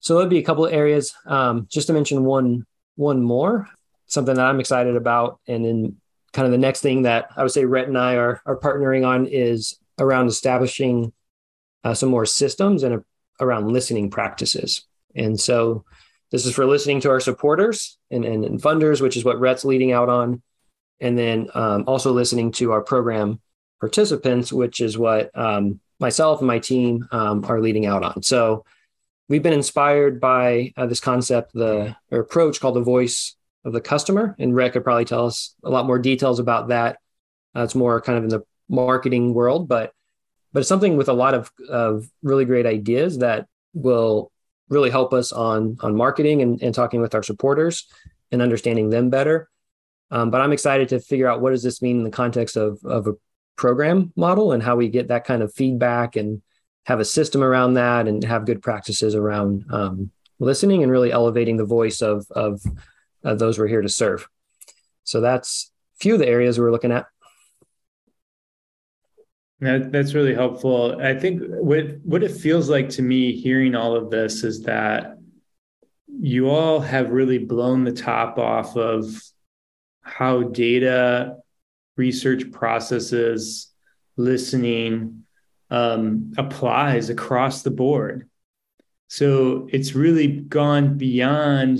So 0.00 0.14
there'll 0.14 0.28
be 0.28 0.38
a 0.38 0.44
couple 0.44 0.66
of 0.66 0.72
areas. 0.72 1.14
Um, 1.26 1.68
just 1.70 1.86
to 1.88 1.92
mention 1.92 2.24
one 2.24 2.66
one 2.96 3.22
more, 3.22 3.68
something 4.06 4.34
that 4.34 4.46
I'm 4.46 4.60
excited 4.60 4.96
about, 4.96 5.40
and 5.46 5.64
then 5.64 5.96
kind 6.32 6.46
of 6.46 6.52
the 6.52 6.58
next 6.58 6.80
thing 6.80 7.02
that 7.02 7.30
I 7.36 7.42
would 7.42 7.52
say 7.52 7.64
Rhett 7.64 7.88
and 7.88 7.98
I 7.98 8.16
are 8.16 8.42
are 8.46 8.58
partnering 8.58 9.06
on 9.06 9.26
is 9.26 9.78
around 9.98 10.28
establishing 10.28 11.12
uh, 11.84 11.94
some 11.94 12.08
more 12.08 12.26
systems 12.26 12.82
and 12.82 12.94
a, 12.94 13.04
around 13.40 13.68
listening 13.68 14.10
practices. 14.10 14.86
And 15.14 15.38
so 15.38 15.84
this 16.30 16.44
is 16.44 16.54
for 16.54 16.66
listening 16.66 17.00
to 17.00 17.10
our 17.10 17.20
supporters 17.20 17.98
and, 18.10 18.24
and, 18.24 18.44
and 18.44 18.60
funders, 18.60 19.00
which 19.00 19.16
is 19.16 19.24
what 19.24 19.40
Rhett's 19.40 19.64
leading 19.64 19.92
out 19.92 20.08
on. 20.08 20.42
And 21.00 21.16
then 21.16 21.48
um, 21.54 21.84
also 21.86 22.12
listening 22.12 22.52
to 22.52 22.72
our 22.72 22.82
program 22.82 23.40
participants, 23.80 24.52
which 24.52 24.80
is 24.80 24.98
what 24.98 25.30
um, 25.38 25.80
myself 26.00 26.40
and 26.40 26.46
my 26.46 26.58
team 26.58 27.08
um, 27.12 27.44
are 27.44 27.60
leading 27.60 27.86
out 27.86 28.02
on. 28.02 28.22
So 28.22 28.64
we've 29.28 29.42
been 29.42 29.52
inspired 29.52 30.20
by 30.20 30.72
uh, 30.76 30.86
this 30.86 31.00
concept, 31.00 31.52
the 31.54 31.96
approach 32.10 32.60
called 32.60 32.76
the 32.76 32.82
voice 32.82 33.36
of 33.64 33.72
the 33.72 33.80
customer. 33.80 34.34
And 34.38 34.54
Rhett 34.54 34.72
could 34.72 34.84
probably 34.84 35.04
tell 35.04 35.26
us 35.26 35.54
a 35.62 35.70
lot 35.70 35.86
more 35.86 35.98
details 35.98 36.40
about 36.40 36.68
that. 36.68 36.98
Uh, 37.56 37.62
it's 37.62 37.74
more 37.74 38.00
kind 38.00 38.18
of 38.18 38.24
in 38.24 38.30
the 38.30 38.42
marketing 38.68 39.34
world, 39.34 39.68
but 39.68 39.92
but 40.58 40.62
it's 40.62 40.68
something 40.68 40.96
with 40.96 41.08
a 41.08 41.12
lot 41.12 41.34
of, 41.34 41.52
of 41.68 42.10
really 42.20 42.44
great 42.44 42.66
ideas 42.66 43.18
that 43.18 43.46
will 43.74 44.32
really 44.68 44.90
help 44.90 45.12
us 45.12 45.30
on 45.30 45.76
on 45.78 45.94
marketing 45.94 46.42
and, 46.42 46.60
and 46.60 46.74
talking 46.74 47.00
with 47.00 47.14
our 47.14 47.22
supporters 47.22 47.86
and 48.32 48.42
understanding 48.42 48.90
them 48.90 49.08
better. 49.08 49.48
Um, 50.10 50.32
but 50.32 50.40
I'm 50.40 50.50
excited 50.50 50.88
to 50.88 50.98
figure 50.98 51.28
out 51.28 51.40
what 51.40 51.50
does 51.50 51.62
this 51.62 51.80
mean 51.80 51.98
in 51.98 52.02
the 52.02 52.10
context 52.10 52.56
of 52.56 52.84
of 52.84 53.06
a 53.06 53.12
program 53.54 54.12
model 54.16 54.50
and 54.50 54.60
how 54.60 54.74
we 54.74 54.88
get 54.88 55.06
that 55.06 55.24
kind 55.24 55.44
of 55.44 55.54
feedback 55.54 56.16
and 56.16 56.42
have 56.86 56.98
a 56.98 57.04
system 57.04 57.44
around 57.44 57.74
that 57.74 58.08
and 58.08 58.24
have 58.24 58.44
good 58.44 58.60
practices 58.60 59.14
around 59.14 59.64
um, 59.70 60.10
listening 60.40 60.82
and 60.82 60.90
really 60.90 61.12
elevating 61.12 61.56
the 61.56 61.64
voice 61.64 62.02
of, 62.02 62.26
of, 62.32 62.60
of 63.22 63.38
those 63.38 63.60
we're 63.60 63.68
here 63.68 63.82
to 63.82 63.88
serve. 63.88 64.28
So 65.04 65.20
that's 65.20 65.70
a 65.94 65.98
few 66.00 66.14
of 66.14 66.18
the 66.18 66.26
areas 66.26 66.58
we're 66.58 66.72
looking 66.72 66.90
at. 66.90 67.06
That, 69.60 69.90
that's 69.90 70.14
really 70.14 70.34
helpful. 70.34 71.00
I 71.00 71.18
think 71.18 71.42
what 71.44 71.98
what 72.04 72.22
it 72.22 72.30
feels 72.30 72.68
like 72.70 72.88
to 72.90 73.02
me 73.02 73.32
hearing 73.32 73.74
all 73.74 73.96
of 73.96 74.08
this 74.08 74.44
is 74.44 74.62
that 74.62 75.18
you 76.20 76.48
all 76.48 76.80
have 76.80 77.10
really 77.10 77.38
blown 77.38 77.84
the 77.84 77.92
top 77.92 78.38
off 78.38 78.76
of 78.76 79.20
how 80.02 80.42
data 80.42 81.36
research 81.96 82.50
processes, 82.52 83.72
listening 84.16 85.24
um, 85.70 86.32
applies 86.38 87.10
across 87.10 87.62
the 87.62 87.70
board. 87.70 88.28
So 89.08 89.68
it's 89.72 89.94
really 89.94 90.28
gone 90.28 90.96
beyond 90.96 91.78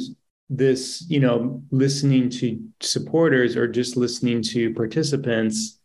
this, 0.51 1.05
you 1.09 1.21
know, 1.21 1.63
listening 1.71 2.31
to 2.31 2.61
supporters 2.81 3.57
or 3.57 3.69
just 3.69 3.97
listening 3.97 4.43
to 4.43 4.75
participants 4.75 5.78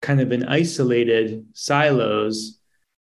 kind 0.00 0.20
of 0.20 0.32
in 0.32 0.44
isolated 0.44 1.46
silos 1.54 2.58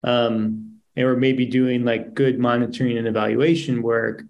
um, 0.04 0.78
or 0.96 1.16
maybe 1.16 1.46
doing 1.46 1.84
like 1.84 2.14
good 2.14 2.38
monitoring 2.38 2.96
and 2.96 3.08
evaluation 3.08 3.82
work 3.82 4.22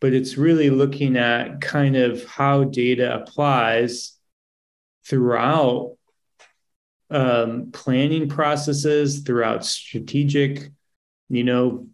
but 0.00 0.14
it's 0.14 0.38
really 0.38 0.70
looking 0.70 1.16
at 1.16 1.60
kind 1.60 1.94
of 1.94 2.24
how 2.24 2.64
data 2.64 3.14
applies 3.14 4.16
throughout 5.04 5.96
um, 7.10 7.70
planning 7.72 8.28
processes, 8.28 9.20
throughout 9.20 9.64
strategic, 9.64 10.70
you 11.28 11.44
know, 11.44 11.86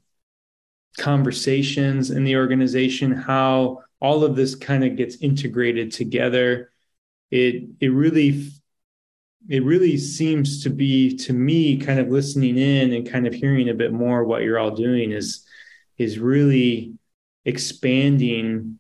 conversations 0.99 2.11
in 2.11 2.25
the 2.25 2.37
organization, 2.37 3.13
how 3.13 3.81
all 4.01 4.25
of 4.25 4.37
this 4.37 4.55
kind 4.55 4.85
of 4.85 4.97
gets 4.97 5.17
integrated 5.17 5.91
together. 5.91 6.71
It 7.31 7.65
it 7.81 7.89
really 7.89 8.51
it 9.49 9.65
really 9.65 9.97
seems 9.97 10.63
to 10.65 10.71
be 10.71 11.17
to 11.17 11.33
me 11.33 11.77
kind 11.77 12.01
of 12.01 12.09
listening 12.09 12.59
in 12.59 12.93
and 12.93 13.11
kind 13.11 13.27
of 13.27 13.35
hearing 13.35 13.69
a 13.69 13.75
bit 13.75 13.93
more 13.93 14.25
what 14.25 14.43
you're 14.43 14.59
all 14.59 14.71
doing 14.71 15.13
is 15.13 15.45
is 15.99 16.19
really 16.19 16.95
expanding 17.45 18.79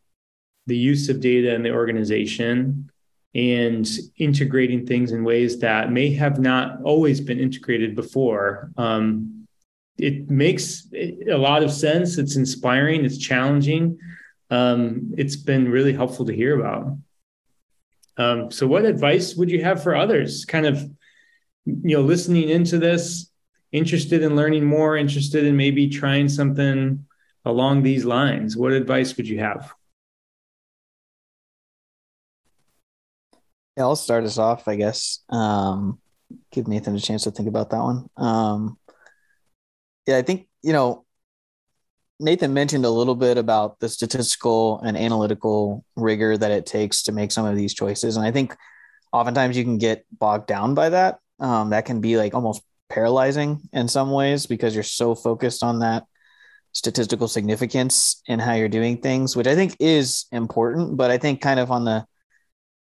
the 0.66 0.76
use 0.76 1.08
of 1.08 1.20
data 1.20 1.54
in 1.54 1.62
the 1.62 1.70
organization 1.70 2.90
and 3.34 3.88
integrating 4.16 4.86
things 4.86 5.12
in 5.12 5.22
ways 5.22 5.58
that 5.60 5.92
may 5.92 6.12
have 6.12 6.38
not 6.40 6.82
always 6.82 7.20
been 7.20 7.38
integrated 7.38 7.94
before. 7.94 8.70
Um, 8.76 9.46
it 9.98 10.28
makes 10.30 10.88
a 10.92 11.36
lot 11.36 11.62
of 11.62 11.70
sense. 11.70 12.18
It's 12.18 12.36
inspiring. 12.36 13.04
It's 13.04 13.18
challenging. 13.18 13.98
Um, 14.50 15.14
it's 15.16 15.36
been 15.36 15.70
really 15.70 15.92
helpful 15.92 16.26
to 16.26 16.34
hear 16.34 16.58
about. 16.58 16.96
Um, 18.16 18.50
so, 18.50 18.66
what 18.66 18.84
advice 18.84 19.34
would 19.34 19.50
you 19.50 19.62
have 19.62 19.82
for 19.82 19.94
others? 19.94 20.44
Kind 20.44 20.66
of, 20.66 20.82
you 21.64 21.96
know, 21.96 22.02
listening 22.02 22.48
into 22.48 22.78
this, 22.78 23.30
interested 23.72 24.22
in 24.22 24.36
learning 24.36 24.64
more, 24.64 24.96
interested 24.96 25.44
in 25.44 25.56
maybe 25.56 25.88
trying 25.88 26.28
something 26.28 27.06
along 27.44 27.82
these 27.82 28.04
lines. 28.04 28.56
What 28.56 28.72
advice 28.72 29.16
would 29.16 29.28
you 29.28 29.38
have? 29.38 29.72
Yeah, 33.76 33.84
I'll 33.84 33.96
start 33.96 34.24
us 34.24 34.38
off, 34.38 34.68
I 34.68 34.76
guess. 34.76 35.20
Um, 35.28 35.98
give 36.50 36.66
Nathan 36.66 36.96
a 36.96 37.00
chance 37.00 37.24
to 37.24 37.30
think 37.30 37.48
about 37.48 37.70
that 37.70 37.82
one. 37.82 38.08
Um, 38.16 38.78
yeah, 40.06 40.16
I 40.16 40.22
think, 40.22 40.48
you 40.62 40.72
know, 40.72 41.05
Nathan 42.18 42.54
mentioned 42.54 42.84
a 42.84 42.90
little 42.90 43.14
bit 43.14 43.36
about 43.36 43.78
the 43.80 43.88
statistical 43.88 44.80
and 44.80 44.96
analytical 44.96 45.84
rigor 45.96 46.36
that 46.36 46.50
it 46.50 46.64
takes 46.64 47.02
to 47.02 47.12
make 47.12 47.30
some 47.30 47.44
of 47.44 47.56
these 47.56 47.74
choices. 47.74 48.16
And 48.16 48.26
I 48.26 48.30
think 48.30 48.56
oftentimes 49.12 49.56
you 49.56 49.64
can 49.64 49.78
get 49.78 50.04
bogged 50.18 50.46
down 50.46 50.74
by 50.74 50.88
that. 50.90 51.18
Um, 51.38 51.70
that 51.70 51.84
can 51.84 52.00
be 52.00 52.16
like 52.16 52.32
almost 52.32 52.62
paralyzing 52.88 53.60
in 53.72 53.88
some 53.88 54.10
ways 54.10 54.46
because 54.46 54.74
you're 54.74 54.82
so 54.82 55.14
focused 55.14 55.62
on 55.62 55.80
that 55.80 56.04
statistical 56.72 57.28
significance 57.28 58.22
in 58.26 58.38
how 58.38 58.54
you're 58.54 58.68
doing 58.68 59.00
things, 59.00 59.36
which 59.36 59.46
I 59.46 59.54
think 59.54 59.76
is 59.78 60.26
important. 60.32 60.96
But 60.96 61.10
I 61.10 61.18
think 61.18 61.40
kind 61.40 61.60
of 61.60 61.70
on 61.70 61.84
the 61.84 62.06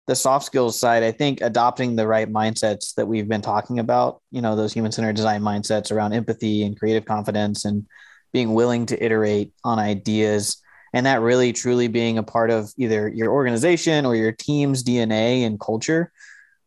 the 0.07 0.15
soft 0.15 0.45
skills 0.45 0.79
side, 0.79 1.01
I 1.01 1.11
think 1.11 1.41
adopting 1.41 1.95
the 1.95 2.05
right 2.05 2.31
mindsets 2.31 2.93
that 2.93 3.07
we've 3.07 3.27
been 3.27 3.41
talking 3.41 3.79
about, 3.79 4.21
you 4.29 4.39
know, 4.39 4.55
those 4.55 4.71
human 4.71 4.91
centered 4.91 5.15
design 5.15 5.41
mindsets 5.41 5.91
around 5.91 6.13
empathy 6.13 6.61
and 6.61 6.77
creative 6.77 7.05
confidence 7.05 7.65
and 7.65 7.87
being 8.31 8.53
willing 8.53 8.85
to 8.87 9.03
iterate 9.03 9.53
on 9.63 9.79
ideas 9.79 10.61
and 10.93 11.05
that 11.05 11.21
really 11.21 11.51
truly 11.51 11.87
being 11.87 12.17
a 12.17 12.23
part 12.23 12.49
of 12.49 12.71
either 12.77 13.07
your 13.07 13.31
organization 13.31 14.05
or 14.05 14.15
your 14.15 14.31
team's 14.31 14.83
DNA 14.83 15.45
and 15.45 15.59
culture. 15.59 16.11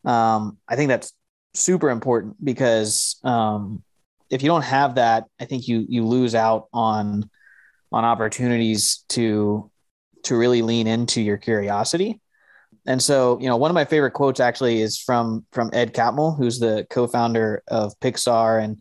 Um, 0.05 0.59
I 0.69 0.77
think 0.77 0.89
that's 0.89 1.13
super 1.55 1.89
important 1.91 2.43
because 2.45 3.19
um, 3.25 3.83
if 4.31 4.43
you 4.43 4.49
don't 4.49 4.65
have 4.65 4.97
that, 4.97 5.25
I 5.41 5.47
think 5.47 5.67
you 5.67 5.87
you 5.89 6.07
lose 6.07 6.35
out 6.35 6.69
on 6.73 7.29
on 7.91 8.05
opportunities 8.05 9.05
to 9.11 9.71
to 10.25 10.37
really 10.37 10.61
lean 10.63 10.87
into 10.87 11.23
your 11.23 11.39
curiosity 11.39 12.21
and 12.89 13.03
so, 13.03 13.39
you 13.39 13.49
know, 13.49 13.59
one 13.59 13.71
of 13.71 13.75
my 13.75 13.85
favorite 13.85 14.13
quotes 14.13 14.41
actually 14.41 14.81
is 14.81 14.99
from 14.99 15.45
from 15.53 15.69
Ed 15.75 15.93
Catmull, 15.93 16.39
who's 16.39 16.59
the 16.59 16.87
co-founder 16.89 17.63
of 17.69 17.93
Pixar 18.01 18.65
and 18.65 18.81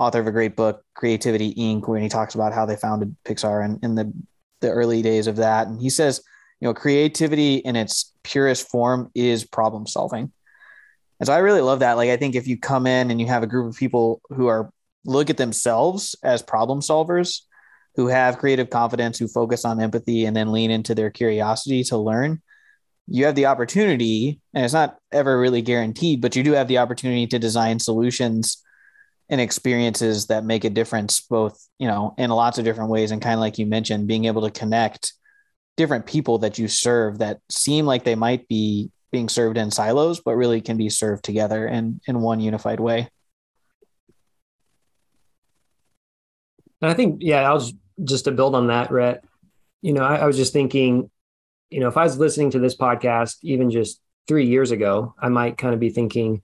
author 0.00 0.18
of 0.18 0.26
a 0.26 0.32
great 0.32 0.56
book, 0.56 0.82
Creativity 0.94 1.54
Inc., 1.54 1.86
when 1.86 2.02
he 2.02 2.08
talks 2.08 2.34
about 2.34 2.54
how 2.54 2.64
they 2.64 2.76
founded 2.76 3.14
Pixar 3.24 3.64
and 3.64 3.78
in 3.84 3.94
the 3.94 4.12
the 4.60 4.70
early 4.70 5.02
days 5.02 5.26
of 5.26 5.36
that. 5.36 5.68
And 5.68 5.80
he 5.80 5.88
says, 5.90 6.22
you 6.60 6.68
know, 6.68 6.74
creativity 6.74 7.56
in 7.56 7.76
its 7.76 8.12
purest 8.22 8.68
form 8.68 9.10
is 9.14 9.44
problem 9.44 9.86
solving. 9.86 10.32
And 11.18 11.26
so 11.26 11.32
I 11.32 11.38
really 11.38 11.60
love 11.62 11.80
that. 11.80 11.96
Like 11.96 12.10
I 12.10 12.16
think 12.16 12.34
if 12.34 12.46
you 12.46 12.58
come 12.58 12.86
in 12.86 13.10
and 13.10 13.20
you 13.20 13.26
have 13.26 13.42
a 13.42 13.46
group 13.46 13.70
of 13.70 13.78
people 13.78 14.20
who 14.30 14.48
are 14.48 14.70
look 15.04 15.30
at 15.30 15.38
themselves 15.38 16.14
as 16.22 16.42
problem 16.42 16.80
solvers, 16.80 17.40
who 17.96 18.08
have 18.08 18.38
creative 18.38 18.68
confidence, 18.68 19.18
who 19.18 19.28
focus 19.28 19.64
on 19.64 19.80
empathy 19.80 20.26
and 20.26 20.36
then 20.36 20.52
lean 20.52 20.70
into 20.70 20.94
their 20.94 21.10
curiosity 21.10 21.82
to 21.84 21.96
learn, 21.96 22.42
you 23.06 23.24
have 23.24 23.34
the 23.34 23.46
opportunity, 23.46 24.40
and 24.54 24.64
it's 24.64 24.74
not 24.74 24.98
ever 25.10 25.40
really 25.40 25.62
guaranteed, 25.62 26.20
but 26.20 26.36
you 26.36 26.42
do 26.42 26.52
have 26.52 26.68
the 26.68 26.78
opportunity 26.78 27.26
to 27.26 27.38
design 27.38 27.78
solutions 27.78 28.62
and 29.30 29.40
experiences 29.40 30.26
that 30.26 30.44
make 30.44 30.64
a 30.64 30.70
difference, 30.70 31.20
both, 31.20 31.66
you 31.78 31.86
know, 31.86 32.14
in 32.18 32.30
lots 32.30 32.58
of 32.58 32.64
different 32.64 32.90
ways. 32.90 33.10
And 33.10 33.22
kind 33.22 33.34
of 33.34 33.40
like 33.40 33.58
you 33.58 33.64
mentioned, 33.64 34.06
being 34.06 34.26
able 34.26 34.42
to 34.42 34.50
connect 34.50 35.14
different 35.76 36.04
people 36.04 36.38
that 36.38 36.58
you 36.58 36.68
serve 36.68 37.18
that 37.18 37.38
seem 37.48 37.86
like 37.86 38.04
they 38.04 38.14
might 38.14 38.46
be 38.48 38.90
being 39.12 39.28
served 39.28 39.56
in 39.56 39.70
silos, 39.70 40.20
but 40.20 40.36
really 40.36 40.60
can 40.60 40.76
be 40.76 40.90
served 40.90 41.24
together 41.24 41.66
in, 41.66 42.00
in 42.06 42.20
one 42.20 42.40
unified 42.40 42.80
way. 42.80 43.08
And 46.82 46.90
i 46.90 46.94
think, 46.94 47.18
yeah, 47.20 47.48
I 47.48 47.54
was 47.54 47.72
just 48.02 48.24
to 48.24 48.32
build 48.32 48.54
on 48.54 48.66
that, 48.66 48.90
Rhett. 48.90 49.24
You 49.80 49.92
know, 49.92 50.02
I, 50.02 50.16
I 50.16 50.26
was 50.26 50.36
just 50.36 50.52
thinking 50.52 51.10
you 51.70 51.78
know, 51.78 51.88
if 51.88 51.96
I 51.96 52.02
was 52.02 52.18
listening 52.18 52.50
to 52.50 52.58
this 52.58 52.76
podcast 52.76 53.36
even 53.42 53.70
just 53.70 54.00
three 54.26 54.46
years 54.46 54.72
ago, 54.72 55.14
I 55.18 55.28
might 55.28 55.56
kind 55.56 55.72
of 55.72 55.80
be 55.80 55.90
thinking, 55.90 56.42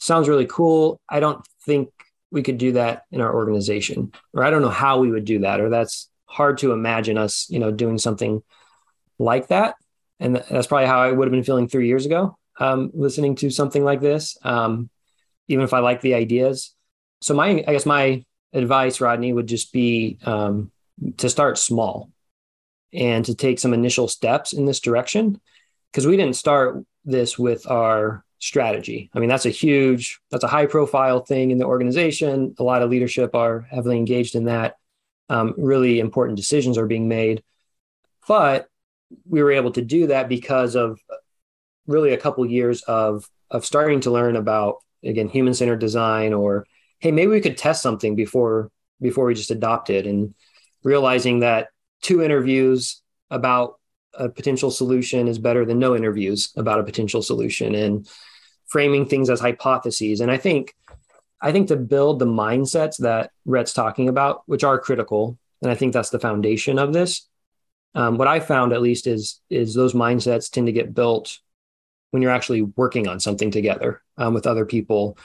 sounds 0.00 0.28
really 0.28 0.46
cool. 0.46 1.00
I 1.08 1.20
don't 1.20 1.46
think 1.64 1.90
we 2.32 2.42
could 2.42 2.58
do 2.58 2.72
that 2.72 3.04
in 3.12 3.20
our 3.20 3.32
organization, 3.32 4.12
or 4.32 4.42
I 4.42 4.50
don't 4.50 4.62
know 4.62 4.70
how 4.70 4.98
we 4.98 5.10
would 5.10 5.26
do 5.26 5.40
that, 5.40 5.60
or 5.60 5.68
that's 5.68 6.10
hard 6.24 6.58
to 6.58 6.72
imagine 6.72 7.18
us, 7.18 7.46
you 7.50 7.58
know, 7.58 7.70
doing 7.70 7.98
something 7.98 8.42
like 9.18 9.48
that. 9.48 9.74
And 10.18 10.36
that's 10.36 10.66
probably 10.66 10.86
how 10.86 11.02
I 11.02 11.12
would 11.12 11.28
have 11.28 11.32
been 11.32 11.44
feeling 11.44 11.68
three 11.68 11.88
years 11.88 12.06
ago, 12.06 12.38
um, 12.58 12.90
listening 12.94 13.34
to 13.36 13.50
something 13.50 13.84
like 13.84 14.00
this, 14.00 14.38
um, 14.42 14.88
even 15.48 15.64
if 15.64 15.74
I 15.74 15.80
like 15.80 16.00
the 16.00 16.14
ideas. 16.14 16.74
So 17.20 17.34
my, 17.34 17.62
I 17.66 17.72
guess 17.72 17.86
my 17.86 18.24
advice, 18.52 19.00
Rodney, 19.00 19.32
would 19.32 19.46
just 19.46 19.72
be 19.72 20.18
um, 20.24 20.70
to 21.18 21.28
start 21.28 21.58
small 21.58 22.10
and 22.92 23.24
to 23.26 23.34
take 23.34 23.58
some 23.58 23.74
initial 23.74 24.08
steps 24.08 24.52
in 24.52 24.64
this 24.64 24.80
direction. 24.80 25.40
Because 25.90 26.06
we 26.06 26.16
didn't 26.16 26.36
start 26.36 26.82
this 27.04 27.38
with 27.38 27.70
our 27.70 28.24
strategy. 28.42 29.08
I 29.14 29.20
mean, 29.20 29.28
that's 29.28 29.46
a 29.46 29.50
huge, 29.50 30.20
that's 30.30 30.42
a 30.42 30.48
high 30.48 30.66
profile 30.66 31.20
thing 31.20 31.52
in 31.52 31.58
the 31.58 31.64
organization. 31.64 32.56
A 32.58 32.64
lot 32.64 32.82
of 32.82 32.90
leadership 32.90 33.36
are 33.36 33.60
heavily 33.70 33.96
engaged 33.96 34.34
in 34.34 34.46
that. 34.46 34.78
Um, 35.28 35.54
really 35.56 36.00
important 36.00 36.36
decisions 36.36 36.76
are 36.76 36.86
being 36.86 37.06
made. 37.06 37.44
But 38.26 38.66
we 39.28 39.44
were 39.44 39.52
able 39.52 39.70
to 39.72 39.82
do 39.82 40.08
that 40.08 40.28
because 40.28 40.74
of 40.74 40.98
really 41.86 42.12
a 42.12 42.18
couple 42.18 42.44
years 42.44 42.82
of 42.82 43.28
of 43.50 43.64
starting 43.64 44.00
to 44.00 44.10
learn 44.10 44.34
about 44.36 44.78
again 45.04 45.28
human 45.28 45.54
centered 45.54 45.78
design 45.78 46.32
or 46.32 46.66
hey 47.00 47.10
maybe 47.10 47.30
we 47.30 47.40
could 47.40 47.56
test 47.56 47.82
something 47.82 48.14
before 48.16 48.70
before 49.00 49.26
we 49.26 49.34
just 49.34 49.50
adopt 49.50 49.90
it 49.90 50.06
and 50.06 50.34
realizing 50.84 51.40
that 51.40 51.68
two 52.00 52.22
interviews 52.22 53.02
about 53.30 53.74
a 54.14 54.28
potential 54.28 54.70
solution 54.70 55.28
is 55.28 55.38
better 55.38 55.64
than 55.64 55.78
no 55.78 55.94
interviews 55.96 56.52
about 56.56 56.80
a 56.80 56.84
potential 56.84 57.20
solution 57.20 57.74
and 57.74 58.08
framing 58.72 59.06
things 59.06 59.28
as 59.28 59.40
hypotheses 59.40 60.20
and 60.20 60.30
i 60.30 60.36
think 60.36 60.74
i 61.40 61.52
think 61.52 61.68
to 61.68 61.76
build 61.76 62.18
the 62.18 62.26
mindsets 62.26 62.96
that 62.96 63.30
rhett's 63.44 63.74
talking 63.74 64.08
about 64.08 64.42
which 64.46 64.64
are 64.64 64.78
critical 64.78 65.38
and 65.60 65.70
i 65.70 65.74
think 65.74 65.92
that's 65.92 66.10
the 66.10 66.18
foundation 66.18 66.78
of 66.78 66.92
this 66.92 67.28
um, 67.94 68.16
what 68.16 68.28
i 68.28 68.40
found 68.40 68.72
at 68.72 68.80
least 68.80 69.06
is 69.06 69.40
is 69.50 69.74
those 69.74 69.92
mindsets 69.92 70.50
tend 70.50 70.66
to 70.66 70.72
get 70.72 70.94
built 70.94 71.38
when 72.10 72.22
you're 72.22 72.32
actually 72.32 72.62
working 72.62 73.06
on 73.06 73.20
something 73.20 73.50
together 73.50 74.02
um, 74.16 74.32
with 74.32 74.46
other 74.46 74.64
people 74.64 75.18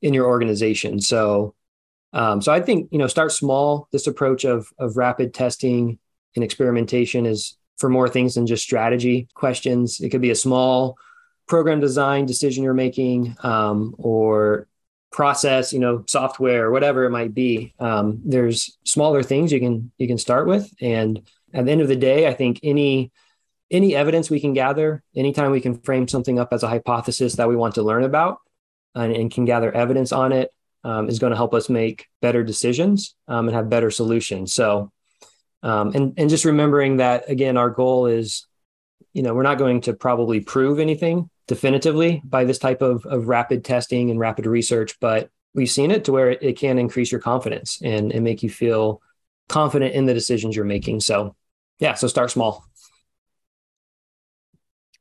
in 0.00 0.14
your 0.14 0.26
organization 0.26 1.00
so 1.00 1.54
um, 2.14 2.40
so 2.40 2.52
I 2.52 2.60
think 2.60 2.88
you 2.92 2.98
know 2.98 3.08
start 3.08 3.32
small. 3.32 3.88
This 3.90 4.06
approach 4.06 4.44
of 4.44 4.72
of 4.78 4.96
rapid 4.96 5.34
testing 5.34 5.98
and 6.36 6.44
experimentation 6.44 7.26
is 7.26 7.56
for 7.76 7.90
more 7.90 8.08
things 8.08 8.36
than 8.36 8.46
just 8.46 8.62
strategy 8.62 9.28
questions. 9.34 10.00
It 10.00 10.10
could 10.10 10.20
be 10.20 10.30
a 10.30 10.36
small 10.36 10.96
program 11.46 11.80
design 11.80 12.26
decision 12.26 12.64
you're 12.64 12.74
making, 12.74 13.36
um, 13.42 13.94
or 13.98 14.66
process, 15.14 15.72
you 15.72 15.78
know, 15.78 16.04
software 16.08 16.66
or 16.66 16.70
whatever 16.72 17.04
it 17.04 17.10
might 17.10 17.32
be. 17.32 17.72
Um, 17.78 18.20
there's 18.24 18.76
smaller 18.84 19.22
things 19.22 19.52
you 19.52 19.60
can 19.60 19.92
you 19.96 20.08
can 20.08 20.18
start 20.18 20.46
with, 20.48 20.68
and 20.80 21.22
at 21.52 21.64
the 21.64 21.72
end 21.72 21.80
of 21.80 21.88
the 21.88 21.96
day, 21.96 22.26
I 22.26 22.34
think 22.34 22.60
any 22.62 23.12
any 23.70 23.94
evidence 23.94 24.28
we 24.28 24.40
can 24.40 24.52
gather, 24.52 25.02
anytime 25.16 25.50
we 25.50 25.60
can 25.60 25.78
frame 25.78 26.08
something 26.08 26.38
up 26.38 26.52
as 26.52 26.62
a 26.62 26.68
hypothesis 26.68 27.36
that 27.36 27.48
we 27.48 27.56
want 27.56 27.76
to 27.76 27.82
learn 27.82 28.04
about, 28.04 28.38
and, 28.94 29.14
and 29.14 29.30
can 29.30 29.44
gather 29.44 29.72
evidence 29.72 30.12
on 30.12 30.32
it, 30.32 30.50
um, 30.82 31.08
is 31.08 31.18
going 31.18 31.30
to 31.30 31.36
help 31.36 31.54
us 31.54 31.68
make 31.68 32.08
better 32.20 32.42
decisions 32.42 33.14
um, 33.28 33.48
and 33.48 33.56
have 33.56 33.70
better 33.70 33.90
solutions. 33.90 34.52
So, 34.52 34.90
um, 35.62 35.92
and 35.94 36.14
and 36.18 36.28
just 36.28 36.44
remembering 36.44 36.98
that 36.98 37.30
again, 37.30 37.56
our 37.56 37.70
goal 37.70 38.06
is, 38.06 38.46
you 39.12 39.22
know, 39.22 39.32
we're 39.32 39.42
not 39.44 39.58
going 39.58 39.82
to 39.82 39.94
probably 39.94 40.40
prove 40.40 40.80
anything 40.80 41.30
definitively 41.46 42.22
by 42.24 42.44
this 42.44 42.58
type 42.58 42.82
of 42.82 43.04
of 43.06 43.28
rapid 43.28 43.64
testing 43.64 44.10
and 44.10 44.18
rapid 44.18 44.46
research, 44.46 44.98
but 45.00 45.30
we've 45.54 45.70
seen 45.70 45.90
it 45.90 46.04
to 46.04 46.12
where 46.12 46.30
it, 46.30 46.42
it 46.42 46.58
can 46.58 46.78
increase 46.78 47.12
your 47.12 47.20
confidence 47.20 47.80
and 47.82 48.12
and 48.12 48.24
make 48.24 48.42
you 48.42 48.50
feel 48.50 49.00
confident 49.48 49.94
in 49.94 50.06
the 50.06 50.14
decisions 50.14 50.56
you're 50.56 50.64
making. 50.64 51.00
So, 51.00 51.36
yeah, 51.78 51.94
so 51.94 52.06
start 52.06 52.30
small. 52.30 52.64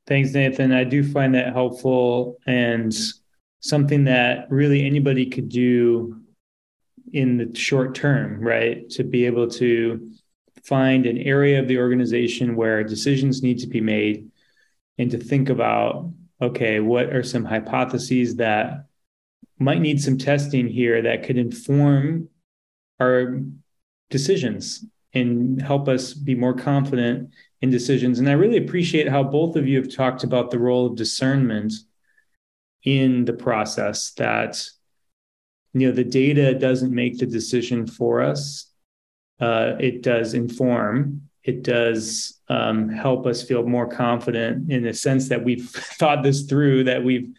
Thanks, 0.06 0.34
Nathan. 0.34 0.74
I 0.74 0.84
do 0.84 1.02
find 1.02 1.34
that 1.36 1.54
helpful 1.54 2.38
and 2.46 2.94
something 3.62 4.04
that 4.04 4.48
really 4.50 4.86
anybody 4.86 5.30
could 5.30 5.48
do 5.48 6.22
in 7.14 7.38
the 7.38 7.56
short 7.58 7.96
term, 7.96 8.42
right? 8.42 8.90
To 8.92 9.04
be 9.04 9.26
able 9.26 9.48
to 9.52 10.12
find 10.66 11.06
an 11.06 11.18
area 11.18 11.60
of 11.60 11.68
the 11.68 11.78
organization 11.78 12.56
where 12.56 12.84
decisions 12.84 13.44
need 13.44 13.60
to 13.60 13.68
be 13.68 13.80
made 13.80 14.30
and 14.98 15.12
to 15.12 15.18
think 15.18 15.50
about 15.50 16.12
okay, 16.42 16.80
what 16.80 17.14
are 17.14 17.24
some 17.24 17.46
hypotheses 17.46 18.36
that 18.38 18.86
might 19.60 19.82
need 19.82 20.02
some 20.02 20.18
testing 20.18 20.68
here 20.68 21.02
that 21.02 21.24
could 21.24 21.38
inform 21.38 22.30
our 23.00 23.42
decisions 24.10 24.86
and 25.14 25.62
help 25.62 25.88
us 25.88 26.14
be 26.14 26.36
more 26.36 26.54
confident 26.54 27.30
in 27.62 27.70
decisions. 27.70 28.20
And 28.20 28.28
I 28.28 28.34
really 28.34 28.58
appreciate 28.58 29.08
how 29.08 29.24
both 29.24 29.56
of 29.56 29.68
you 29.68 29.78
have 29.78 29.94
talked 29.94 30.24
about 30.24 30.52
the 30.52 30.60
role 30.60 30.88
of 30.88 30.96
discernment 30.96 31.74
in 32.84 33.26
the 33.26 33.34
process 33.34 34.12
that 34.14 34.62
you 35.74 35.88
know 35.88 35.94
the 35.94 36.04
data 36.04 36.54
doesn't 36.54 36.94
make 36.94 37.18
the 37.18 37.26
decision 37.26 37.88
for 37.88 38.22
us 38.22 38.72
uh, 39.40 39.76
it 39.80 40.04
does 40.04 40.34
inform 40.34 41.30
it 41.44 41.64
does 41.64 42.40
um, 42.48 42.90
help 42.90 43.26
us 43.26 43.44
feel 43.44 43.64
more 43.64 43.88
confident 43.88 44.72
in 44.72 44.84
the 44.84 44.94
sense 44.94 45.30
that 45.30 45.44
we've 45.44 45.70
thought 45.70 46.24
this 46.24 46.44
through 46.44 46.86
that 46.86 47.04
we've 47.04 47.30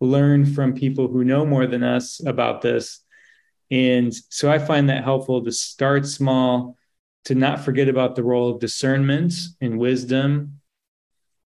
learned 0.00 0.54
from 0.54 0.74
people 0.74 1.08
who 1.08 1.24
know 1.24 1.46
more 1.46 1.66
than 1.66 1.82
us 1.82 2.24
about 2.26 2.60
this 2.60 3.00
and 3.70 4.12
so 4.14 4.50
i 4.50 4.58
find 4.58 4.88
that 4.90 5.04
helpful 5.04 5.42
to 5.42 5.52
start 5.52 6.06
small 6.06 6.76
to 7.24 7.34
not 7.34 7.60
forget 7.64 7.88
about 7.88 8.14
the 8.14 8.22
role 8.22 8.50
of 8.50 8.60
discernment 8.60 9.32
and 9.60 9.78
wisdom 9.78 10.60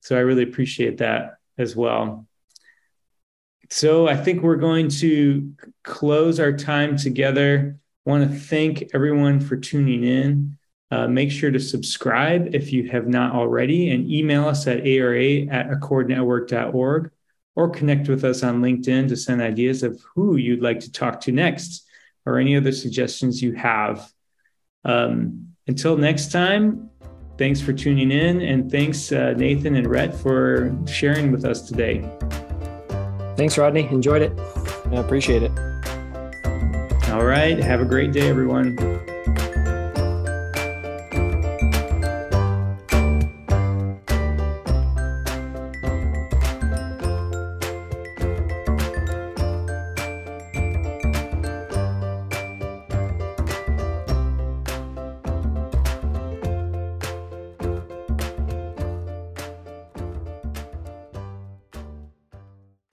so 0.01 0.15
i 0.15 0.19
really 0.19 0.43
appreciate 0.43 0.97
that 0.97 1.35
as 1.57 1.75
well 1.75 2.25
so 3.71 4.07
I 4.07 4.15
think 4.15 4.41
we're 4.41 4.55
going 4.55 4.89
to 4.89 5.53
close 5.83 6.39
our 6.39 6.51
time 6.51 6.97
together. 6.97 7.77
I 8.05 8.09
want 8.09 8.31
to 8.31 8.37
thank 8.37 8.89
everyone 8.93 9.39
for 9.39 9.57
tuning 9.57 10.03
in. 10.03 10.57
Uh, 10.91 11.07
make 11.07 11.31
sure 11.31 11.51
to 11.51 11.59
subscribe 11.59 12.55
if 12.55 12.73
you 12.73 12.89
have 12.89 13.07
not 13.07 13.35
already 13.35 13.91
and 13.91 14.11
email 14.11 14.47
us 14.47 14.65
at 14.65 14.87
ara 14.87 15.45
at 15.47 15.69
accordnetwork.org 15.69 17.11
or 17.55 17.69
connect 17.69 18.07
with 18.07 18.23
us 18.23 18.41
on 18.41 18.61
LinkedIn 18.61 19.07
to 19.09 19.15
send 19.15 19.41
ideas 19.41 19.83
of 19.83 20.01
who 20.15 20.37
you'd 20.37 20.63
like 20.63 20.79
to 20.79 20.91
talk 20.91 21.21
to 21.21 21.31
next 21.31 21.85
or 22.25 22.39
any 22.39 22.55
other 22.55 22.71
suggestions 22.71 23.41
you 23.41 23.53
have. 23.53 24.11
Um, 24.83 25.49
until 25.67 25.95
next 25.95 26.31
time, 26.31 26.89
thanks 27.37 27.61
for 27.61 27.73
tuning 27.73 28.11
in 28.11 28.41
and 28.41 28.71
thanks, 28.71 29.11
uh, 29.11 29.33
Nathan 29.37 29.75
and 29.75 29.87
Rhett, 29.87 30.15
for 30.15 30.75
sharing 30.87 31.31
with 31.31 31.45
us 31.45 31.61
today. 31.61 32.09
Thanks, 33.35 33.57
Rodney. 33.57 33.87
Enjoyed 33.87 34.21
it. 34.21 34.37
I 34.91 34.95
appreciate 34.95 35.43
it. 35.43 35.51
All 37.09 37.25
right. 37.25 37.57
Have 37.57 37.81
a 37.81 37.85
great 37.85 38.11
day, 38.11 38.27
everyone. 38.27 38.98